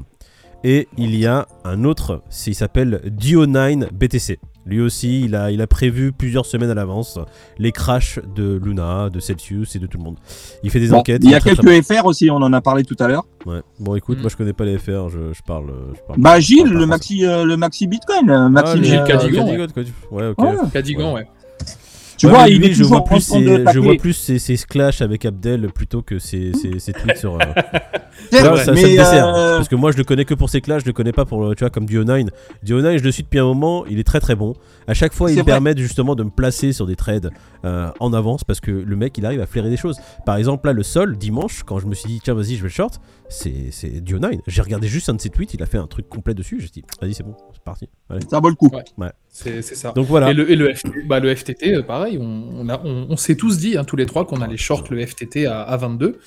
Et 0.63 0.87
il 0.97 1.13
y 1.15 1.25
a 1.25 1.47
un 1.65 1.83
autre, 1.83 2.23
il 2.45 2.55
s'appelle 2.55 3.01
Dio9 3.07 3.91
BTC. 3.91 4.39
Lui 4.67 4.81
aussi, 4.81 5.21
il 5.23 5.33
a, 5.35 5.49
il 5.49 5.61
a 5.61 5.67
prévu 5.67 6.11
plusieurs 6.11 6.45
semaines 6.45 6.69
à 6.69 6.73
l'avance 6.73 7.17
les 7.57 7.71
crashs 7.71 8.19
de 8.35 8.59
Luna, 8.63 9.09
de 9.09 9.19
Celsius 9.19 9.75
et 9.75 9.79
de 9.79 9.87
tout 9.87 9.97
le 9.97 10.03
monde. 10.03 10.17
Il 10.63 10.69
fait 10.69 10.79
des 10.81 10.89
Bon, 10.89 10.97
enquêtes. 10.97 11.21
il 11.23 11.29
y 11.31 11.35
a 11.35 11.39
très, 11.39 11.55
quelques 11.55 11.83
FR 11.85 12.05
aussi, 12.05 12.29
on 12.29 12.35
en 12.35 12.51
a 12.53 12.61
parlé 12.61 12.83
tout 12.83 12.95
à 12.99 13.07
l'heure. 13.07 13.25
Ouais. 13.45 13.61
Bon, 13.79 13.95
écoute, 13.95 14.17
Mm. 14.17 14.21
moi 14.21 14.29
je 14.29 14.35
connais 14.35 14.53
pas 14.53 14.65
les 14.65 14.77
FR, 14.77 15.09
je, 15.09 15.33
je 15.33 15.41
parle. 15.41 15.69
euh, 15.69 15.93
Je 15.95 16.01
parle 16.07 16.19
Bah, 16.19 16.39
Gilles, 16.39 16.57
parle 16.63 16.69
le 16.71 16.75
français. 16.79 16.87
maxi, 16.89 17.25
euh, 17.25 17.45
le 17.45 17.57
maxi 17.57 17.87
Bitcoin. 17.87 18.29
euh, 18.29 18.45
Ah, 18.45 18.49
Maxime, 18.49 18.79
le 18.79 18.83
Gilles 18.85 18.95
euh, 18.99 19.05
Cadigan, 19.05 19.45
Cadigan, 19.45 19.61
ouais. 19.63 19.67
quoi, 19.73 19.83
tu- 19.83 19.93
Ouais, 20.11 20.27
ok. 20.27 20.37
Ouais. 20.39 20.55
Cadigan, 20.73 21.13
ouais. 21.13 21.27
Tu 22.17 22.25
Ouais, 22.25 22.31
vois, 22.33 22.49
il 22.49 22.57
lui, 22.59 22.67
est 22.67 22.73
je 22.73 22.83
vois 22.83 23.03
plus 23.03 23.21
ses, 23.21 23.43
je 23.43 23.63
taper. 23.63 23.79
vois 23.79 23.95
plus 23.95 24.13
ses, 24.13 24.39
ses 24.39 24.57
clashs 24.57 25.01
avec 25.01 25.23
Abdel 25.25 25.69
plutôt 25.71 26.01
que 26.01 26.17
ses, 26.19 26.51
ses, 26.53 26.79
ses 26.79 26.93
tweets 26.93 27.17
sur. 27.17 27.35
euh, 27.35 27.37
Ouais, 28.31 28.63
ça 28.65 28.71
me 28.71 28.75
dessert. 28.75 29.27
euh, 29.27 29.57
Parce 29.57 29.67
que 29.69 29.75
moi, 29.75 29.91
je 29.91 29.97
le 29.97 30.03
connais 30.03 30.25
que 30.25 30.33
pour 30.33 30.49
ses 30.49 30.59
clashs, 30.59 30.81
je 30.81 30.87
le 30.87 30.93
connais 30.93 31.11
pas 31.11 31.25
pour, 31.25 31.45
euh, 31.45 31.53
tu 31.53 31.59
vois, 31.63 31.69
comme 31.69 31.85
Dio9. 31.85 32.27
Dio9, 32.65 32.97
je 32.97 33.03
le 33.03 33.11
suis 33.11 33.21
depuis 33.23 33.37
un 33.39 33.43
moment, 33.45 33.85
il 33.85 33.99
est 33.99 34.03
très 34.03 34.19
très 34.19 34.35
bon. 34.35 34.53
À 34.87 34.93
chaque 34.95 35.13
fois, 35.13 35.29
il 35.31 35.35
vrai. 35.35 35.43
permet 35.43 35.77
justement 35.77 36.15
de 36.15 36.23
me 36.23 36.29
placer 36.31 36.73
sur 36.73 36.87
des 36.87 36.95
trades 36.95 37.29
euh, 37.65 37.89
en 37.99 38.13
avance 38.13 38.43
parce 38.43 38.59
que 38.59 38.71
le 38.71 38.95
mec, 38.95 39.17
il 39.19 39.25
arrive 39.25 39.39
à 39.41 39.45
flairer 39.45 39.69
des 39.69 39.77
choses. 39.77 39.97
Par 40.25 40.35
exemple, 40.37 40.65
là, 40.67 40.73
le 40.73 40.81
sol, 40.83 41.17
dimanche, 41.17 41.61
quand 41.63 41.77
je 41.79 41.85
me 41.85 41.93
suis 41.93 42.07
dit, 42.09 42.19
tiens, 42.23 42.33
vas-y, 42.33 42.55
je 42.55 42.61
vais 42.63 42.69
le 42.69 42.69
short, 42.69 42.99
c'est 43.29 43.67
c'est 43.71 44.03
Dio9. 44.03 44.39
J'ai 44.47 44.61
regardé 44.63 44.87
juste 44.87 45.09
un 45.09 45.13
de 45.13 45.21
ses 45.21 45.29
tweets, 45.29 45.53
il 45.53 45.61
a 45.61 45.67
fait 45.67 45.77
un 45.77 45.87
truc 45.87 46.09
complet 46.09 46.33
dessus. 46.33 46.59
J'ai 46.59 46.69
dit, 46.69 46.83
vas-y, 46.99 47.13
c'est 47.13 47.23
bon, 47.23 47.35
c'est 47.53 47.61
parti. 47.63 47.87
Allez. 48.09 48.21
ça 48.29 48.39
vaut 48.39 48.49
le 48.49 48.55
coup. 48.55 48.71
Ouais. 48.97 49.11
C'est 49.39 49.61
c'est 49.61 49.75
ça. 49.75 49.91
Donc 49.91 50.07
voilà. 50.07 50.31
Et 50.31 50.33
le, 50.33 50.49
et 50.51 50.55
le, 50.55 50.73
FT, 50.73 50.87
bah, 51.05 51.19
le 51.19 51.33
FTT, 51.35 51.75
euh, 51.75 51.83
pareil, 51.83 52.17
on, 52.19 52.49
on, 52.55 52.69
a- 52.69 52.81
on- 52.83 53.05
on 53.09 53.17
s'est 53.17 53.35
tous 53.35 53.59
dit, 53.59 53.77
hein, 53.77 53.83
tous 53.83 53.95
les 53.95 54.07
trois, 54.07 54.25
qu'on 54.25 54.41
allait 54.41 54.57
short 54.57 54.89
le 54.89 55.05
FTT 55.05 55.45
à, 55.45 55.61
à 55.61 55.77
22. 55.77 56.17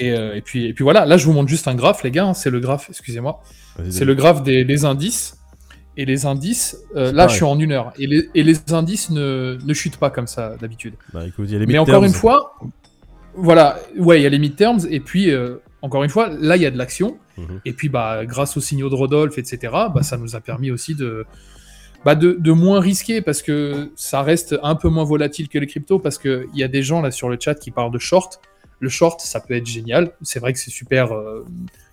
Et, 0.00 0.12
euh, 0.12 0.34
et, 0.34 0.40
puis, 0.40 0.64
et 0.66 0.72
puis 0.72 0.82
voilà, 0.82 1.04
là 1.04 1.18
je 1.18 1.26
vous 1.26 1.32
montre 1.34 1.50
juste 1.50 1.68
un 1.68 1.74
graphe, 1.74 2.02
les 2.04 2.10
gars, 2.10 2.24
hein, 2.24 2.32
c'est 2.32 2.48
le 2.48 2.58
graphe, 2.60 2.86
excusez-moi, 2.88 3.42
c'est 3.90 4.06
le 4.06 4.14
graphe 4.14 4.42
des, 4.42 4.64
des 4.64 4.84
indices. 4.86 5.34
Et 5.98 6.06
les 6.06 6.24
indices, 6.24 6.78
euh, 6.96 7.06
là 7.12 7.24
pareil. 7.24 7.28
je 7.30 7.34
suis 7.34 7.44
en 7.44 7.58
une 7.60 7.72
heure. 7.72 7.92
Et 7.98 8.06
les, 8.06 8.30
et 8.34 8.42
les 8.44 8.56
indices 8.72 9.10
ne, 9.10 9.58
ne 9.62 9.74
chutent 9.74 9.96
pas 9.98 10.08
comme 10.10 10.28
ça 10.28 10.56
d'habitude. 10.60 10.94
Bah 11.12 11.20
Mais 11.66 11.76
encore 11.78 12.00
midterms. 12.00 12.04
une 12.04 12.12
fois, 12.12 12.54
voilà, 13.34 13.78
ouais, 13.98 14.20
il 14.20 14.22
y 14.22 14.26
a 14.26 14.28
les 14.30 14.38
midterms, 14.38 14.78
et 14.90 15.00
puis 15.00 15.30
euh, 15.30 15.56
encore 15.82 16.02
une 16.04 16.10
fois, 16.10 16.28
là 16.40 16.56
il 16.56 16.62
y 16.62 16.66
a 16.66 16.70
de 16.70 16.78
l'action. 16.78 17.18
Mhm. 17.36 17.60
Et 17.66 17.72
puis 17.72 17.88
bah, 17.88 18.24
grâce 18.24 18.56
aux 18.56 18.60
signaux 18.60 18.88
de 18.88 18.94
Rodolphe, 18.94 19.38
etc., 19.38 19.58
bah, 19.94 20.02
ça 20.02 20.16
nous 20.16 20.34
a 20.34 20.40
permis 20.40 20.70
aussi 20.70 20.94
de, 20.94 21.26
bah, 22.04 22.14
de, 22.14 22.52
moins 22.52 22.80
risquer, 22.80 23.20
parce 23.20 23.42
que 23.42 23.90
ça 23.96 24.22
reste 24.22 24.58
un 24.62 24.74
peu 24.74 24.88
moins 24.88 25.04
volatile 25.04 25.48
que 25.48 25.58
les 25.58 25.66
cryptos, 25.66 25.98
parce 25.98 26.18
qu'il 26.18 26.46
y 26.54 26.62
a 26.62 26.68
des 26.68 26.82
gens 26.82 27.00
là 27.00 27.10
sur 27.10 27.28
le 27.28 27.36
chat 27.40 27.54
qui 27.54 27.70
parlent 27.70 27.92
de 27.92 27.98
short. 27.98 28.40
Le 28.80 28.88
short, 28.88 29.20
ça 29.20 29.40
peut 29.40 29.54
être 29.54 29.66
génial, 29.66 30.12
c'est 30.22 30.38
vrai 30.38 30.52
que 30.52 30.58
c'est 30.58 30.70
super 30.70 31.12
euh, 31.12 31.44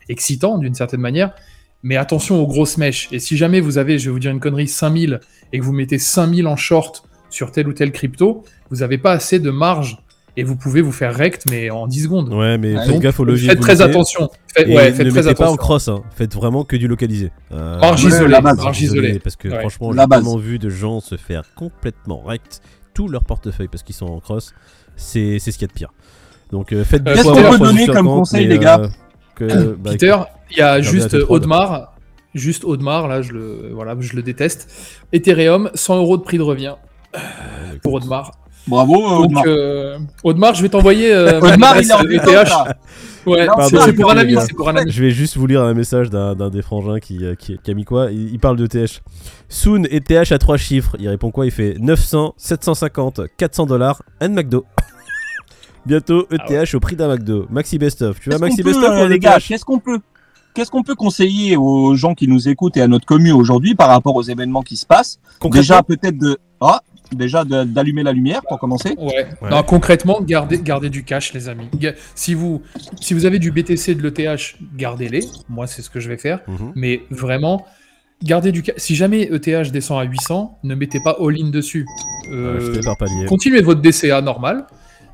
excitant 0.08 0.60
d'une 0.60 0.76
certaine 0.76 1.02
manière, 1.02 1.34
mais 1.82 1.98
attention 1.98 2.40
aux 2.40 2.48
grosses 2.48 2.78
mèches. 2.78 3.10
Et 3.12 3.20
si 3.20 3.36
jamais 3.36 3.60
vous 3.60 3.78
avez, 3.80 3.98
je 3.98 4.06
vais 4.06 4.14
vous 4.14 4.20
dire 4.20 4.32
une 4.32 4.40
connerie, 4.40 4.68
5000, 4.68 5.20
et 5.52 5.60
que 5.60 5.64
vous 5.64 5.74
mettez 5.74 5.98
5000 5.98 6.46
en 6.48 6.56
short 6.56 7.08
sur 7.32 7.52
tel 7.52 7.68
ou 7.68 7.74
tel 7.74 7.92
crypto, 7.92 8.44
vous 8.70 8.78
n'avez 8.78 9.00
pas 9.00 9.12
assez 9.12 9.40
de 9.40 9.50
marge 9.50 9.98
et 10.38 10.44
vous 10.44 10.56
pouvez 10.56 10.82
vous 10.82 10.92
faire 10.92 11.14
rect, 11.16 11.44
mais 11.50 11.70
en 11.70 11.88
10 11.88 12.04
secondes. 12.04 12.34
Ouais, 12.34 12.58
mais 12.58 12.76
Ouais. 12.76 12.86
faites 12.86 13.00
gaffe 13.00 13.20
au 13.20 13.26
levier. 13.26 13.50
Faites 13.50 13.60
très 13.60 13.82
attention. 13.82 14.30
Faites, 14.54 14.68
ouais, 14.68 14.92
ne 14.92 14.96
faites 14.96 15.08
très 15.10 15.22
mettez 15.22 15.34
pas 15.36 15.44
en 15.44 15.54
attention. 15.54 15.56
cross, 15.58 15.88
hein. 15.88 16.04
faites 16.16 16.34
vraiment 16.36 16.64
que 16.64 16.76
du 16.76 16.88
localisé. 16.88 17.32
Euh, 17.52 17.80
isolée. 18.74 19.20
Parce 19.20 19.36
que 19.36 19.48
Ouais. 19.48 19.60
franchement, 19.60 19.92
j'ai 19.94 20.08
tellement 20.08 20.38
vu 20.38 20.60
de 20.60 20.70
gens 20.70 21.00
se 21.00 21.16
faire 21.18 21.44
complètement 21.56 22.22
rect 22.22 22.62
tout 22.94 23.08
leur 23.08 23.24
portefeuille 23.24 23.68
parce 23.68 23.84
qu'ils 23.84 23.96
sont 23.96 24.08
en 24.08 24.20
cross. 24.20 24.54
C'est 24.96 25.40
c'est 25.40 25.52
ce 25.52 25.58
qu'il 25.58 25.68
y 25.68 25.70
a 25.70 25.74
de 25.74 25.78
pire. 25.78 25.94
Donc 26.52 26.72
euh, 26.72 26.84
faites 26.84 27.06
Euh, 27.08 27.14
Qu'est-ce 27.14 27.24
fois 27.24 27.34
qu'on 27.36 27.52
peut 27.52 27.58
donner 27.66 27.86
comme 27.88 27.96
50, 28.06 28.18
conseil, 28.20 28.48
mais, 28.48 28.54
les 28.54 28.60
gars 28.60 28.80
euh, 28.80 28.88
que, 29.36 29.74
bah, 29.76 29.92
Peter, 29.92 30.16
il 30.52 30.58
y 30.58 30.62
a 30.62 30.80
juste 30.80 31.12
la 31.14 31.20
T3 31.20 31.26
Audemars, 31.30 31.94
juste 32.34 32.64
Audemars, 32.64 33.08
là 33.08 33.22
je 33.22 33.34
le, 33.34 33.72
voilà, 33.74 33.96
je 34.00 34.16
le 34.16 34.22
déteste. 34.22 34.72
Ethereum, 35.12 35.70
100 35.74 35.98
euros 35.98 36.18
de 36.18 36.22
prix 36.24 36.38
de 36.38 36.44
revient 36.44 36.76
écoute, 37.14 37.82
pour 37.82 37.94
Audemars. 37.94 38.32
Bravo, 38.68 38.96
euh, 38.96 39.10
Donc, 39.10 39.26
Audemars. 39.26 39.44
euh, 39.48 39.98
Audemars, 40.24 40.56
je 40.56 40.62
vais 40.62 40.70
t'envoyer 40.70 41.14
euh, 41.14 41.40
ma 41.40 41.48
Audemars, 41.54 41.82
il 41.82 41.90
est 41.90 41.94
en 41.94 42.00
ETH. 42.02 42.08
détente, 42.10 42.28
là. 42.50 42.78
Ouais, 43.26 43.48
c'est- 43.70 43.94
pour 43.94 44.12
un 44.12 44.18
ami, 44.18 44.36
c'est 44.40 44.54
pour 44.54 44.70
un 44.70 44.76
ami. 44.76 44.92
Je 44.92 45.02
vais 45.02 45.10
juste 45.12 45.36
vous 45.38 45.48
lire 45.48 45.64
un 45.64 45.74
message 45.74 46.10
d'un 46.12 46.50
des 46.50 46.62
frangins 46.62 47.00
qui, 47.00 47.26
euh, 47.26 47.34
qui, 47.36 47.58
qui 47.64 47.72
a 47.72 47.74
mis 47.74 47.84
quoi 47.84 48.12
il, 48.12 48.32
il 48.34 48.40
parle 48.40 48.56
de 48.58 48.68
TH. 48.68 49.02
Soon 49.50 49.84
ETH 49.90 50.32
à 50.32 50.38
trois 50.38 50.58
chiffres. 50.58 50.96
Il 51.00 51.10
répond 51.10 51.32
quoi? 51.32 51.46
Il 51.46 51.52
fait 51.52 51.76
900, 51.80 52.34
750, 52.38 53.22
400 53.38 53.66
dollars, 53.66 54.02
and 54.22 54.30
McDo. 54.30 54.66
Bientôt 55.86 56.28
ETH 56.32 56.42
Ah 56.50 56.76
au 56.76 56.80
prix 56.80 56.96
d'un 56.96 57.08
McDo. 57.08 57.46
Maxi 57.50 57.78
Best 57.78 58.02
of. 58.02 58.20
Tu 58.20 58.30
vas 58.30 58.38
Maxi 58.38 58.64
Best 58.64 58.78
of 58.78 58.92
euh, 58.92 59.08
les 59.08 59.20
gars, 59.20 59.38
qu'est-ce 59.40 59.66
qu'on 59.66 59.80
peut 59.80 60.00
Qu'est-ce 60.54 60.72
qu'on 60.72 60.84
peut 60.84 60.96
conseiller 60.96 61.58
aux 61.58 61.96
gens 61.96 62.14
qui 62.14 62.30
nous 62.30 62.48
écoutent 62.48 62.78
et 62.78 62.82
à 62.82 62.88
notre 62.88 63.06
commune 63.06 63.34
aujourd'hui 63.34 63.76
par 63.76 63.90
rapport 63.90 64.16
aux 64.16 64.24
événements 64.24 64.62
qui 64.62 64.78
se 64.78 64.86
passent? 64.86 65.20
Déjà 65.52 65.84
peut-être 65.84 66.18
de 66.18 66.38
ah, 66.62 66.80
déjà 67.12 67.44
d'allumer 67.46 68.04
la 68.04 68.12
lumière 68.12 68.42
pour 68.48 68.60
commencer. 68.60 68.96
Ouais. 68.98 69.28
Ouais. 69.42 69.50
Non, 69.50 69.64
concrètement, 69.64 70.22
gardez, 70.22 70.60
gardez 70.60 70.90
du 70.90 71.04
cash, 71.04 71.34
les 71.34 71.50
amis. 71.50 71.70
Si 72.16 72.34
vous, 72.34 72.62
si 73.02 73.14
vous 73.14 73.26
avez 73.26 73.40
du 73.40 73.52
BTC 73.52 73.92
et 73.92 73.96
de 73.96 74.02
l'ETH, 74.02 74.56
gardez-les. 74.76 75.22
Moi, 75.50 75.68
c'est 75.68 75.82
ce 75.82 75.90
que 75.90 76.00
je 76.00 76.10
vais 76.10 76.18
faire. 76.18 76.40
Mhm. 76.48 76.72
Mais 76.76 77.02
vraiment, 77.10 77.66
gardez 78.24 78.52
du 78.52 78.62
cash. 78.64 78.76
Si 78.78 78.96
jamais 78.96 79.30
ETH 79.32 79.72
descend 79.72 80.00
à 80.00 80.04
800, 80.04 80.60
ne 80.64 80.76
mettez 80.76 81.00
pas 81.04 81.16
all-in 81.20 81.50
dessus. 81.50 81.86
Euh, 82.32 82.74
continuez 83.28 83.62
votre 83.62 83.82
DCA 83.82 84.22
normal. 84.22 84.66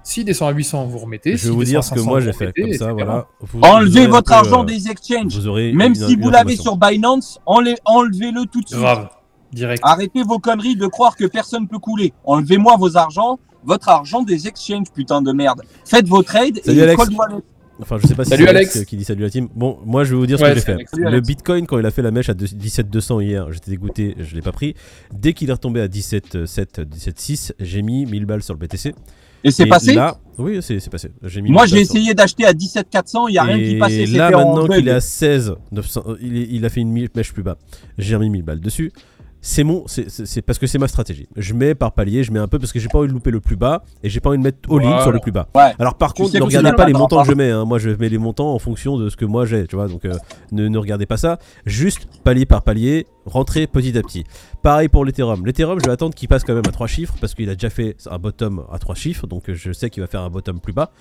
S'il 0.03 0.25
descend 0.25 0.49
à 0.49 0.51
800, 0.55 0.85
vous 0.87 0.97
remettez. 0.97 1.37
Je 1.37 1.43
vais 1.47 1.53
vous 1.53 1.59
descend 1.59 1.69
dire 1.69 1.79
à 1.79 1.81
ce 1.83 1.89
que 1.91 1.95
500, 1.97 2.09
moi 2.09 2.19
vous 2.19 2.25
j'ai 2.25 2.33
fait. 2.33 2.51
Comme 2.59 2.73
ça, 2.73 2.91
voilà. 2.93 3.27
Vous- 3.39 3.59
vous 3.59 3.61
Enlevez 3.67 4.07
votre 4.07 4.31
argent 4.31 4.63
euh, 4.63 4.65
des 4.65 4.89
exchanges. 4.89 5.35
Vous 5.35 5.47
aurez 5.47 5.71
Même 5.73 5.89
une- 5.89 5.95
si 5.95 6.13
une 6.13 6.21
vous 6.23 6.29
l'avez 6.31 6.55
sur 6.55 6.75
Binance, 6.75 7.39
enlevez-le 7.45 8.45
tout 8.51 8.61
de 8.61 8.67
suite. 8.67 8.79
Grave. 8.79 9.09
Direct. 9.53 9.81
Arrêtez 9.85 10.23
vos 10.23 10.39
conneries 10.39 10.75
de 10.75 10.87
croire 10.87 11.15
que 11.15 11.25
personne 11.25 11.67
peut 11.67 11.79
couler. 11.79 12.13
Enlevez-moi 12.25 12.77
vos 12.77 12.97
argents, 12.97 13.39
votre 13.63 13.89
argent 13.89 14.23
des 14.23 14.47
exchanges, 14.47 14.91
putain 14.93 15.21
de 15.21 15.31
merde. 15.31 15.61
Faites 15.85 16.07
vos 16.07 16.23
trades 16.23 16.59
Salut, 16.63 16.79
et 16.79 16.83
Alex. 16.83 17.03
Enfin, 17.81 17.97
je 17.99 18.05
sais 18.07 18.13
pas 18.13 18.23
si 18.25 18.29
c'est 18.29 18.47
Alex, 18.47 18.75
Alex. 18.75 18.85
qui 18.85 18.95
dit 18.95 19.03
salut 19.03 19.23
à 19.23 19.25
la 19.25 19.31
team. 19.31 19.47
Bon, 19.55 19.79
moi 19.85 20.03
je 20.03 20.11
vais 20.11 20.17
vous 20.19 20.27
dire 20.27 20.37
ce 20.37 20.43
que 20.43 20.53
j'ai 20.53 20.61
fait. 20.61 20.73
Alex. 20.73 20.91
Le. 20.95 21.19
Bitcoin, 21.19 21.65
quand 21.65 21.79
il 21.79 21.85
a 21.85 21.89
fait 21.91 22.03
la 22.03 22.11
mèche 22.11 22.29
à 22.29 22.35
17200 22.35 23.21
hier, 23.21 23.51
j'étais 23.51 23.71
dégoûté, 23.71 24.15
je 24.19 24.35
l'ai 24.35 24.41
pas 24.41 24.51
pris. 24.51 24.75
Dès 25.11 25.33
qu'il 25.33 25.49
est 25.49 25.53
retombé 25.53 25.81
à 25.81 25.87
17,7, 25.87 26.85
17,6, 26.85 27.53
j'ai 27.59 27.81
mis 27.81 28.05
1000 28.05 28.25
balles 28.25 28.43
sur 28.43 28.53
le 28.53 28.59
BTC. 28.59 28.93
Et 29.43 29.49
c'est 29.49 29.63
Et 29.63 29.65
passé 29.65 29.95
Là, 29.95 30.17
Oui, 30.37 30.59
c'est 30.61 30.87
passé. 30.91 31.09
Mis 31.41 31.49
Moi, 31.49 31.63
1000 31.63 31.71
j'ai 31.73 31.79
essayé 31.81 32.13
d'acheter 32.13 32.45
à 32.45 32.53
17 32.53 32.87
400, 32.91 33.27
il 33.29 33.33
y 33.33 33.37
a 33.39 33.43
rien 33.43 33.57
qui 33.57 33.71
Et 33.75 33.79
passait. 33.79 34.05
là, 34.05 34.27
c'était 34.27 34.35
en 34.35 34.53
maintenant 34.53 34.67
qu'il 34.75 34.87
est 34.87 34.91
à 34.91 35.01
16, 35.01 35.55
900, 35.71 36.03
euh, 36.05 36.17
il, 36.21 36.37
est- 36.37 36.47
il 36.51 36.63
a 36.63 36.69
fait 36.69 36.81
une 36.81 36.91
mèche 37.15 37.33
plus 37.33 37.41
bas. 37.41 37.57
J'ai 37.97 38.15
remis 38.15 38.29
1000 38.29 38.43
balles 38.43 38.59
dessus. 38.61 38.91
C'est 39.43 39.63
mon, 39.63 39.85
c'est- 39.87 40.41
parce 40.43 40.59
que 40.59 40.67
c'est 40.67 40.77
ma 40.77 40.87
stratégie. 40.87 41.27
Je 41.35 41.55
mets 41.55 41.73
par 41.73 41.93
palier, 41.93 42.23
je 42.23 42.31
mets 42.31 42.37
un 42.37 42.47
peu 42.47 42.59
parce 42.59 42.71
que 42.71 42.79
j'ai 42.79 42.87
pas 42.89 42.99
envie 42.99 43.07
de 43.07 43.13
louper 43.13 43.31
le 43.31 43.39
plus 43.39 43.55
bas 43.55 43.83
et 44.03 44.09
j'ai 44.09 44.19
pas 44.19 44.29
envie 44.29 44.37
de 44.37 44.43
mettre 44.43 44.69
all-in 44.69 44.81
Voilà. 44.87 45.01
sur 45.01 45.11
le 45.11 45.17
plus 45.19 45.31
bas. 45.31 45.47
Ouais. 45.55 45.71
Alors 45.79 45.95
par 45.95 46.13
Tu 46.13 46.21
contre, 46.21 46.35
ne 46.37 46.43
regardez 46.43 46.73
pas 46.73 46.85
les 46.85 46.93
montants 46.93 47.23
que 47.23 47.29
je 47.29 47.33
mets. 47.33 47.49
hein. 47.49 47.65
Moi, 47.65 47.79
je 47.79 47.89
mets 47.89 48.09
les 48.09 48.19
montants 48.19 48.53
en 48.53 48.59
fonction 48.59 48.97
de 48.97 49.09
ce 49.09 49.17
que 49.17 49.25
moi 49.25 49.47
j'ai, 49.47 49.65
tu 49.65 49.75
vois. 49.75 49.87
Donc, 49.87 50.05
euh, 50.05 50.13
ne, 50.51 50.67
ne 50.67 50.77
regardez 50.77 51.07
pas 51.07 51.17
ça. 51.17 51.39
Juste 51.65 52.07
palier 52.23 52.45
par 52.45 52.61
palier, 52.61 53.07
rentrez 53.25 53.65
petit 53.65 53.97
à 53.97 54.03
petit. 54.03 54.25
Pareil 54.61 54.89
pour 54.89 55.05
l'Ethereum. 55.05 55.43
L'Ethereum, 55.43 55.79
je 55.81 55.85
vais 55.87 55.91
attendre 55.91 56.13
qu'il 56.13 56.27
passe 56.29 56.43
quand 56.43 56.53
même 56.53 56.61
à 56.67 56.71
3 56.71 56.85
chiffres 56.85 57.15
parce 57.19 57.33
qu'il 57.33 57.49
a 57.49 57.55
déjà 57.55 57.71
fait 57.71 57.95
un 58.11 58.19
bottom 58.19 58.63
à 58.71 58.77
3 58.77 58.93
chiffres. 58.93 59.25
Donc, 59.25 59.51
je 59.51 59.71
sais 59.71 59.89
qu'il 59.89 60.01
va 60.01 60.07
faire 60.07 60.21
un 60.21 60.29
bottom 60.29 60.59
plus 60.59 60.73
bas. 60.73 60.91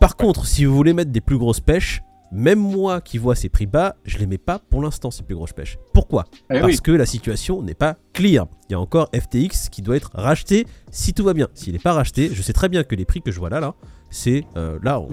Par 0.00 0.16
contre, 0.16 0.46
si 0.46 0.64
vous 0.64 0.74
voulez 0.74 0.94
mettre 0.94 1.10
des 1.10 1.20
plus 1.20 1.36
grosses 1.36 1.60
pêches, 1.60 2.00
même 2.30 2.58
moi 2.58 3.00
qui 3.00 3.18
vois 3.18 3.34
ces 3.34 3.48
prix 3.48 3.66
bas, 3.66 3.96
je 4.04 4.18
les 4.18 4.26
mets 4.26 4.38
pas 4.38 4.58
pour 4.58 4.82
l'instant 4.82 5.10
ces 5.10 5.22
plus 5.22 5.34
grosses 5.34 5.52
pêches. 5.52 5.78
Pourquoi? 5.92 6.24
Eh 6.50 6.60
Parce 6.60 6.66
oui. 6.66 6.78
que 6.80 6.92
la 6.92 7.06
situation 7.06 7.62
n'est 7.62 7.74
pas 7.74 7.96
clear. 8.12 8.46
Il 8.68 8.72
y 8.72 8.74
a 8.74 8.80
encore 8.80 9.08
FTX 9.14 9.68
qui 9.70 9.82
doit 9.82 9.96
être 9.96 10.10
racheté 10.14 10.66
si 10.90 11.14
tout 11.14 11.24
va 11.24 11.32
bien. 11.34 11.48
S'il 11.54 11.72
n'est 11.72 11.78
pas 11.78 11.92
racheté, 11.92 12.30
je 12.32 12.42
sais 12.42 12.52
très 12.52 12.68
bien 12.68 12.84
que 12.84 12.94
les 12.94 13.04
prix 13.04 13.22
que 13.22 13.30
je 13.32 13.38
vois 13.38 13.50
là, 13.50 13.60
là, 13.60 13.74
c'est 14.10 14.44
euh, 14.56 14.78
là, 14.82 15.00
on, 15.00 15.08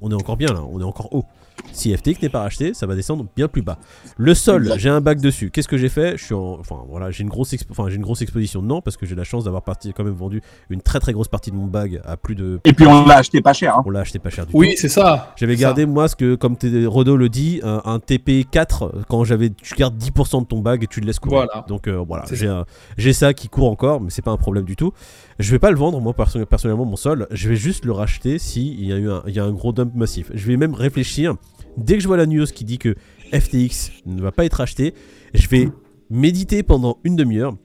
on 0.00 0.10
est 0.10 0.14
encore 0.14 0.36
bien 0.36 0.52
là, 0.52 0.62
on 0.62 0.80
est 0.80 0.84
encore 0.84 1.12
haut. 1.14 1.24
Si 1.72 1.96
FTX 1.96 2.20
n'est 2.22 2.28
pas 2.28 2.40
racheté, 2.40 2.74
ça 2.74 2.86
va 2.86 2.94
descendre 2.94 3.24
bien 3.36 3.48
plus 3.48 3.62
bas. 3.62 3.78
Le 4.18 4.34
sol, 4.34 4.72
j'ai 4.76 4.88
un 4.88 5.00
bac 5.00 5.20
dessus. 5.20 5.50
Qu'est-ce 5.50 5.68
que 5.68 5.78
j'ai 5.78 5.88
fait? 5.88 6.16
Je 6.18 6.24
suis 6.24 6.34
en, 6.34 6.58
enfin 6.60 6.76
voilà, 6.88 7.10
j'ai 7.10 7.22
une 7.22 7.28
grosse, 7.30 7.52
expo- 7.52 7.70
enfin 7.70 7.88
j'ai 7.88 7.96
une 7.96 8.02
grosse 8.02 8.20
exposition 8.22 8.60
dedans 8.62 8.80
parce 8.82 8.96
que 8.96 9.06
j'ai 9.06 9.14
la 9.14 9.24
chance 9.24 9.44
d'avoir 9.44 9.62
parti, 9.62 9.92
quand 9.92 10.04
même 10.04 10.12
vendu 10.14 10.42
une 10.68 10.82
très 10.82 11.00
très 11.00 11.12
grosse 11.12 11.28
partie 11.28 11.50
de 11.50 11.56
mon 11.56 11.66
bag 11.66 12.00
à 12.04 12.16
plus 12.16 12.34
de. 12.34 12.60
Et 12.64 12.72
puis 12.72 12.86
on 12.86 13.06
l'a 13.06 13.16
acheté 13.18 13.40
pas 13.40 13.52
cher. 13.52 13.76
Hein. 13.76 13.82
On 13.86 13.90
l'a 13.90 14.00
acheté 14.00 14.18
pas 14.18 14.30
cher 14.30 14.46
du 14.46 14.52
Oui, 14.54 14.74
c'est 14.76 14.88
ça. 14.88 15.32
J'avais 15.36 15.56
gardé 15.56 15.86
moi 15.86 16.08
ce 16.08 16.16
que 16.16 16.34
comme 16.34 16.56
Rodo 16.86 17.16
le 17.16 17.28
dit 17.28 17.60
un, 17.62 17.80
un 17.84 17.98
TP4 17.98 19.04
quand 19.08 19.24
j'avais 19.24 19.50
tu 19.50 19.74
gardes 19.74 19.96
10% 19.96 20.42
de 20.42 20.46
ton 20.46 20.60
bag 20.60 20.82
et 20.84 20.86
tu 20.86 21.00
le 21.00 21.06
laisses 21.06 21.18
courir. 21.18 21.46
Voilà. 21.46 21.64
Donc 21.68 21.86
euh, 21.88 21.96
voilà, 22.06 22.24
j'ai 22.32 22.48
un- 22.48 22.64
ça 23.12 23.34
qui 23.34 23.48
court 23.48 23.70
encore 23.70 24.00
mais 24.00 24.10
c'est 24.10 24.22
pas 24.22 24.30
un 24.30 24.36
problème 24.36 24.64
du 24.64 24.76
tout. 24.76 24.92
Je 25.38 25.50
vais 25.52 25.58
pas 25.58 25.70
le 25.70 25.76
vendre 25.76 26.00
moi 26.00 26.12
perso- 26.12 26.44
personnellement 26.46 26.84
mon 26.84 26.96
sol, 26.96 27.26
je 27.30 27.48
vais 27.48 27.56
juste 27.56 27.84
le 27.84 27.92
racheter 27.92 28.38
si 28.38 28.74
il 28.74 28.84
y 28.86 28.92
a 28.92 28.96
eu 28.96 29.10
un, 29.10 29.22
il 29.26 29.34
y 29.34 29.38
a 29.40 29.44
un 29.44 29.52
gros 29.52 29.72
dump 29.72 29.94
massif. 29.94 30.30
Je 30.34 30.46
vais 30.46 30.56
même 30.56 30.74
réfléchir 30.74 31.34
dès 31.76 31.94
que 31.94 32.02
je 32.02 32.08
vois 32.08 32.16
la 32.16 32.26
news 32.26 32.46
qui 32.46 32.64
dit 32.64 32.78
que 32.78 32.94
FTX 33.32 34.02
ne 34.06 34.20
va 34.20 34.32
pas 34.32 34.44
être 34.44 34.60
acheté, 34.60 34.94
je 35.34 35.48
vais 35.48 35.68
méditer 36.10 36.62
pendant 36.62 36.98
une 37.04 37.16
demi-heure. 37.16 37.56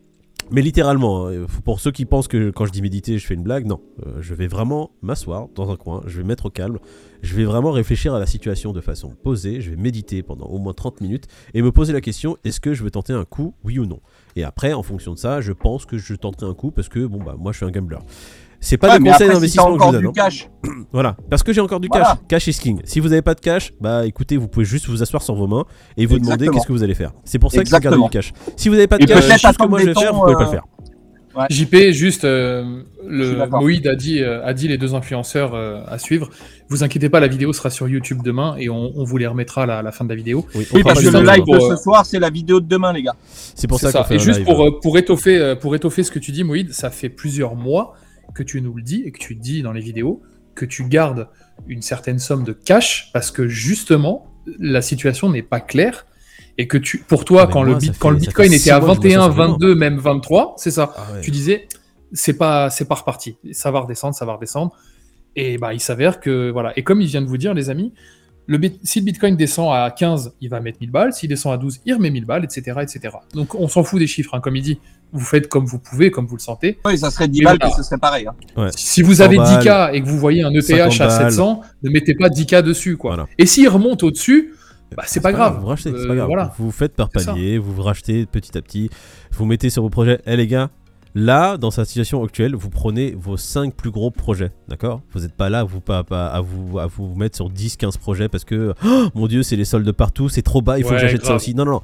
Mais 0.51 0.61
littéralement, 0.61 1.27
hein, 1.27 1.47
pour 1.63 1.79
ceux 1.79 1.91
qui 1.91 2.05
pensent 2.05 2.27
que 2.27 2.51
quand 2.51 2.67
je 2.67 2.71
dis 2.71 2.83
méditer, 2.83 3.17
je 3.17 3.25
fais 3.25 3.33
une 3.33 3.41
blague, 3.41 3.65
non. 3.65 3.81
Euh, 4.05 4.21
je 4.21 4.35
vais 4.35 4.45
vraiment 4.45 4.91
m'asseoir 5.01 5.47
dans 5.55 5.71
un 5.71 5.75
coin, 5.75 6.03
je 6.05 6.17
vais 6.17 6.23
mettre 6.23 6.45
au 6.45 6.49
calme, 6.51 6.77
je 7.23 7.35
vais 7.35 7.45
vraiment 7.45 7.71
réfléchir 7.71 8.13
à 8.13 8.19
la 8.19 8.27
situation 8.27 8.71
de 8.71 8.79
façon 8.79 9.09
posée, 9.23 9.59
je 9.59 9.71
vais 9.71 9.75
méditer 9.75 10.21
pendant 10.21 10.45
au 10.45 10.59
moins 10.59 10.73
30 10.73 11.01
minutes 11.01 11.25
et 11.55 11.63
me 11.63 11.71
poser 11.71 11.93
la 11.93 12.01
question 12.01 12.37
est-ce 12.43 12.59
que 12.59 12.75
je 12.75 12.83
veux 12.83 12.91
tenter 12.91 13.13
un 13.13 13.25
coup, 13.25 13.55
oui 13.63 13.79
ou 13.79 13.87
non 13.87 14.01
Et 14.35 14.43
après, 14.43 14.73
en 14.73 14.83
fonction 14.83 15.13
de 15.13 15.17
ça, 15.17 15.41
je 15.41 15.51
pense 15.51 15.87
que 15.87 15.97
je 15.97 16.13
tenterai 16.13 16.45
un 16.45 16.53
coup 16.53 16.69
parce 16.69 16.89
que, 16.89 17.03
bon, 17.07 17.23
bah, 17.23 17.35
moi 17.39 17.51
je 17.51 17.57
suis 17.57 17.65
un 17.65 17.71
gambler. 17.71 17.97
C'est 18.59 18.77
pas 18.77 18.87
Ouais, 18.93 18.99
des 18.99 19.09
conseils 19.09 19.13
après, 19.13 19.25
si 19.27 19.33
d'investissement 19.33 19.73
que 19.77 19.79
je 19.81 19.85
vous 19.85 19.91
donne. 19.91 20.01
du 20.01 20.07
hein. 20.07 20.11
cash, 20.15 20.49
Voilà, 20.91 21.15
parce 21.29 21.43
que 21.43 21.53
j'ai 21.53 21.61
encore 21.61 21.79
du 21.79 21.87
Voilà. 21.87 22.17
cash. 22.29 22.43
Cash 22.43 22.47
is 22.47 22.59
king. 22.59 22.81
Si 22.85 22.99
vous 22.99 23.09
n'avez 23.09 23.21
pas 23.21 23.35
de 23.35 23.39
cash, 23.41 23.73
bah 23.79 24.05
écoutez, 24.05 24.37
vous 24.37 24.47
pouvez 24.47 24.65
juste 24.65 24.87
vous 24.87 25.01
asseoir 25.03 25.21
sur 25.21 25.35
vos 25.35 25.47
mains 25.47 25.65
et 25.97 26.05
vous 26.05 26.15
demander 26.15 26.33
Exactement. 26.45 26.51
qu'est-ce 26.53 26.67
que 26.67 26.73
vous 26.73 26.83
allez 26.83 26.95
faire. 26.95 27.11
C'est 27.23 27.39
pour 27.39 27.51
ça 27.51 27.59
qu'il 27.63 27.67
faut 27.67 27.79
garder 27.79 27.97
Exactement. 27.97 28.05
du 28.07 28.11
cash. 28.11 28.33
Si 28.57 28.69
vous 28.69 28.75
n'avez 28.75 28.87
pas 28.87 28.97
de 28.97 29.03
Et 29.03 29.05
cash, 29.07 29.41
tout 29.41 29.53
ce 29.53 29.57
que 29.57 29.67
moi 29.67 29.79
je 29.79 29.85
vais 29.87 29.93
faire, 29.93 30.13
vous 30.13 30.21
pouvez 30.21 30.33
pas 30.33 30.41
le 30.41 30.47
euh, 30.47 30.51
faire. 30.51 30.63
JP, 31.49 31.91
juste, 31.91 32.23
euh, 32.23 32.63
le. 33.05 33.45
Moïd 33.49 33.85
a 33.87 33.95
dit, 33.95 34.21
euh, 34.23 34.45
a 34.45 34.53
dit 34.53 34.69
les 34.69 34.77
deux 34.77 34.95
influenceurs 34.95 35.53
euh, 35.53 35.81
à 35.85 35.97
suivre. 35.99 36.29
Vous 36.69 36.81
inquiétez 36.81 37.09
pas, 37.09 37.19
la 37.19 37.27
vidéo 37.27 37.51
sera 37.51 37.69
sur 37.69 37.89
YouTube 37.89 38.19
demain 38.23 38.55
et 38.57 38.69
on, 38.69 38.93
on 38.95 39.03
vous 39.03 39.17
les 39.17 39.27
remettra 39.27 39.63
à 39.63 39.65
la, 39.65 39.79
à 39.79 39.81
la 39.81 39.91
fin 39.91 40.05
de 40.05 40.09
la 40.09 40.15
vidéo. 40.15 40.45
Oui, 40.55 40.65
parce 40.81 41.03
que 41.03 41.09
le 41.09 41.21
live 41.23 41.43
de 41.45 41.57
pour, 41.57 41.67
ce 41.71 41.75
soir, 41.75 42.05
c'est 42.05 42.19
la 42.19 42.29
vidéo 42.29 42.61
de 42.61 42.67
demain, 42.67 42.93
les 42.93 43.03
gars. 43.03 43.15
C'est 43.53 43.67
pour 43.67 43.79
C'est 43.81 43.91
ça 43.91 43.99
qu'on 43.99 44.05
fait 44.05 44.13
Et 44.15 44.17
un 44.17 44.21
juste 44.23 44.39
live. 44.39 44.45
pour, 44.47 44.79
pour, 44.79 44.97
étoffer, 44.97 45.55
pour 45.59 45.75
étoffer 45.75 46.03
ce 46.03 46.11
que 46.11 46.19
tu 46.19 46.31
dis, 46.31 46.45
Moïd, 46.45 46.71
ça 46.73 46.89
fait 46.89 47.09
plusieurs 47.09 47.55
mois 47.55 47.95
que 48.33 48.43
tu 48.43 48.61
nous 48.61 48.73
le 48.73 48.81
dis 48.81 49.03
et 49.05 49.11
que 49.11 49.19
tu 49.19 49.35
dis 49.35 49.61
dans 49.61 49.71
les 49.71 49.81
vidéos 49.81 50.21
que 50.55 50.65
tu 50.65 50.85
gardes 50.85 51.27
une 51.67 51.81
certaine 51.81 52.19
somme 52.19 52.43
de 52.43 52.53
cash 52.53 53.09
parce 53.13 53.31
que 53.31 53.47
justement, 53.47 54.27
la 54.59 54.81
situation 54.81 55.29
n'est 55.29 55.41
pas 55.43 55.59
claire 55.59 56.05
et 56.57 56.67
que 56.67 56.77
tu, 56.77 56.99
pour 56.99 57.25
toi, 57.25 57.45
Mais 57.47 57.53
quand, 57.53 57.63
moi, 57.65 57.73
le, 57.73 57.79
bit- 57.79 57.91
fait- 57.93 57.99
quand 57.99 58.09
le 58.09 58.17
bitcoin 58.17 58.53
était 58.53 58.69
à 58.71 58.79
mois 58.79 58.95
que 58.95 59.01
je 59.03 59.07
me 59.07 59.13
21, 59.13 59.19
sens 59.27 59.35
vraiment. 59.35 59.53
22, 59.53 59.75
même 59.75 59.97
23, 59.97 60.55
c'est 60.57 60.71
ça. 60.71 60.93
Ah 60.95 61.07
ouais. 61.13 61.21
Tu 61.21 61.31
disais, 61.31 61.67
c'est 62.13 62.37
pas, 62.37 62.69
c'est 62.69 62.85
pas 62.85 62.95
reparti. 62.95 63.37
Ça 63.51 63.71
va 63.71 63.81
redescendre, 63.81 64.15
ça 64.15 64.25
va 64.25 64.33
redescendre. 64.35 64.73
Et 65.35 65.57
bah, 65.57 65.73
il 65.73 65.81
s'avère 65.81 66.21
que, 66.21 66.49
voilà. 66.51 66.71
Et 66.77 66.83
comme 66.83 67.01
il 67.01 67.07
vient 67.07 67.21
de 67.21 67.27
vous 67.27 67.37
dire, 67.37 67.53
les 67.53 67.69
amis, 67.69 67.91
le 68.47 68.57
bit- 68.57 68.79
si 68.83 68.99
le 68.99 69.05
bitcoin 69.05 69.35
descend 69.35 69.73
à 69.73 69.91
15, 69.91 70.35
il 70.39 70.49
va 70.49 70.61
mettre 70.61 70.77
1000 70.79 70.91
balles. 70.91 71.11
S'il 71.11 71.27
descend 71.27 71.51
à 71.51 71.57
12, 71.57 71.81
il 71.85 71.93
remet 71.93 72.09
1000 72.11 72.23
balles, 72.25 72.45
etc., 72.45 72.79
etc. 72.81 73.15
Donc, 73.33 73.55
on 73.55 73.67
s'en 73.67 73.83
fout 73.83 73.99
des 73.99 74.07
chiffres, 74.07 74.33
hein. 74.35 74.39
Comme 74.39 74.55
il 74.55 74.61
dit, 74.63 74.79
vous 75.15 75.25
faites 75.25 75.47
comme 75.47 75.65
vous 75.65 75.79
pouvez, 75.79 76.11
comme 76.11 76.25
vous 76.27 76.35
le 76.35 76.41
sentez. 76.41 76.77
Oui, 76.85 76.97
ça 76.97 77.09
serait 77.09 77.27
10 77.27 77.39
Mais 77.39 77.45
balles, 77.45 77.57
voilà. 77.61 77.75
ce 77.75 77.83
serait 77.83 77.97
pareil. 77.97 78.27
hein. 78.27 78.67
Si 78.75 79.01
vous 79.01 79.15
100 79.15 79.23
avez 79.23 79.37
balles, 79.37 79.61
10K 79.63 79.93
et 79.93 80.01
que 80.01 80.07
vous 80.07 80.19
voyez 80.19 80.43
un 80.43 80.51
ETH 80.51 80.61
50 80.63 81.01
à 81.01 81.07
balles. 81.07 81.31
700, 81.31 81.61
ne 81.83 81.89
mettez 81.89 82.13
pas 82.15 82.29
10K 82.29 82.61
dessus, 82.61 82.97
quoi. 82.97 83.11
Voilà. 83.15 83.27
Et 83.37 83.45
s'il 83.45 83.67
remonte 83.69 84.03
au-dessus, 84.03 84.53
bah, 84.95 85.03
c'est 85.07 85.21
pas 85.21 85.31
grave. 85.33 85.57
Vous 85.61 85.67
rachetez, 85.67 85.89
c'est 85.91 85.95
Euh, 86.03 86.07
pas 86.07 86.15
grave. 86.15 86.27
voilà. 86.27 86.53
Vous 86.57 86.71
faites 86.71 86.93
par 86.95 87.09
palier, 87.09 87.57
vous 87.57 87.81
rachetez 87.81 88.25
petit 88.25 88.57
à 88.57 88.61
petit, 88.61 88.89
vous 89.31 89.45
mettez 89.45 89.69
sur 89.69 89.81
vos 89.81 89.89
projets. 89.89 90.21
Eh 90.27 90.35
les 90.37 90.47
gars, 90.47 90.69
là, 91.15 91.57
dans 91.57 91.71
sa 91.71 91.85
situation 91.85 92.23
actuelle, 92.23 92.55
vous 92.55 92.69
prenez 92.69 93.15
vos 93.17 93.35
5 93.37 93.73
plus 93.73 93.89
gros 93.91 94.11
projets, 94.11 94.51
d'accord? 94.67 95.01
Vous 95.13 95.21
n'êtes 95.21 95.33
pas 95.33 95.49
là 95.49 95.63
vous, 95.63 95.79
pas, 95.81 96.03
pas- 96.03 96.27
à, 96.27 96.41
vous, 96.41 96.77
à 96.79 96.87
vous 96.87 97.15
mettre 97.15 97.35
sur 97.35 97.49
10-15 97.49 97.97
projets 97.97 98.29
parce 98.29 98.43
que, 98.45 98.73
oh, 98.85 99.05
mon 99.15 99.27
dieu, 99.27 99.41
c'est 99.43 99.55
les 99.55 99.65
soldes 99.65 99.91
partout, 99.91 100.29
c'est 100.29 100.41
trop 100.43 100.61
bas, 100.61 100.77
il 100.77 100.83
faut 100.83 100.89
Ouais, 100.91 100.95
que 100.97 101.01
j'achète 101.01 101.25
ça 101.25 101.35
aussi. 101.35 101.55
Non, 101.55 101.65
non, 101.65 101.71
non. 101.71 101.81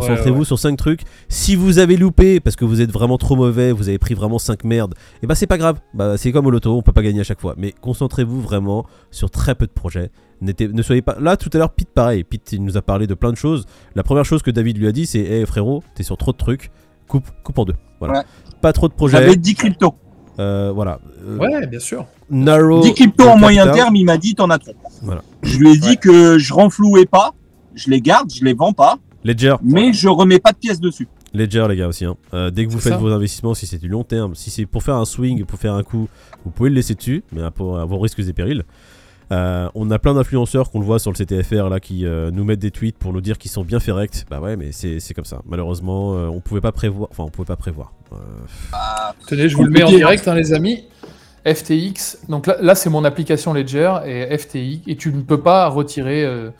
Concentrez-vous 0.00 0.40
ouais. 0.40 0.44
sur 0.44 0.58
5 0.58 0.76
trucs. 0.76 1.02
Si 1.28 1.54
vous 1.56 1.78
avez 1.78 1.96
loupé 1.96 2.40
parce 2.40 2.56
que 2.56 2.64
vous 2.64 2.80
êtes 2.80 2.90
vraiment 2.90 3.18
trop 3.18 3.36
mauvais, 3.36 3.72
vous 3.72 3.88
avez 3.88 3.98
pris 3.98 4.14
vraiment 4.14 4.38
5 4.38 4.64
merdes, 4.64 4.94
et 5.22 5.26
bah 5.26 5.34
c'est 5.34 5.46
pas 5.46 5.58
grave. 5.58 5.78
Bah, 5.94 6.16
c'est 6.16 6.32
comme 6.32 6.46
au 6.46 6.50
loto, 6.50 6.76
on 6.76 6.82
peut 6.82 6.92
pas 6.92 7.02
gagner 7.02 7.20
à 7.20 7.24
chaque 7.24 7.40
fois. 7.40 7.54
Mais 7.56 7.72
concentrez-vous 7.80 8.40
vraiment 8.40 8.86
sur 9.10 9.30
très 9.30 9.54
peu 9.54 9.66
de 9.66 9.72
projets. 9.72 10.10
Ne 10.40 10.82
soyez 10.82 11.02
pas. 11.02 11.16
Là, 11.20 11.36
tout 11.36 11.50
à 11.52 11.58
l'heure, 11.58 11.70
Pete, 11.70 11.90
pareil. 11.94 12.24
Pete, 12.24 12.52
il 12.52 12.64
nous 12.64 12.76
a 12.76 12.82
parlé 12.82 13.06
de 13.06 13.14
plein 13.14 13.30
de 13.30 13.36
choses. 13.36 13.64
La 13.94 14.02
première 14.02 14.24
chose 14.24 14.42
que 14.42 14.50
David 14.50 14.76
lui 14.78 14.88
a 14.88 14.92
dit, 14.92 15.06
c'est 15.06 15.20
Hé 15.20 15.46
frérot, 15.46 15.82
t'es 15.94 16.02
sur 16.02 16.16
trop 16.16 16.32
de 16.32 16.36
trucs, 16.36 16.70
coupe, 17.06 17.28
coupe 17.44 17.58
en 17.58 17.64
deux. 17.64 17.76
Voilà. 18.00 18.18
Ouais. 18.20 18.24
Pas 18.60 18.72
trop 18.72 18.88
de 18.88 18.94
projets. 18.94 19.18
J'avais 19.18 19.36
10 19.36 19.54
cryptos. 19.54 19.94
Euh, 20.40 20.72
voilà. 20.74 20.98
Euh, 21.26 21.36
Ouais, 21.36 21.66
bien 21.66 21.78
sûr. 21.78 22.06
Narrow. 22.30 22.80
10 22.82 22.94
cryptos 22.94 23.28
en 23.28 23.36
moyen 23.36 23.70
terme, 23.70 23.94
il 23.96 24.04
m'a 24.04 24.16
dit, 24.16 24.34
t'en 24.34 24.50
as 24.50 24.58
trop. 24.58 24.72
Voilà. 25.02 25.22
Je 25.42 25.58
lui 25.58 25.70
ai 25.72 25.76
dit 25.76 25.90
Ouais. 25.90 25.96
que 25.96 26.38
je 26.38 26.52
renflouais 26.54 27.06
pas, 27.06 27.34
je 27.74 27.90
les 27.90 28.00
garde, 28.00 28.32
je 28.32 28.44
les 28.44 28.54
vends 28.54 28.72
pas, 28.72 28.96
Ledger. 29.24 29.54
mais 29.62 29.92
je 29.92 30.08
remets 30.08 30.38
pas 30.40 30.52
de 30.52 30.56
pièces 30.58 30.80
dessus. 30.80 31.08
Ledger, 31.34 31.66
les 31.68 31.76
gars, 31.76 31.88
aussi. 31.88 32.04
hein. 32.04 32.16
Euh, 32.34 32.50
dès 32.50 32.66
que 32.66 32.70
vous 32.70 32.78
C'est 32.78 32.90
faites 32.90 32.98
ça. 32.98 32.98
vos 32.98 33.10
investissements, 33.12 33.54
si 33.54 33.66
c'est 33.66 33.78
du 33.78 33.88
long 33.88 34.04
terme, 34.04 34.34
si 34.34 34.50
c'est 34.50 34.66
pour 34.66 34.82
faire 34.82 34.96
un 34.96 35.04
swing, 35.04 35.44
pour 35.44 35.58
faire 35.58 35.74
un 35.74 35.82
coup, 35.82 36.08
vous 36.44 36.50
pouvez 36.50 36.68
le 36.70 36.74
laisser 36.76 36.94
dessus, 36.94 37.22
mais 37.32 37.42
à, 37.42 37.50
pour- 37.50 37.78
à 37.78 37.84
vos 37.84 37.98
risques 37.98 38.18
et 38.20 38.32
périls. 38.32 38.64
Euh, 39.30 39.68
on 39.74 39.90
a 39.90 39.98
plein 39.98 40.12
d'influenceurs 40.12 40.70
qu'on 40.70 40.78
le 40.80 40.84
voit 40.84 40.98
sur 40.98 41.10
le 41.10 41.16
CTFR 41.16 41.70
là 41.70 41.80
qui 41.80 42.04
euh, 42.04 42.30
nous 42.30 42.44
mettent 42.44 42.58
des 42.58 42.70
tweets 42.70 42.98
pour 42.98 43.14
nous 43.14 43.22
dire 43.22 43.38
qu'ils 43.38 43.50
sont 43.50 43.64
bien 43.64 43.80
fait 43.80 43.92
rect. 43.92 44.26
Bah 44.28 44.40
ouais, 44.40 44.56
mais 44.56 44.72
c'est 44.72 45.14
comme 45.14 45.24
ça. 45.24 45.40
Malheureusement, 45.46 46.14
euh, 46.14 46.26
on 46.26 46.40
pouvait 46.40 46.60
pas 46.60 46.72
prévoir. 46.72 47.08
Enfin, 47.10 47.22
on 47.22 47.28
pouvait 47.30 47.46
pas 47.46 47.56
prévoir. 47.56 47.94
Euh, 48.12 48.16
Tenez, 49.26 49.48
je 49.48 49.56
vous 49.56 49.64
le 49.64 49.70
mets 49.70 49.82
en 49.82 49.86
Compliqué, 49.86 50.00
direct, 50.02 50.28
hein, 50.28 50.34
les 50.34 50.52
amis. 50.52 50.84
FTX. 51.46 52.18
Donc 52.28 52.46
là, 52.46 52.56
là 52.60 52.74
c'est 52.74 52.90
mon 52.90 53.04
application 53.04 53.54
Ledger 53.54 53.92
et 54.04 54.36
FTX. 54.36 54.82
Et 54.86 54.96
tu 54.96 55.12
ne 55.12 55.22
peux 55.22 55.40
pas 55.40 55.68
retirer 55.68 56.24
euh, 56.24 56.50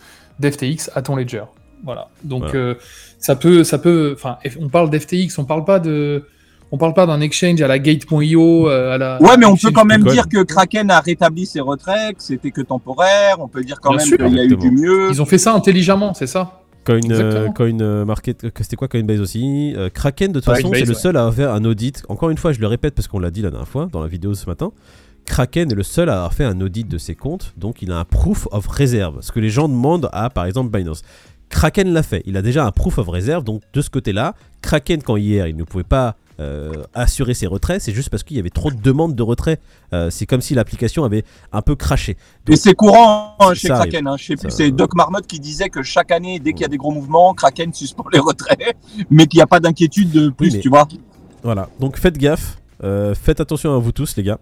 d'FTX 0.40 0.90
à 0.94 1.02
ton 1.02 1.14
Ledger. 1.16 1.44
Voilà. 1.84 2.08
Donc 2.24 2.42
Voilà. 2.44 2.58
euh, 2.58 2.74
ça 3.18 3.36
peut, 3.36 3.64
ça 3.64 3.78
peut. 3.78 4.14
Enfin, 4.14 4.38
on 4.60 4.68
parle 4.68 4.90
d'FTX, 4.90 5.38
on 5.38 5.44
parle 5.44 5.64
pas 5.64 5.78
de, 5.78 6.24
on 6.70 6.78
parle 6.78 6.94
pas 6.94 7.06
d'un 7.06 7.20
exchange 7.20 7.60
à 7.60 7.68
la 7.68 7.78
Gate.io, 7.78 8.68
euh, 8.68 8.94
à 8.94 8.98
la. 8.98 9.22
Ouais, 9.22 9.36
mais 9.36 9.46
on 9.46 9.56
peut 9.56 9.70
quand 9.70 9.84
même 9.84 10.04
dire 10.04 10.28
que 10.28 10.42
Kraken 10.42 10.90
a 10.90 11.00
rétabli 11.00 11.46
ses 11.46 11.60
retraits, 11.60 12.16
que 12.16 12.22
c'était 12.22 12.50
que 12.50 12.62
temporaire. 12.62 13.36
On 13.40 13.48
peut 13.48 13.62
dire 13.62 13.78
quand 13.80 13.94
Bien 13.94 14.04
même 14.04 14.16
qu'il 14.18 14.36
y 14.36 14.40
a 14.40 14.44
eu 14.44 14.56
du 14.56 14.70
mieux. 14.70 15.10
Ils 15.10 15.20
ont 15.20 15.26
fait 15.26 15.38
ça 15.38 15.52
intelligemment, 15.54 16.14
c'est 16.14 16.26
ça? 16.26 16.62
Coin, 16.84 16.98
euh, 17.10 17.48
coin 17.50 17.78
euh, 17.80 18.04
market, 18.04 18.46
c'était 18.56 18.74
quoi 18.76 18.88
Coinbase 18.88 19.20
aussi? 19.20 19.72
Euh, 19.76 19.88
Kraken 19.88 20.32
de 20.32 20.40
toute 20.40 20.46
façon 20.46 20.70
c'est 20.72 20.80
le 20.80 20.88
ouais. 20.88 20.94
seul 20.94 21.16
à 21.16 21.30
faire 21.30 21.52
un 21.52 21.64
audit. 21.64 22.02
Encore 22.08 22.30
une 22.30 22.38
fois, 22.38 22.52
je 22.52 22.60
le 22.60 22.66
répète 22.66 22.94
parce 22.94 23.06
qu'on 23.06 23.20
l'a 23.20 23.30
dit 23.30 23.40
la 23.42 23.50
dernière 23.50 23.68
fois 23.68 23.88
dans 23.92 24.00
la 24.00 24.08
vidéo 24.08 24.34
ce 24.34 24.46
matin. 24.46 24.72
Kraken 25.24 25.70
est 25.70 25.76
le 25.76 25.84
seul 25.84 26.08
à 26.08 26.14
avoir 26.14 26.34
fait 26.34 26.44
un 26.44 26.60
audit 26.60 26.88
de 26.88 26.98
ses 26.98 27.14
comptes, 27.14 27.52
donc 27.56 27.82
il 27.82 27.92
a 27.92 27.98
un 27.98 28.04
proof 28.04 28.48
of 28.50 28.66
reserve. 28.66 29.18
Ce 29.20 29.30
que 29.30 29.38
les 29.38 29.50
gens 29.50 29.68
demandent 29.68 30.08
à 30.12 30.30
par 30.30 30.46
exemple 30.46 30.76
Binance. 30.76 31.02
Kraken 31.52 31.92
l'a 31.92 32.02
fait, 32.02 32.22
il 32.24 32.38
a 32.38 32.42
déjà 32.42 32.64
un 32.64 32.70
proof 32.70 32.96
of 32.96 33.06
reserve, 33.08 33.44
donc 33.44 33.60
de 33.74 33.82
ce 33.82 33.90
côté-là, 33.90 34.34
Kraken 34.62 35.02
quand 35.02 35.16
hier 35.16 35.46
il 35.46 35.54
ne 35.54 35.64
pouvait 35.64 35.84
pas 35.84 36.16
euh, 36.40 36.72
assurer 36.94 37.34
ses 37.34 37.46
retraits, 37.46 37.80
c'est 37.80 37.92
juste 37.92 38.08
parce 38.08 38.22
qu'il 38.22 38.38
y 38.38 38.40
avait 38.40 38.48
trop 38.48 38.70
de 38.70 38.80
demandes 38.80 39.14
de 39.14 39.22
retrait. 39.22 39.60
Euh, 39.92 40.08
c'est 40.08 40.24
comme 40.24 40.40
si 40.40 40.54
l'application 40.54 41.04
avait 41.04 41.24
un 41.52 41.60
peu 41.60 41.76
craché. 41.76 42.16
Et 42.48 42.56
c'est 42.56 42.72
courant 42.72 43.36
hein, 43.38 43.52
chez. 43.52 43.68
Kraken. 43.68 44.08
Hein. 44.08 44.16
C'est 44.48 44.70
Doc 44.70 44.94
Marmotte 44.94 45.26
qui 45.26 45.40
disait 45.40 45.68
que 45.68 45.82
chaque 45.82 46.10
année, 46.10 46.40
dès 46.40 46.54
qu'il 46.54 46.62
y 46.62 46.64
a 46.64 46.68
des 46.68 46.78
gros 46.78 46.90
mouvements, 46.90 47.34
Kraken 47.34 47.72
suspend 47.74 48.06
les 48.10 48.18
retraits, 48.18 48.74
mais 49.10 49.26
qu'il 49.26 49.36
n'y 49.36 49.42
a 49.42 49.46
pas 49.46 49.60
d'inquiétude 49.60 50.10
de 50.10 50.30
plus, 50.30 50.54
mais- 50.54 50.60
tu 50.60 50.70
vois. 50.70 50.88
Voilà, 51.42 51.68
donc 51.80 51.98
faites 51.98 52.16
gaffe, 52.16 52.56
euh, 52.82 53.14
faites 53.14 53.40
attention 53.40 53.74
à 53.74 53.78
vous 53.78 53.92
tous 53.92 54.16
les 54.16 54.22
gars. 54.22 54.38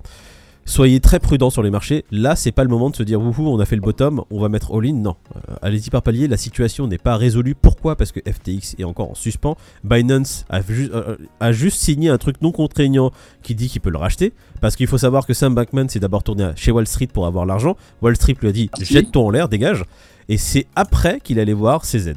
Soyez 0.67 1.01
très 1.01 1.19
prudents 1.19 1.51
sur 1.51 1.63
les 1.65 1.71
marchés. 1.71 2.05
Là, 2.13 2.37
c'est 2.37 2.53
pas 2.53 2.63
le 2.63 2.71
moment 2.71 2.91
de 2.91 2.97
se 2.97 3.03
dire 3.03 3.21
wouhou, 3.21 3.49
on 3.49 3.59
a 3.59 3.65
fait 3.65 3.75
le 3.75 3.83
bottom, 3.83 4.23
on 4.31 4.41
va 4.41 4.49
mettre 4.49 4.73
all-in. 4.73 4.93
Non, 4.95 5.17
Euh, 5.35 5.55
allez-y 5.63 5.91
par 5.91 6.03
palier. 6.03 6.29
La 6.29 6.37
situation 6.37 6.87
n'est 6.87 6.99
pas 6.99 7.17
résolue. 7.17 7.57
Pourquoi? 7.61 7.97
Parce 7.97 8.13
que 8.13 8.21
FTX 8.21 8.77
est 8.79 8.85
encore 8.85 9.11
en 9.11 9.15
suspens. 9.15 9.57
Binance 9.83 10.45
a, 10.49 10.61
ju- 10.63 10.91
euh, 10.95 11.17
a 11.41 11.51
juste 11.53 11.81
signé 11.81 12.09
un 12.09 12.19
truc 12.19 12.37
non 12.41 12.53
contraignant 12.53 13.11
qui 13.43 13.55
dit 13.57 13.69
qu'il 13.69 13.81
peut 13.81 13.91
le 13.91 13.99
racheter. 13.99 14.33
Parce 14.61 14.77
qu'il 14.77 14.87
faut 14.87 14.99
savoir 14.99 15.27
que 15.27 15.35
Sam 15.35 15.55
Bankman 15.55 15.89
s'est 15.89 15.99
d'abord 15.99 16.23
tourné 16.23 16.51
chez 16.55 16.71
Wall 16.71 16.87
Street 16.87 17.09
pour 17.13 17.27
avoir 17.27 17.47
l'argent. 17.47 17.77
Wall 18.03 18.15
Street 18.15 18.37
lui 18.41 18.49
a 18.49 18.53
dit 18.53 18.71
Merci. 18.79 18.93
jette-toi 18.95 19.23
en 19.25 19.31
l'air, 19.31 19.49
dégage. 19.49 19.85
Et 20.29 20.37
c'est 20.37 20.67
après 20.77 21.19
qu'il 21.19 21.41
allait 21.41 21.53
voir 21.55 21.85
CZ. 21.85 22.13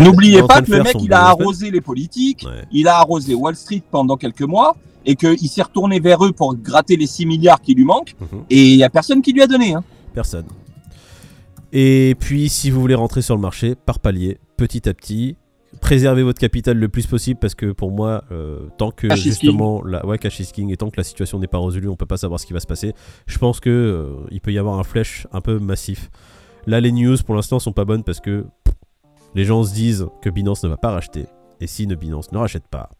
N'oubliez 0.00 0.42
pas 0.42 0.60
que 0.60 0.70
le 0.70 0.82
mec, 0.82 0.96
il 1.00 1.12
a 1.14 1.28
arrosé 1.28 1.70
les 1.70 1.80
politiques, 1.80 2.44
Ouais. 2.46 2.64
il 2.70 2.86
a 2.88 2.96
arrosé 2.98 3.34
Wall 3.34 3.56
Street 3.56 3.82
pendant 3.90 4.16
quelques 4.18 4.42
mois, 4.42 4.76
et 5.06 5.16
qu'il 5.16 5.48
s'est 5.48 5.62
retourné 5.62 6.00
vers 6.00 6.24
eux 6.24 6.32
pour 6.32 6.54
gratter 6.56 6.96
les 6.96 7.06
6 7.06 7.26
milliards 7.26 7.60
qui 7.60 7.74
lui 7.74 7.84
manquent, 7.84 8.14
Mhm. 8.20 8.44
et 8.50 8.70
il 8.72 8.76
y 8.76 8.84
a 8.84 8.90
personne 8.90 9.22
qui 9.22 9.32
lui 9.32 9.42
a 9.42 9.46
donné. 9.46 9.74
Hein. 9.74 9.84
Personne. 10.14 10.46
Et 11.72 12.14
puis, 12.20 12.48
si 12.48 12.70
vous 12.70 12.80
voulez 12.80 12.94
rentrer 12.94 13.22
sur 13.22 13.34
le 13.34 13.40
marché, 13.40 13.74
par 13.74 13.98
palier, 13.98 14.38
petit 14.56 14.88
à 14.88 14.94
petit, 14.94 15.36
préservez 15.80 16.22
votre 16.22 16.38
capital 16.38 16.76
le 16.76 16.88
plus 16.88 17.06
possible 17.06 17.40
parce 17.40 17.54
que 17.54 17.72
pour 17.72 17.90
moi, 17.90 18.24
euh, 18.30 18.68
tant 18.76 18.90
que 18.90 19.06
Cash 19.06 19.20
justement, 19.20 19.82
la, 19.82 20.04
ouais, 20.04 20.18
cash 20.18 20.38
is 20.40 20.50
king, 20.52 20.70
et 20.70 20.76
tant 20.76 20.90
que 20.90 20.98
la 20.98 21.02
situation 21.04 21.38
n'est 21.38 21.46
pas 21.46 21.58
résolue, 21.58 21.88
on 21.88 21.96
peut 21.96 22.04
pas 22.06 22.18
savoir 22.18 22.38
ce 22.38 22.44
qui 22.46 22.52
va 22.52 22.60
se 22.60 22.66
passer. 22.66 22.92
Je 23.26 23.38
pense 23.38 23.58
que 23.58 23.70
euh, 23.70 24.26
il 24.30 24.40
peut 24.42 24.52
y 24.52 24.58
avoir 24.58 24.78
un 24.78 24.84
flèche 24.84 25.26
un 25.32 25.40
peu 25.40 25.58
massif. 25.58 26.10
Là, 26.66 26.80
les 26.80 26.92
news 26.92 27.16
pour 27.24 27.34
l'instant 27.34 27.58
sont 27.58 27.72
pas 27.72 27.86
bonnes 27.86 28.04
parce 28.04 28.20
que 28.20 28.44
pff, 28.64 28.74
les 29.34 29.44
gens 29.44 29.64
se 29.64 29.72
disent 29.72 30.06
que 30.20 30.28
Binance 30.28 30.62
ne 30.64 30.68
va 30.68 30.76
pas 30.76 30.90
racheter. 30.90 31.24
Et 31.60 31.66
si 31.66 31.86
ne 31.86 31.94
Binance 31.94 32.32
ne 32.32 32.38
rachète 32.38 32.68
pas, 32.68 32.90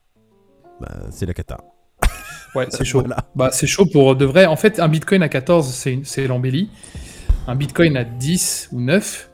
bah, 0.80 0.88
c'est 1.10 1.26
la 1.26 1.34
cata. 1.34 1.58
Ouais, 2.54 2.66
c'est 2.70 2.84
chaud. 2.84 3.00
Voilà. 3.00 3.16
Bah, 3.34 3.50
c'est 3.52 3.66
chaud 3.66 3.86
pour 3.86 4.14
de 4.16 4.24
vrai. 4.24 4.46
En 4.46 4.56
fait, 4.56 4.78
un 4.80 4.88
bitcoin 4.88 5.22
à 5.22 5.28
14, 5.28 5.86
c'est 6.04 6.26
l'embellie. 6.26 6.68
Un 7.46 7.54
bitcoin 7.56 7.96
à 7.96 8.04
10 8.04 8.68
ou 8.72 8.80
9, 8.80 9.30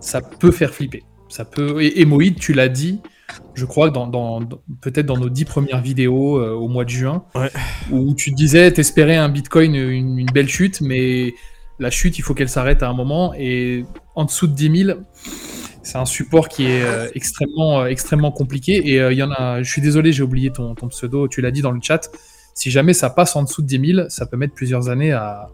ça 0.00 0.20
peut 0.22 0.50
faire 0.50 0.72
flipper. 0.74 1.04
Ça 1.28 1.44
peut... 1.44 1.82
Et, 1.82 2.00
et 2.00 2.04
Moïd, 2.04 2.38
tu 2.38 2.52
l'as 2.54 2.68
dit, 2.68 3.00
je 3.54 3.64
crois, 3.66 3.90
dans, 3.90 4.06
dans- 4.06 4.40
dans- 4.40 4.60
peut-être 4.80 5.06
dans 5.06 5.18
nos 5.18 5.28
10 5.28 5.44
premières 5.44 5.80
vidéos 5.82 6.38
euh, 6.38 6.52
au 6.52 6.68
mois 6.68 6.84
de 6.84 6.90
juin, 6.90 7.24
Ouais. 7.34 7.50
où 7.90 8.14
tu 8.14 8.30
disais, 8.32 8.72
t'espérais 8.72 9.16
un 9.16 9.28
bitcoin, 9.28 9.74
une, 9.74 10.18
une 10.18 10.30
belle 10.32 10.48
chute, 10.48 10.80
mais 10.80 11.34
la 11.78 11.90
chute, 11.90 12.18
il 12.18 12.22
faut 12.22 12.34
qu'elle 12.34 12.48
s'arrête 12.48 12.82
à 12.82 12.88
un 12.88 12.94
moment. 12.94 13.34
Et 13.38 13.84
en 14.14 14.24
dessous 14.24 14.46
de 14.46 14.54
10 14.54 14.84
000, 14.86 14.98
c'est 15.82 15.98
un 15.98 16.06
support 16.06 16.48
qui 16.48 16.64
est 16.66 16.82
euh, 16.82 17.08
extrêmement, 17.14 17.82
euh, 17.82 17.86
extrêmement 17.86 18.32
compliqué. 18.32 18.72
Et 18.76 18.96
il 18.96 19.16
y 19.18 19.22
en 19.22 19.30
a, 19.30 19.62
je 19.62 19.70
suis 19.70 19.82
désolé, 19.82 20.12
j'ai 20.12 20.22
oublié 20.22 20.50
ton, 20.50 20.74
ton 20.74 20.88
pseudo, 20.88 21.28
tu 21.28 21.40
l'as 21.42 21.50
dit 21.50 21.60
dans 21.62 21.70
le 21.72 21.80
chat. 21.82 22.10
Si 22.58 22.70
jamais 22.72 22.92
ça 22.92 23.08
passe 23.10 23.36
en 23.36 23.44
dessous 23.44 23.62
de 23.62 23.66
10 23.68 23.94
000, 23.94 24.08
ça 24.08 24.26
peut 24.26 24.36
mettre 24.36 24.54
plusieurs 24.54 24.88
années 24.88 25.12
à. 25.12 25.48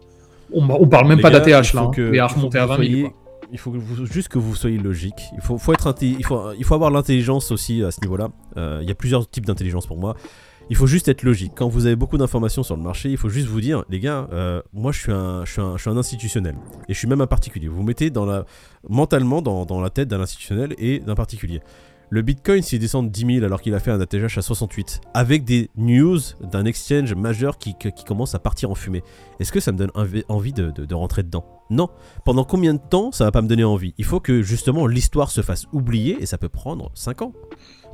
On, 0.53 0.67
on 0.69 0.87
parle 0.87 1.07
même 1.07 1.17
Les 1.17 1.21
pas 1.21 1.29
d'ATH 1.29 1.73
là, 1.73 1.81
hein, 1.83 1.91
que- 1.93 2.09
mais 2.09 2.19
à 2.19 2.27
remonter 2.27 2.57
à 2.57 2.65
vous 2.65 2.73
20 2.73 2.77
000. 2.77 2.87
soyez- 2.89 3.01
quoi. 3.03 3.13
Il 3.51 3.59
faut 3.59 3.71
que 3.71 3.77
vous- 3.77 4.05
juste 4.07 4.27
que 4.27 4.39
vous 4.39 4.55
soyez 4.55 4.77
logique. 4.79 5.21
Il 5.35 5.41
faut, 5.41 5.57
faut 5.59 5.71
être 5.73 5.93
il 6.01 6.25
faut, 6.25 6.51
il 6.57 6.63
faut 6.63 6.73
avoir 6.73 6.89
l'intelligence 6.89 7.51
aussi 7.51 7.83
à 7.83 7.91
ce 7.91 8.01
niveau-là. 8.01 8.29
Euh, 8.57 8.79
il 8.81 8.87
y 8.87 8.91
a 8.91 8.95
plusieurs 8.95 9.29
types 9.29 9.45
d'intelligence 9.45 9.85
pour 9.85 9.97
moi. 9.97 10.15
Il 10.71 10.75
faut 10.75 10.87
juste 10.87 11.07
être 11.09 11.21
logique. 11.21 11.51
Quand 11.55 11.67
vous 11.67 11.85
avez 11.85 11.95
beaucoup 11.95 12.17
d'informations 12.17 12.63
sur 12.63 12.75
le 12.75 12.81
marché, 12.81 13.09
il 13.11 13.17
faut 13.17 13.29
juste 13.29 13.45
vous 13.47 13.61
dire, 13.61 13.83
les 13.87 13.99
gars, 13.99 14.27
euh, 14.33 14.63
moi 14.73 14.91
je 14.91 14.99
suis, 14.99 15.11
un, 15.11 15.45
je, 15.45 15.51
suis 15.51 15.61
un, 15.61 15.77
je 15.77 15.81
suis 15.83 15.91
un 15.91 15.97
institutionnel. 15.97 16.55
Et 16.89 16.93
je 16.95 16.97
suis 16.97 17.07
même 17.07 17.21
un 17.21 17.27
particulier. 17.27 17.67
Vous 17.67 17.75
vous 17.75 17.83
mettez 17.83 18.09
dans 18.09 18.25
la, 18.25 18.45
mentalement 18.89 19.43
dans, 19.43 19.63
dans 19.65 19.79
la 19.79 19.91
tête 19.91 20.07
d'un 20.07 20.21
institutionnel 20.21 20.73
et 20.79 20.97
d'un 20.99 21.13
particulier. 21.13 21.61
Le 22.11 22.21
Bitcoin, 22.21 22.61
s'il 22.61 22.79
descend 22.79 23.07
de 23.07 23.11
10 23.11 23.35
000 23.35 23.45
alors 23.45 23.61
qu'il 23.61 23.73
a 23.73 23.79
fait 23.79 23.91
un 23.91 23.99
ATH 23.99 24.37
à 24.37 24.41
68, 24.41 25.01
avec 25.13 25.43
des 25.43 25.69
news 25.75 26.19
d'un 26.39 26.65
exchange 26.65 27.13
majeur 27.15 27.57
qui, 27.57 27.75
qui, 27.77 27.91
qui 27.91 28.03
commence 28.03 28.35
à 28.35 28.39
partir 28.39 28.69
en 28.69 28.75
fumée, 28.75 29.03
est-ce 29.39 29.51
que 29.51 29.59
ça 29.59 29.71
me 29.71 29.77
donne 29.77 29.91
envi- 29.95 30.23
envie 30.29 30.53
de, 30.53 30.69
de- 30.71 30.85
de 30.85 30.95
rentrer 30.95 31.23
dedans? 31.23 31.45
Non. 31.71 31.89
Pendant 32.23 32.43
combien 32.43 32.73
de 32.75 32.79
temps 32.79 33.11
ça 33.11 33.23
va 33.25 33.31
pas 33.31 33.41
me 33.41 33.47
donner 33.47 33.63
envie? 33.63 33.93
Il 33.97 34.05
faut 34.05 34.19
que 34.19 34.41
justement 34.43 34.85
l'histoire 34.87 35.31
se 35.31 35.41
fasse 35.41 35.65
oublier 35.73 36.17
et 36.21 36.25
ça 36.27 36.37
peut 36.37 36.49
prendre 36.49 36.91
5 36.93 37.23
ans. 37.23 37.33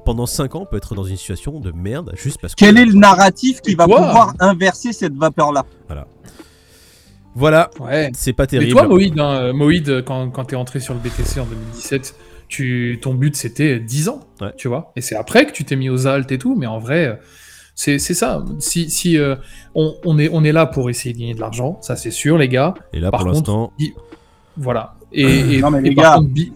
Pendant 0.04 0.26
5 0.26 0.56
ans, 0.56 0.62
on 0.64 0.66
peut 0.66 0.78
être 0.78 0.94
dans 0.96 1.04
une 1.04 1.16
situation 1.16 1.60
de 1.60 1.72
merde 1.72 2.12
juste 2.16 2.42
parce 2.42 2.54
que. 2.54 2.60
Quel 2.60 2.78
est 2.78 2.86
le 2.86 2.94
narratif 2.94 3.62
qui 3.62 3.72
Et 3.72 3.76
va 3.76 3.86
pouvoir 3.86 4.34
inverser 4.40 4.92
cette 4.94 5.14
vapeur-là? 5.14 5.66
Voilà, 7.34 7.70
Ouais. 7.80 8.12
c'est 8.14 8.34
pas 8.34 8.46
terrible. 8.46 8.72
toi, 8.74 8.88
Moïd, 8.88 9.18
hein, 9.18 9.36
euh, 9.36 9.54
Moïd, 9.54 10.04
quand, 10.06 10.30
quand 10.32 10.46
tu 10.46 10.56
es 10.56 10.58
entré 10.58 10.82
sur 10.82 10.94
le 10.94 11.00
BTC 11.00 11.40
en 11.40 11.46
2017, 11.46 12.14
tu, 12.52 13.00
ton 13.02 13.14
but 13.16 13.36
c'était 13.36 13.80
10 13.80 14.10
ans, 14.10 14.20
Ouais. 14.42 14.52
tu 14.58 14.68
vois. 14.68 14.92
Et 14.96 15.02
c'est 15.02 15.16
après 15.16 15.46
que 15.48 15.52
tu 15.52 15.64
t'es 15.66 15.76
mis 15.76 15.90
aux 15.90 16.06
alt 16.08 16.32
et 16.32 16.38
tout, 16.38 16.56
mais 16.56 16.68
en 16.68 16.78
vrai, 16.80 17.06
euh, 17.08 17.16
c'est 17.76 17.98
c'est 17.98 18.14
ça. 18.14 18.44
Si, 18.60 18.90
si 18.90 19.18
euh, 19.18 19.36
on, 19.74 19.96
on 20.06 20.20
est, 20.20 20.30
on 20.32 20.44
est 20.44 20.52
là 20.52 20.66
pour 20.66 20.90
essayer 20.90 21.14
de 21.14 21.20
gagner 21.20 21.34
de 21.34 21.40
l'argent, 21.40 21.80
ça 21.82 21.96
c'est 21.96 22.12
sûr, 22.12 22.38
les 22.38 22.50
gars. 22.50 22.74
Et 22.94 23.00
là, 23.00 23.10
Par 23.10 23.22
pour 23.22 23.32
contre, 23.32 23.52
l'instant, 23.52 23.74
Voilà. 24.58 24.96
Et, 25.12 25.24
et- 25.56 25.62
Non, 25.62 25.72
mais 25.72 25.80
et 25.80 25.90
les 25.90 25.96
par 25.96 26.04
gars, 26.06 26.16
contre, 26.18 26.30
Bi- 26.30 26.54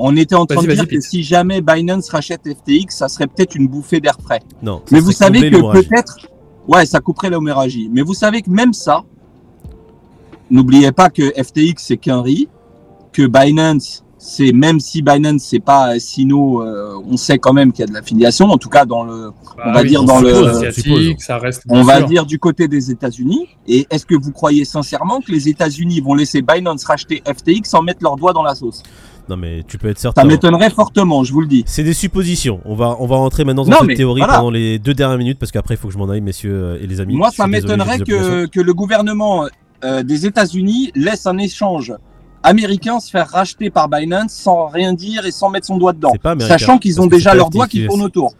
On 0.00 0.16
était 0.16 0.36
en 0.36 0.46
train 0.46 0.62
de 0.62 0.72
dire 0.72 0.86
que 0.86 1.00
si 1.00 1.24
jamais 1.24 1.60
Binance 1.60 2.08
rachète 2.10 2.42
FTX, 2.46 2.90
ça 2.90 3.08
serait 3.08 3.26
peut-être 3.26 3.56
une 3.56 3.66
bouffée 3.66 3.98
d'air 4.00 4.16
frais. 4.22 4.40
non. 4.62 4.82
Mais 4.92 5.00
vous 5.00 5.10
savez 5.12 5.50
que 5.50 5.72
peut-être, 5.72 6.18
ouais, 6.68 6.86
ça 6.86 7.00
couperait 7.00 7.30
l'homéragie. 7.30 7.88
Mais 7.92 8.02
vous 8.02 8.14
savez 8.14 8.42
que 8.42 8.50
même 8.50 8.72
ça, 8.72 9.02
n'oubliez 10.50 10.92
pas 10.92 11.10
que 11.10 11.30
FTX 11.42 11.74
c'est 11.78 11.96
qu'un 11.96 12.22
riz, 12.22 12.48
que 13.12 13.26
Binance, 13.26 14.04
c'est 14.18 14.52
même 14.52 14.80
si 14.80 15.00
Binance 15.00 15.42
c'est 15.42 15.60
pas 15.60 15.98
Sino, 16.00 16.62
euh, 16.62 17.00
on 17.08 17.16
sait 17.16 17.38
quand 17.38 17.52
même 17.52 17.70
qu'il 17.72 17.80
y 17.80 17.84
a 17.84 17.86
de 17.86 17.92
l'affiliation. 17.94 18.46
En 18.50 18.58
tout 18.58 18.68
cas, 18.68 18.84
dans 18.84 19.04
le, 19.04 19.30
on 19.64 19.72
va 19.72 19.82
oui, 19.82 19.88
dire 19.88 20.02
on 20.02 20.06
dans 20.06 20.20
le- 20.20 20.28
suppose, 20.34 20.46
on 20.46 20.58
asiatique, 20.58 20.84
suppose. 20.84 21.14
ça 21.24 21.38
reste. 21.38 21.62
on 21.68 21.74
bien 21.74 21.84
va 21.84 22.02
dire 22.02 22.26
du 22.26 22.38
côté 22.38 22.66
des 22.68 22.90
États-Unis. 22.90 23.46
Et 23.68 23.86
est-ce 23.90 24.04
que 24.04 24.14
vous 24.20 24.32
croyez 24.32 24.64
sincèrement 24.64 25.20
que 25.20 25.30
les 25.30 25.48
États-Unis 25.48 26.00
vont 26.00 26.14
laisser 26.14 26.42
Binance 26.42 26.84
racheter 26.84 27.22
FTX 27.26 27.68
sans 27.70 27.82
mettre 27.82 28.00
leur 28.02 28.16
doigt 28.16 28.32
dans 28.32 28.42
la 28.42 28.54
sauce? 28.54 28.82
Non, 29.28 29.36
mais 29.36 29.62
tu 29.68 29.76
peux 29.76 29.88
être 29.88 29.98
certain. 29.98 30.22
Ça 30.22 30.26
m'étonnerait 30.26 30.70
fortement, 30.70 31.22
je 31.22 31.32
vous 31.34 31.42
le 31.42 31.46
dis. 31.46 31.62
C'est 31.66 31.84
des 31.84 31.92
suppositions. 31.92 32.60
On 32.64 32.74
va, 32.74 32.96
on 32.98 33.06
va 33.06 33.16
rentrer 33.16 33.44
maintenant 33.44 33.64
dans 33.64 33.70
Non, 33.70 33.76
cette 33.86 33.96
théorie 33.96 34.20
voilà. 34.22 34.38
pendant 34.38 34.50
les 34.50 34.78
deux 34.78 34.94
dernières 34.94 35.18
minutes 35.18 35.38
parce 35.38 35.52
qu'après 35.52 35.74
il 35.74 35.76
faut 35.76 35.88
que 35.88 35.92
je 35.94 35.98
m'en 35.98 36.08
aille, 36.08 36.22
messieurs 36.22 36.54
euh, 36.54 36.78
et 36.82 36.86
les 36.86 37.00
amis. 37.00 37.14
Moi, 37.14 37.30
ça 37.30 37.46
m'étonnerait 37.46 37.98
que, 37.98 38.46
que 38.46 38.60
le 38.60 38.72
gouvernement 38.72 39.46
euh, 39.84 40.02
des 40.02 40.24
États-Unis 40.24 40.92
laisse 40.94 41.26
un 41.26 41.36
échange 41.36 41.92
américain 42.48 43.00
se 43.00 43.10
faire 43.10 43.28
racheter 43.28 43.70
par 43.70 43.88
Binance 43.88 44.32
sans 44.32 44.66
rien 44.66 44.92
dire 44.92 45.24
et 45.26 45.30
sans 45.30 45.50
mettre 45.50 45.66
son 45.66 45.78
doigt 45.78 45.92
dedans. 45.92 46.12
Pas 46.22 46.38
Sachant 46.40 46.78
qu'ils 46.78 47.00
ont 47.00 47.06
déjà 47.06 47.34
leurs 47.34 47.50
doigts 47.50 47.66
qui 47.68 47.86
tournent 47.86 48.02
autour. 48.02 48.34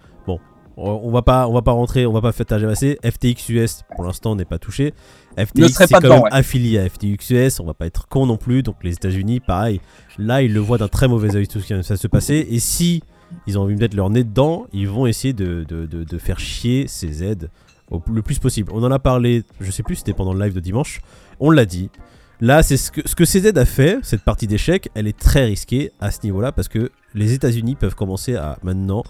On 0.81 1.01
on 1.07 1.11
va 1.11 1.23
pas, 1.23 1.49
on 1.49 1.53
va 1.53 1.63
pas 1.63 1.73
rentrer, 1.73 2.07
on 2.07 2.13
va 2.13 2.21
pas 2.21 2.31
faire 2.31 2.47
passer. 2.47 2.99
FTX 3.05 3.49
US 3.49 3.83
pour 3.97 4.05
l'instant 4.05 4.37
n'est 4.37 4.45
pas 4.45 4.61
touché. 4.61 4.95
FTX 5.37 5.59
Ne 5.61 5.67
serait 5.69 5.87
c'est 5.89 5.93
pas 5.93 5.99
quand 6.01 6.05
dedans, 6.05 6.15
même 6.15 6.23
ouais. 6.25 6.29
affilié 6.33 6.79
à 6.79 6.89
FTX 6.89 7.31
US. 7.31 7.59
On 7.59 7.65
va 7.65 7.75
pas 7.75 7.87
être 7.87 8.07
con 8.07 8.27
non 8.27 8.37
plus. 8.37 8.63
Donc 8.63 8.77
les 8.85 8.93
États-Unis, 8.93 9.41
pareil. 9.41 9.81
Là, 10.19 10.41
ils 10.43 10.53
le 10.55 10.61
voient 10.61 10.79
d'un 10.79 10.87
très 10.87 11.09
mauvais 11.09 11.35
œil 11.35 11.49
tout 11.49 11.59
ce 11.59 11.67
qui 11.67 11.75
va 11.75 11.83
se 11.83 12.07
passer. 12.07 12.47
Et 12.49 12.61
si 12.61 13.03
ils 13.49 13.59
ont 13.59 13.63
envie 13.63 13.75
de 13.75 13.81
mettre 13.81 13.97
leur 13.97 14.09
nez 14.09 14.23
dedans, 14.23 14.67
ils 14.73 14.89
vont 14.89 15.07
essayer 15.09 15.35
de, 15.35 15.65
de, 15.65 15.85
de- 15.87 16.05
de 16.05 16.19
faire 16.19 16.39
chier 16.39 16.87
ces 16.87 17.25
aides 17.25 17.51
au, 17.91 18.01
le 18.13 18.23
plus 18.23 18.39
possible. 18.39 18.71
On 18.73 18.83
en 18.85 18.93
a 18.93 19.01
parlé, 19.01 19.43
je 19.61 19.73
sais 19.73 19.83
plus, 19.83 19.97
c'était 19.97 20.13
pendant 20.15 20.33
le 20.33 20.45
live 20.45 20.55
de 20.55 20.61
dimanche. 20.61 21.01
On 21.41 21.51
l'a 21.51 21.65
dit. 21.67 21.91
Là, 22.41 22.63
c'est 22.63 22.77
ce 22.77 22.91
que, 22.91 23.01
ce 23.05 23.15
que 23.15 23.25
CZ 23.25 23.57
a 23.59 23.65
fait, 23.65 23.99
cette 24.03 24.23
partie 24.23 24.47
d'échec, 24.47 24.89
elle 24.95 25.09
est 25.09 25.19
très 25.19 25.45
risquée 25.45 25.93
à 26.01 26.11
ce 26.11 26.21
niveau-là 26.23 26.53
parce 26.53 26.69
que 26.69 26.91
les 27.15 27.33
États-Unis 27.33 27.75
peuvent 27.75 27.97
commencer 27.97 28.37
à 28.37 28.59
maintenant 28.63 29.03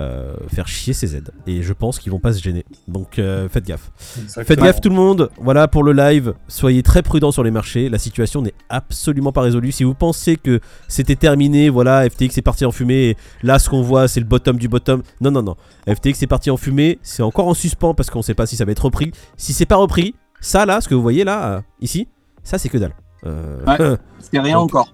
euh, 0.00 0.34
faire 0.48 0.66
chier 0.66 0.92
ces 0.92 1.14
aides. 1.14 1.30
Et 1.46 1.62
je 1.62 1.72
pense 1.72 2.00
qu'ils 2.00 2.10
vont 2.10 2.18
pas 2.18 2.32
se 2.32 2.42
gêner. 2.42 2.64
Donc 2.88 3.18
euh, 3.18 3.48
faites 3.48 3.64
gaffe. 3.64 3.92
Exactement. 4.20 4.44
Faites 4.46 4.60
gaffe 4.60 4.80
tout 4.80 4.88
le 4.88 4.96
monde. 4.96 5.30
Voilà 5.38 5.68
pour 5.68 5.84
le 5.84 5.92
live. 5.92 6.34
Soyez 6.48 6.82
très 6.82 7.02
prudents 7.02 7.30
sur 7.30 7.44
les 7.44 7.52
marchés. 7.52 7.88
La 7.88 7.98
situation 7.98 8.42
n'est 8.42 8.54
absolument 8.68 9.30
pas 9.30 9.42
résolue. 9.42 9.70
Si 9.70 9.84
vous 9.84 9.94
pensez 9.94 10.36
que 10.36 10.58
c'était 10.88 11.14
terminé, 11.14 11.68
voilà, 11.68 12.08
FTX 12.08 12.38
est 12.38 12.42
parti 12.42 12.64
en 12.64 12.72
fumée. 12.72 13.10
Et 13.10 13.16
là, 13.44 13.60
ce 13.60 13.70
qu'on 13.70 13.82
voit, 13.82 14.08
c'est 14.08 14.20
le 14.20 14.26
bottom 14.26 14.56
du 14.56 14.66
bottom. 14.66 15.02
Non, 15.20 15.30
non, 15.30 15.42
non. 15.42 15.56
FTX 15.86 16.22
est 16.22 16.26
parti 16.26 16.50
en 16.50 16.56
fumée. 16.56 16.98
C'est 17.02 17.22
encore 17.22 17.46
en 17.46 17.54
suspens 17.54 17.94
parce 17.94 18.10
qu'on 18.10 18.22
sait 18.22 18.34
pas 18.34 18.46
si 18.46 18.56
ça 18.56 18.64
va 18.64 18.72
être 18.72 18.84
repris. 18.84 19.12
Si 19.36 19.52
c'est 19.52 19.66
pas 19.66 19.76
repris, 19.76 20.16
ça 20.40 20.66
là, 20.66 20.80
ce 20.80 20.88
que 20.88 20.96
vous 20.96 21.02
voyez 21.02 21.22
là, 21.22 21.62
ici, 21.80 22.08
ça 22.42 22.58
c'est 22.58 22.68
que 22.68 22.78
dalle. 22.78 22.94
Euh, 23.26 23.96
C'est 24.20 24.38
rien 24.40 24.54
Donc, 24.56 24.74
encore. 24.74 24.92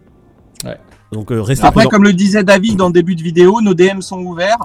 Donc 1.13 1.33
euh, 1.33 1.41
restez 1.41 1.67
Après, 1.67 1.87
comme 1.87 2.05
le 2.05 2.13
disait 2.13 2.45
David 2.45 2.81
en 2.83 2.91
début 2.91 3.15
de 3.17 3.23
vidéo, 3.23 3.61
nos 3.63 3.73
DM 3.75 4.01
sont 4.01 4.21
ouverts. 4.21 4.59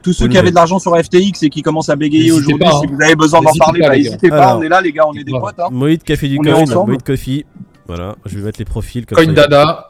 Tous 0.00 0.12
ceux 0.12 0.28
qui 0.28 0.38
avaient 0.38 0.50
de 0.50 0.54
l'argent 0.54 0.78
sur 0.78 0.96
FTX 0.96 1.42
et 1.42 1.50
qui 1.50 1.60
commencent 1.62 1.88
à 1.88 1.96
bégayer 1.96 2.30
aujourd'hui, 2.30 2.56
pas, 2.58 2.76
hein. 2.76 2.80
si 2.80 2.86
vous 2.86 3.02
avez 3.02 3.16
besoin 3.16 3.40
d'en 3.40 3.46
N'hésitez 3.46 3.58
parler, 3.58 3.80
pas, 3.80 3.88
bah, 3.88 3.96
n'hésitez 3.96 4.28
pas. 4.28 4.46
Alors, 4.46 4.58
on 4.58 4.62
est 4.62 4.68
là, 4.68 4.80
les 4.80 4.92
gars, 4.92 5.06
on 5.08 5.12
est 5.14 5.24
des 5.24 5.32
voilà. 5.32 5.46
potes. 5.46 5.58
Hein. 5.60 5.68
Moïd 5.72 6.02
Café 6.04 6.28
du 6.28 6.38
On 6.38 6.64
Coin. 6.64 6.84
Moïd 6.86 7.02
Coffee. 7.02 7.44
Voilà, 7.88 8.14
je 8.24 8.38
vais 8.38 8.44
mettre 8.44 8.60
les 8.60 8.64
profils 8.64 9.04
comme 9.06 9.16
Coin 9.16 9.26
ça. 9.26 9.32
Dada, 9.32 9.88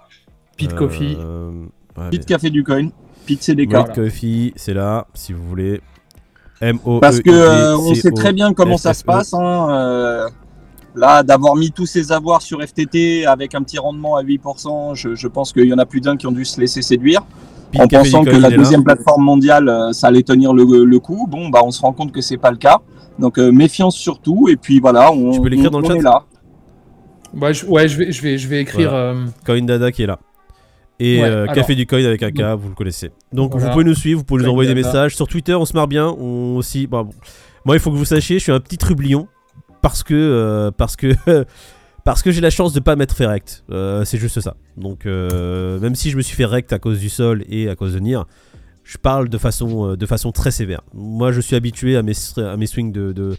Pete 0.57 0.73
Euh, 0.73 0.77
Coffee. 0.77 1.17
ouais, 1.17 2.11
Pete 2.11 2.21
mais- 2.21 2.25
Café 2.25 2.49
du 2.51 2.65
Coin, 2.65 2.89
Pete 3.27 3.43
CDK. 3.43 3.71
Moïd 3.73 3.95
Coffee, 3.95 4.53
c'est 4.57 4.73
là, 4.75 5.07
si 5.13 5.35
vous 5.35 5.43
voulez. 5.47 5.83
M 6.63 6.79
O 6.87 6.97
E 6.97 7.01
Parce 7.01 7.21
que 7.21 7.31
euh, 7.31 7.77
on 7.77 7.95
sait 7.95 8.11
très 8.11 8.33
bien 8.33 8.55
comment 8.55 8.79
ça 8.79 8.95
se 8.95 9.01
FFE. 9.03 9.07
passe. 9.07 9.35
Hein, 9.35 9.69
euh, 9.71 10.29
là, 10.99 11.23
d'avoir 11.23 11.57
mis 11.57 11.71
tous 11.71 11.87
ses 11.87 12.13
avoirs 12.13 12.43
sur 12.43 12.61
FTT 12.63 13.25
avec 13.27 13.55
un 13.55 13.63
petit 13.63 13.79
rendement 13.79 14.17
à 14.17 14.23
8%, 14.23 14.95
je, 14.95 15.15
je 15.15 15.29
pense 15.29 15.53
qu'il 15.53 15.65
y 15.67 15.73
en 15.73 15.79
a 15.79 15.87
plus 15.87 16.01
d'un 16.01 16.17
qui 16.17 16.27
ont 16.27 16.33
dû 16.33 16.45
se 16.45 16.61
laisser 16.61 16.83
séduire 16.83 17.23
en 17.79 17.87
pensant 17.87 18.25
que 18.25 18.31
la 18.31 18.51
deuxième 18.51 18.83
plateforme 18.85 19.25
mondiale, 19.25 19.69
euh, 19.69 19.93
ça 19.93 20.07
allait 20.09 20.23
tenir 20.23 20.53
le, 20.55 20.85
le 20.85 20.99
coup. 21.01 21.27
Bon, 21.31 21.49
bah, 21.51 21.61
on 21.65 21.71
se 21.71 21.81
rend 21.83 21.93
compte 21.93 22.13
que 22.13 22.21
c'est 22.23 22.39
pas 22.39 22.51
le 22.51 22.57
cas. 22.57 22.79
Donc 23.19 23.39
euh, 23.39 23.51
méfiance 23.53 23.97
surtout. 23.97 24.49
Et 24.49 24.57
puis 24.57 24.81
voilà, 24.81 25.13
on, 25.13 25.33
Tu 25.33 25.41
peux 25.41 25.49
l'écrire 25.49 25.71
dans 25.71 25.81
le 25.81 25.87
chat 25.87 25.97
est 25.97 26.03
là. 26.03 26.25
Ouais, 27.35 27.53
je, 27.53 27.67
ouais, 27.67 27.87
je 27.89 27.99
vais, 27.99 28.11
je 28.13 28.23
vais, 28.23 28.39
je 28.39 28.49
vais 28.49 28.61
écrire. 28.63 28.93
euh, 28.95 29.25
Coin 29.45 29.63
Dada 29.63 29.93
qui 29.93 30.03
est 30.03 30.07
là. 30.07 30.19
Et 30.99 31.21
Ouais, 31.21 31.29
euh, 31.29 31.43
alors. 31.43 31.55
Café 31.55 31.75
du 31.75 31.87
Coin 31.87 32.03
avec 32.05 32.23
un 32.23 32.31
K, 32.31 32.41
vous 32.59 32.71
le 32.71 32.75
connaissez. 32.75 33.11
Donc 33.33 33.53
Voilà. 33.53 33.67
vous 33.67 33.73
pouvez 33.73 33.85
nous 33.85 33.95
suivre, 33.95 34.19
vous 34.21 34.25
pouvez 34.25 34.43
nous 34.45 34.49
envoyer 34.51 34.73
des 34.73 34.81
messages. 34.83 35.15
Sur 35.15 35.29
Twitter, 35.29 35.55
on 35.55 35.65
se 35.67 35.75
marre 35.75 35.89
bien. 35.89 36.09
On 36.09 36.57
aussi. 36.57 36.87
bah, 36.87 37.03
bon. 37.03 37.13
Moi, 37.65 37.77
il 37.77 37.81
faut 37.81 37.91
que 37.91 37.97
vous 37.97 38.05
sachiez, 38.07 38.39
je 38.39 38.45
suis 38.45 38.53
un 38.53 38.61
petit 38.61 38.79
trublion. 38.79 39.29
Parce 39.89 40.03
que. 40.03 40.15
euh, 40.15 40.71
parce 40.71 40.97
que. 40.97 41.09
Parce 42.05 42.23
que 42.23 42.31
j'ai 42.31 42.41
la 42.41 42.49
chance 42.49 42.73
de 42.73 42.81
pas 42.81 42.97
m'être 42.97 43.15
fait 43.15 43.27
rect. 43.27 43.65
Euh, 43.71 44.03
c'est 44.07 44.17
juste 44.17 44.41
ça. 44.41 44.55
Donc, 44.79 45.05
euh, 45.05 45.79
même 45.81 45.95
si 45.95 46.11
je 46.11 46.17
me 46.17 46.23
suis 46.23 46.35
fait 46.35 46.47
rect 46.47 46.73
à 46.73 46.79
cause 46.79 47.01
du 47.01 47.11
sol 47.11 47.45
et 47.51 47.69
à 47.69 47.75
cause 47.77 47.93
de 47.93 47.99
Nier, 47.99 48.21
je 48.83 48.97
parle 48.97 49.29
de 49.29 49.37
façon, 49.37 49.91
euh, 49.91 49.97
de 49.97 50.07
façon 50.07 50.33
très 50.33 50.51
sévère. 50.51 50.81
Moi, 50.95 51.33
je 51.33 51.41
suis 51.43 51.55
habitué 51.55 51.99
à 51.99 52.03
mes, 52.03 52.15
à 52.39 52.57
mes 52.57 52.67
swings 52.67 52.93
de. 52.93 53.13
de- 53.13 53.37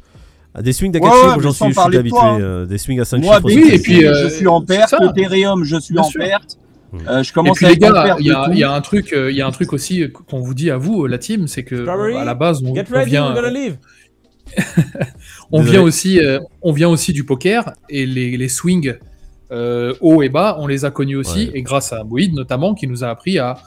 à 0.54 0.62
des 0.62 0.74
swings 0.74 0.94
Ouais, 0.94 1.00
4 1.00 1.12
ouais, 1.14 1.20
chiffres, 1.22 1.36
mais 1.38 1.44
j'en 1.44 1.52
suis, 1.52 1.66
je 1.74 1.80
suis 1.80 1.98
habitué. 1.98 2.10
toi, 2.10 2.26
hein. 2.34 2.42
euh, 2.42 2.66
des 2.68 2.78
swings 2.78 3.00
à 3.00 3.06
5 3.06 3.24
Moi, 3.24 3.36
chiffres. 3.38 3.46
oui, 3.48 3.70
et 3.72 3.80
puis, 3.80 4.06
euh, 4.06 4.14
je 4.24 4.28
suis 4.36 4.48
en 4.48 4.62
perte. 4.62 4.94
Ethereum, 5.18 5.64
je 5.64 5.78
suis 5.80 5.94
Bien 5.94 6.04
en 6.04 6.06
sûr. 6.10 6.20
perte. 6.22 6.60
Mm. 6.92 6.98
Euh, 7.08 7.24
je 7.24 7.30
Et 7.30 7.34
commence 7.34 7.58
puis 7.58 7.66
à 7.66 7.70
les 7.70 7.78
gars, 7.78 8.18
il 8.20 8.26
y, 8.28 8.32
a- 8.32 8.50
y 8.54 8.64
un 8.64 8.82
truc, 8.82 9.14
euh, 9.14 9.32
il 9.32 9.38
y 9.38 9.42
a 9.42 9.48
un 9.48 9.52
truc 9.52 9.74
aussi 9.74 10.12
qu'on 10.12 10.42
vous 10.42 10.54
dit 10.54 10.70
à 10.70 10.78
vous, 10.78 11.08
la 11.08 11.18
team, 11.18 11.48
c'est 11.48 11.64
que 11.64 11.82
Strawberry, 11.84 12.16
à 12.18 12.26
la 12.26 12.36
base, 12.36 12.62
on, 12.64 12.76
Get 12.76 12.86
on 12.92 12.94
ready, 12.94 13.10
vient, 13.12 13.34
gonna 13.34 13.50
leave. 13.50 13.78
on 15.52 15.60
Désolé. 15.60 15.78
vient 15.78 15.82
aussi, 15.86 16.20
euh, 16.20 16.40
on 16.62 16.72
vient 16.72 16.90
aussi 16.90 17.14
du 17.14 17.24
poker 17.24 17.74
et 17.90 18.06
les, 18.06 18.38
les 18.38 18.50
swings 18.50 18.96
euh, 19.52 19.94
haut 20.02 20.22
et 20.22 20.30
bas, 20.30 20.58
on 20.60 20.68
les 20.68 20.86
a 20.86 20.92
connus 20.92 21.16
aussi 21.16 21.46
Ouais. 21.48 21.52
et 21.56 21.62
grâce 21.64 21.92
à 21.92 22.04
Boïd 22.04 22.34
notamment 22.36 22.76
qui 22.76 22.88
nous 22.88 23.04
a 23.04 23.08
appris 23.10 23.40
à 23.40 23.58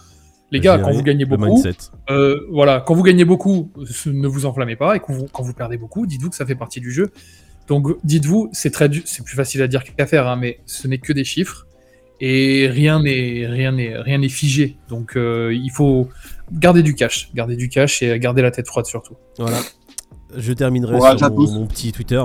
les 0.52 0.60
gars, 0.60 0.78
quand 0.78 0.92
vous 0.92 1.02
gagnez 1.02 1.24
beaucoup, 1.24 1.62
euh, 2.10 2.40
voilà, 2.50 2.82
quand 2.86 2.94
vous 2.94 3.02
gagnez 3.02 3.24
beaucoup, 3.24 3.70
ne 4.04 4.28
vous 4.28 4.44
enflammez 4.44 4.76
pas 4.76 4.94
et 4.96 5.00
quand 5.00 5.14
vous, 5.14 5.26
quand 5.32 5.42
vous 5.42 5.54
perdez 5.54 5.78
beaucoup, 5.78 6.06
dites-vous 6.06 6.28
que 6.28 6.36
ça 6.36 6.44
fait 6.44 6.54
partie 6.54 6.78
du 6.78 6.92
jeu. 6.92 7.10
Donc 7.68 7.86
dites-vous, 8.04 8.50
c'est 8.52 8.70
très, 8.70 8.90
c'est 9.06 9.24
plus 9.24 9.34
facile 9.34 9.62
à 9.62 9.66
dire 9.66 9.82
qu'à 9.82 10.06
faire, 10.06 10.28
hein, 10.28 10.36
mais 10.36 10.60
ce 10.66 10.86
n'est 10.88 10.98
que 10.98 11.14
des 11.14 11.24
chiffres 11.24 11.66
et 12.20 12.68
rien 12.70 13.02
n'est, 13.02 13.46
rien 13.46 13.72
n'est, 13.72 13.96
rien 13.96 14.18
n'est 14.18 14.28
figé. 14.28 14.76
Donc 14.90 15.16
euh, 15.16 15.54
il 15.54 15.70
faut 15.70 16.10
garder 16.52 16.82
du 16.82 16.94
cash, 16.94 17.30
garder 17.34 17.56
du 17.56 17.70
cash 17.70 18.02
et 18.02 18.18
garder 18.18 18.42
la 18.42 18.50
tête 18.50 18.66
froide 18.66 18.84
surtout. 18.84 19.16
Voilà. 19.38 19.58
Je 20.36 20.52
terminerai 20.52 20.98
sur 21.18 21.30
mon 21.30 21.66
petit 21.66 21.92
Twitter. 21.92 22.22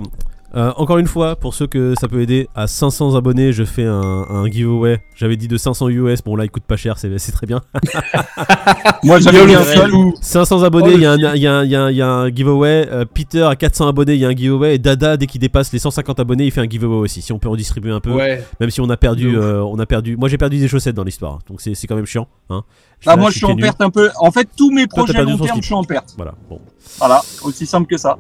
Euh, 0.58 0.72
encore 0.76 0.98
une 0.98 1.06
fois, 1.06 1.36
pour 1.36 1.54
ceux 1.54 1.68
que 1.68 1.94
ça 2.02 2.08
peut 2.08 2.20
aider, 2.20 2.50
à 2.56 2.66
500 2.66 3.14
abonnés, 3.16 3.54
je 3.54 3.64
fais 3.64 3.86
un, 3.86 4.02
un 4.28 4.48
giveaway. 4.50 5.00
J'avais 5.16 5.38
dit 5.38 5.48
de 5.48 5.56
500 5.56 5.90
US. 5.90 6.24
Bon, 6.24 6.36
là, 6.36 6.46
il 6.46 6.50
coûte 6.50 6.64
pas 6.64 6.78
cher, 6.78 6.98
c'est 6.98 7.16
c'est 7.20 7.32
très 7.32 7.46
bien. 7.46 7.62
Moi, 9.04 9.20
j'avais 9.20 9.46
mis 9.46 9.54
un 9.54 9.64
seul. 9.64 9.86
filou. 9.86 10.14
500 10.20 10.64
abonnés, 10.64 10.94
Oh, 10.94 10.96
il 10.96 11.02
y, 11.02 11.06
a 11.06 11.12
un- 11.12 11.64
y 11.66 11.70
y 11.70 11.96
y 11.98 12.02
a 12.02 12.30
giveaway. 12.34 12.88
Euh, 12.92 13.06
Peter, 13.06 13.44
à 13.44 13.56
400 13.56 13.88
abonnés, 13.88 14.16
il 14.16 14.20
y 14.20 14.26
a 14.26 14.30
un 14.30 14.36
giveaway. 14.36 14.76
Et 14.76 14.80
Dada, 14.80 15.16
dès 15.16 15.28
qu'il 15.28 15.40
dépasse 15.42 15.72
les 15.72 15.80
150 15.80 16.20
abonnés, 16.20 16.46
il 16.46 16.52
fait 16.52 16.62
un 16.62 16.68
giveaway 16.70 16.96
aussi. 16.98 17.22
Si 17.22 17.32
on 17.32 17.38
peut 17.40 17.50
redistribuer 17.50 17.92
un 17.92 18.00
peu. 18.00 18.12
Ouais. 18.14 18.44
Même 18.60 18.72
si 18.72 18.82
on 18.82 18.90
a 18.90 18.98
perdu, 18.98 19.38
euh, 19.38 19.62
on 19.64 19.78
a 19.78 19.86
perdu. 19.86 20.18
Moi, 20.18 20.28
j'ai 20.28 20.38
perdu 20.40 20.58
des 20.58 20.68
chaussettes 20.68 20.96
dans 20.96 21.04
l'histoire. 21.04 21.40
Donc, 21.48 21.62
c'est 21.62 21.76
c'est 21.76 21.86
quand 21.86 21.96
même 21.96 22.08
chiant. 22.08 22.28
Hein. 22.50 22.64
Ah, 23.06 23.12
là, 23.12 23.18
moi, 23.18 23.30
je 23.30 23.38
suis 23.38 23.46
en 23.46 23.56
perte 23.56 23.80
un 23.82 23.92
peu. 23.92 24.10
En 24.20 24.32
fait, 24.32 24.48
tous 24.58 24.72
mes 24.72 24.88
Toi, 24.88 25.04
projets 25.04 25.14
perdu 25.14 25.34
long 25.34 25.38
terme, 25.38 25.60
je 25.62 25.66
suis 25.66 25.76
en 25.76 25.84
perte. 25.84 26.14
Voilà. 26.18 26.34
Bon. 26.50 26.60
Voilà, 26.98 27.22
aussi 27.44 27.68
simple 27.68 27.86
que 27.88 27.98
ça. 27.98 28.18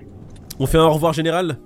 On 0.60 0.68
fait 0.68 0.78
un 0.78 0.84
au 0.86 0.94
revoir 0.94 1.14
général? 1.14 1.58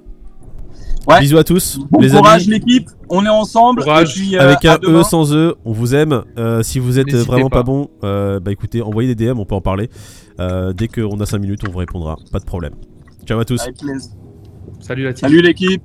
Ouais. 1.07 1.19
Bisous 1.19 1.37
à 1.37 1.43
tous. 1.43 1.79
Bon 1.89 1.99
les 1.99 2.09
courage, 2.09 2.43
amis. 2.43 2.51
l'équipe. 2.51 2.89
On 3.09 3.25
est 3.25 3.29
ensemble. 3.29 3.83
Et 3.87 4.03
puis, 4.05 4.35
euh, 4.37 4.41
Avec 4.41 4.63
à 4.65 4.75
un. 4.75 4.77
E 4.83 5.03
sans 5.03 5.33
E, 5.33 5.55
on 5.65 5.71
vous 5.71 5.95
aime. 5.95 6.23
Euh, 6.37 6.61
si 6.61 6.79
vous 6.79 6.99
êtes 6.99 7.13
vraiment 7.13 7.49
pas, 7.49 7.57
pas. 7.57 7.63
bon, 7.63 7.89
euh, 8.03 8.39
bah 8.39 8.51
écoutez, 8.51 8.81
envoyez 8.81 9.13
des 9.13 9.25
DM, 9.25 9.39
on 9.39 9.45
peut 9.45 9.55
en 9.55 9.61
parler. 9.61 9.89
Euh, 10.39 10.73
dès 10.73 10.87
qu'on 10.87 11.19
a 11.19 11.25
5 11.25 11.39
minutes, 11.39 11.61
on 11.67 11.71
vous 11.71 11.79
répondra. 11.79 12.17
Pas 12.31 12.39
de 12.39 12.45
problème. 12.45 12.73
Ciao 13.25 13.39
à 13.39 13.45
tous. 13.45 13.61
Salut 14.79 15.03
la 15.03 15.13
team. 15.13 15.27
Salut 15.27 15.41
l'équipe. 15.41 15.81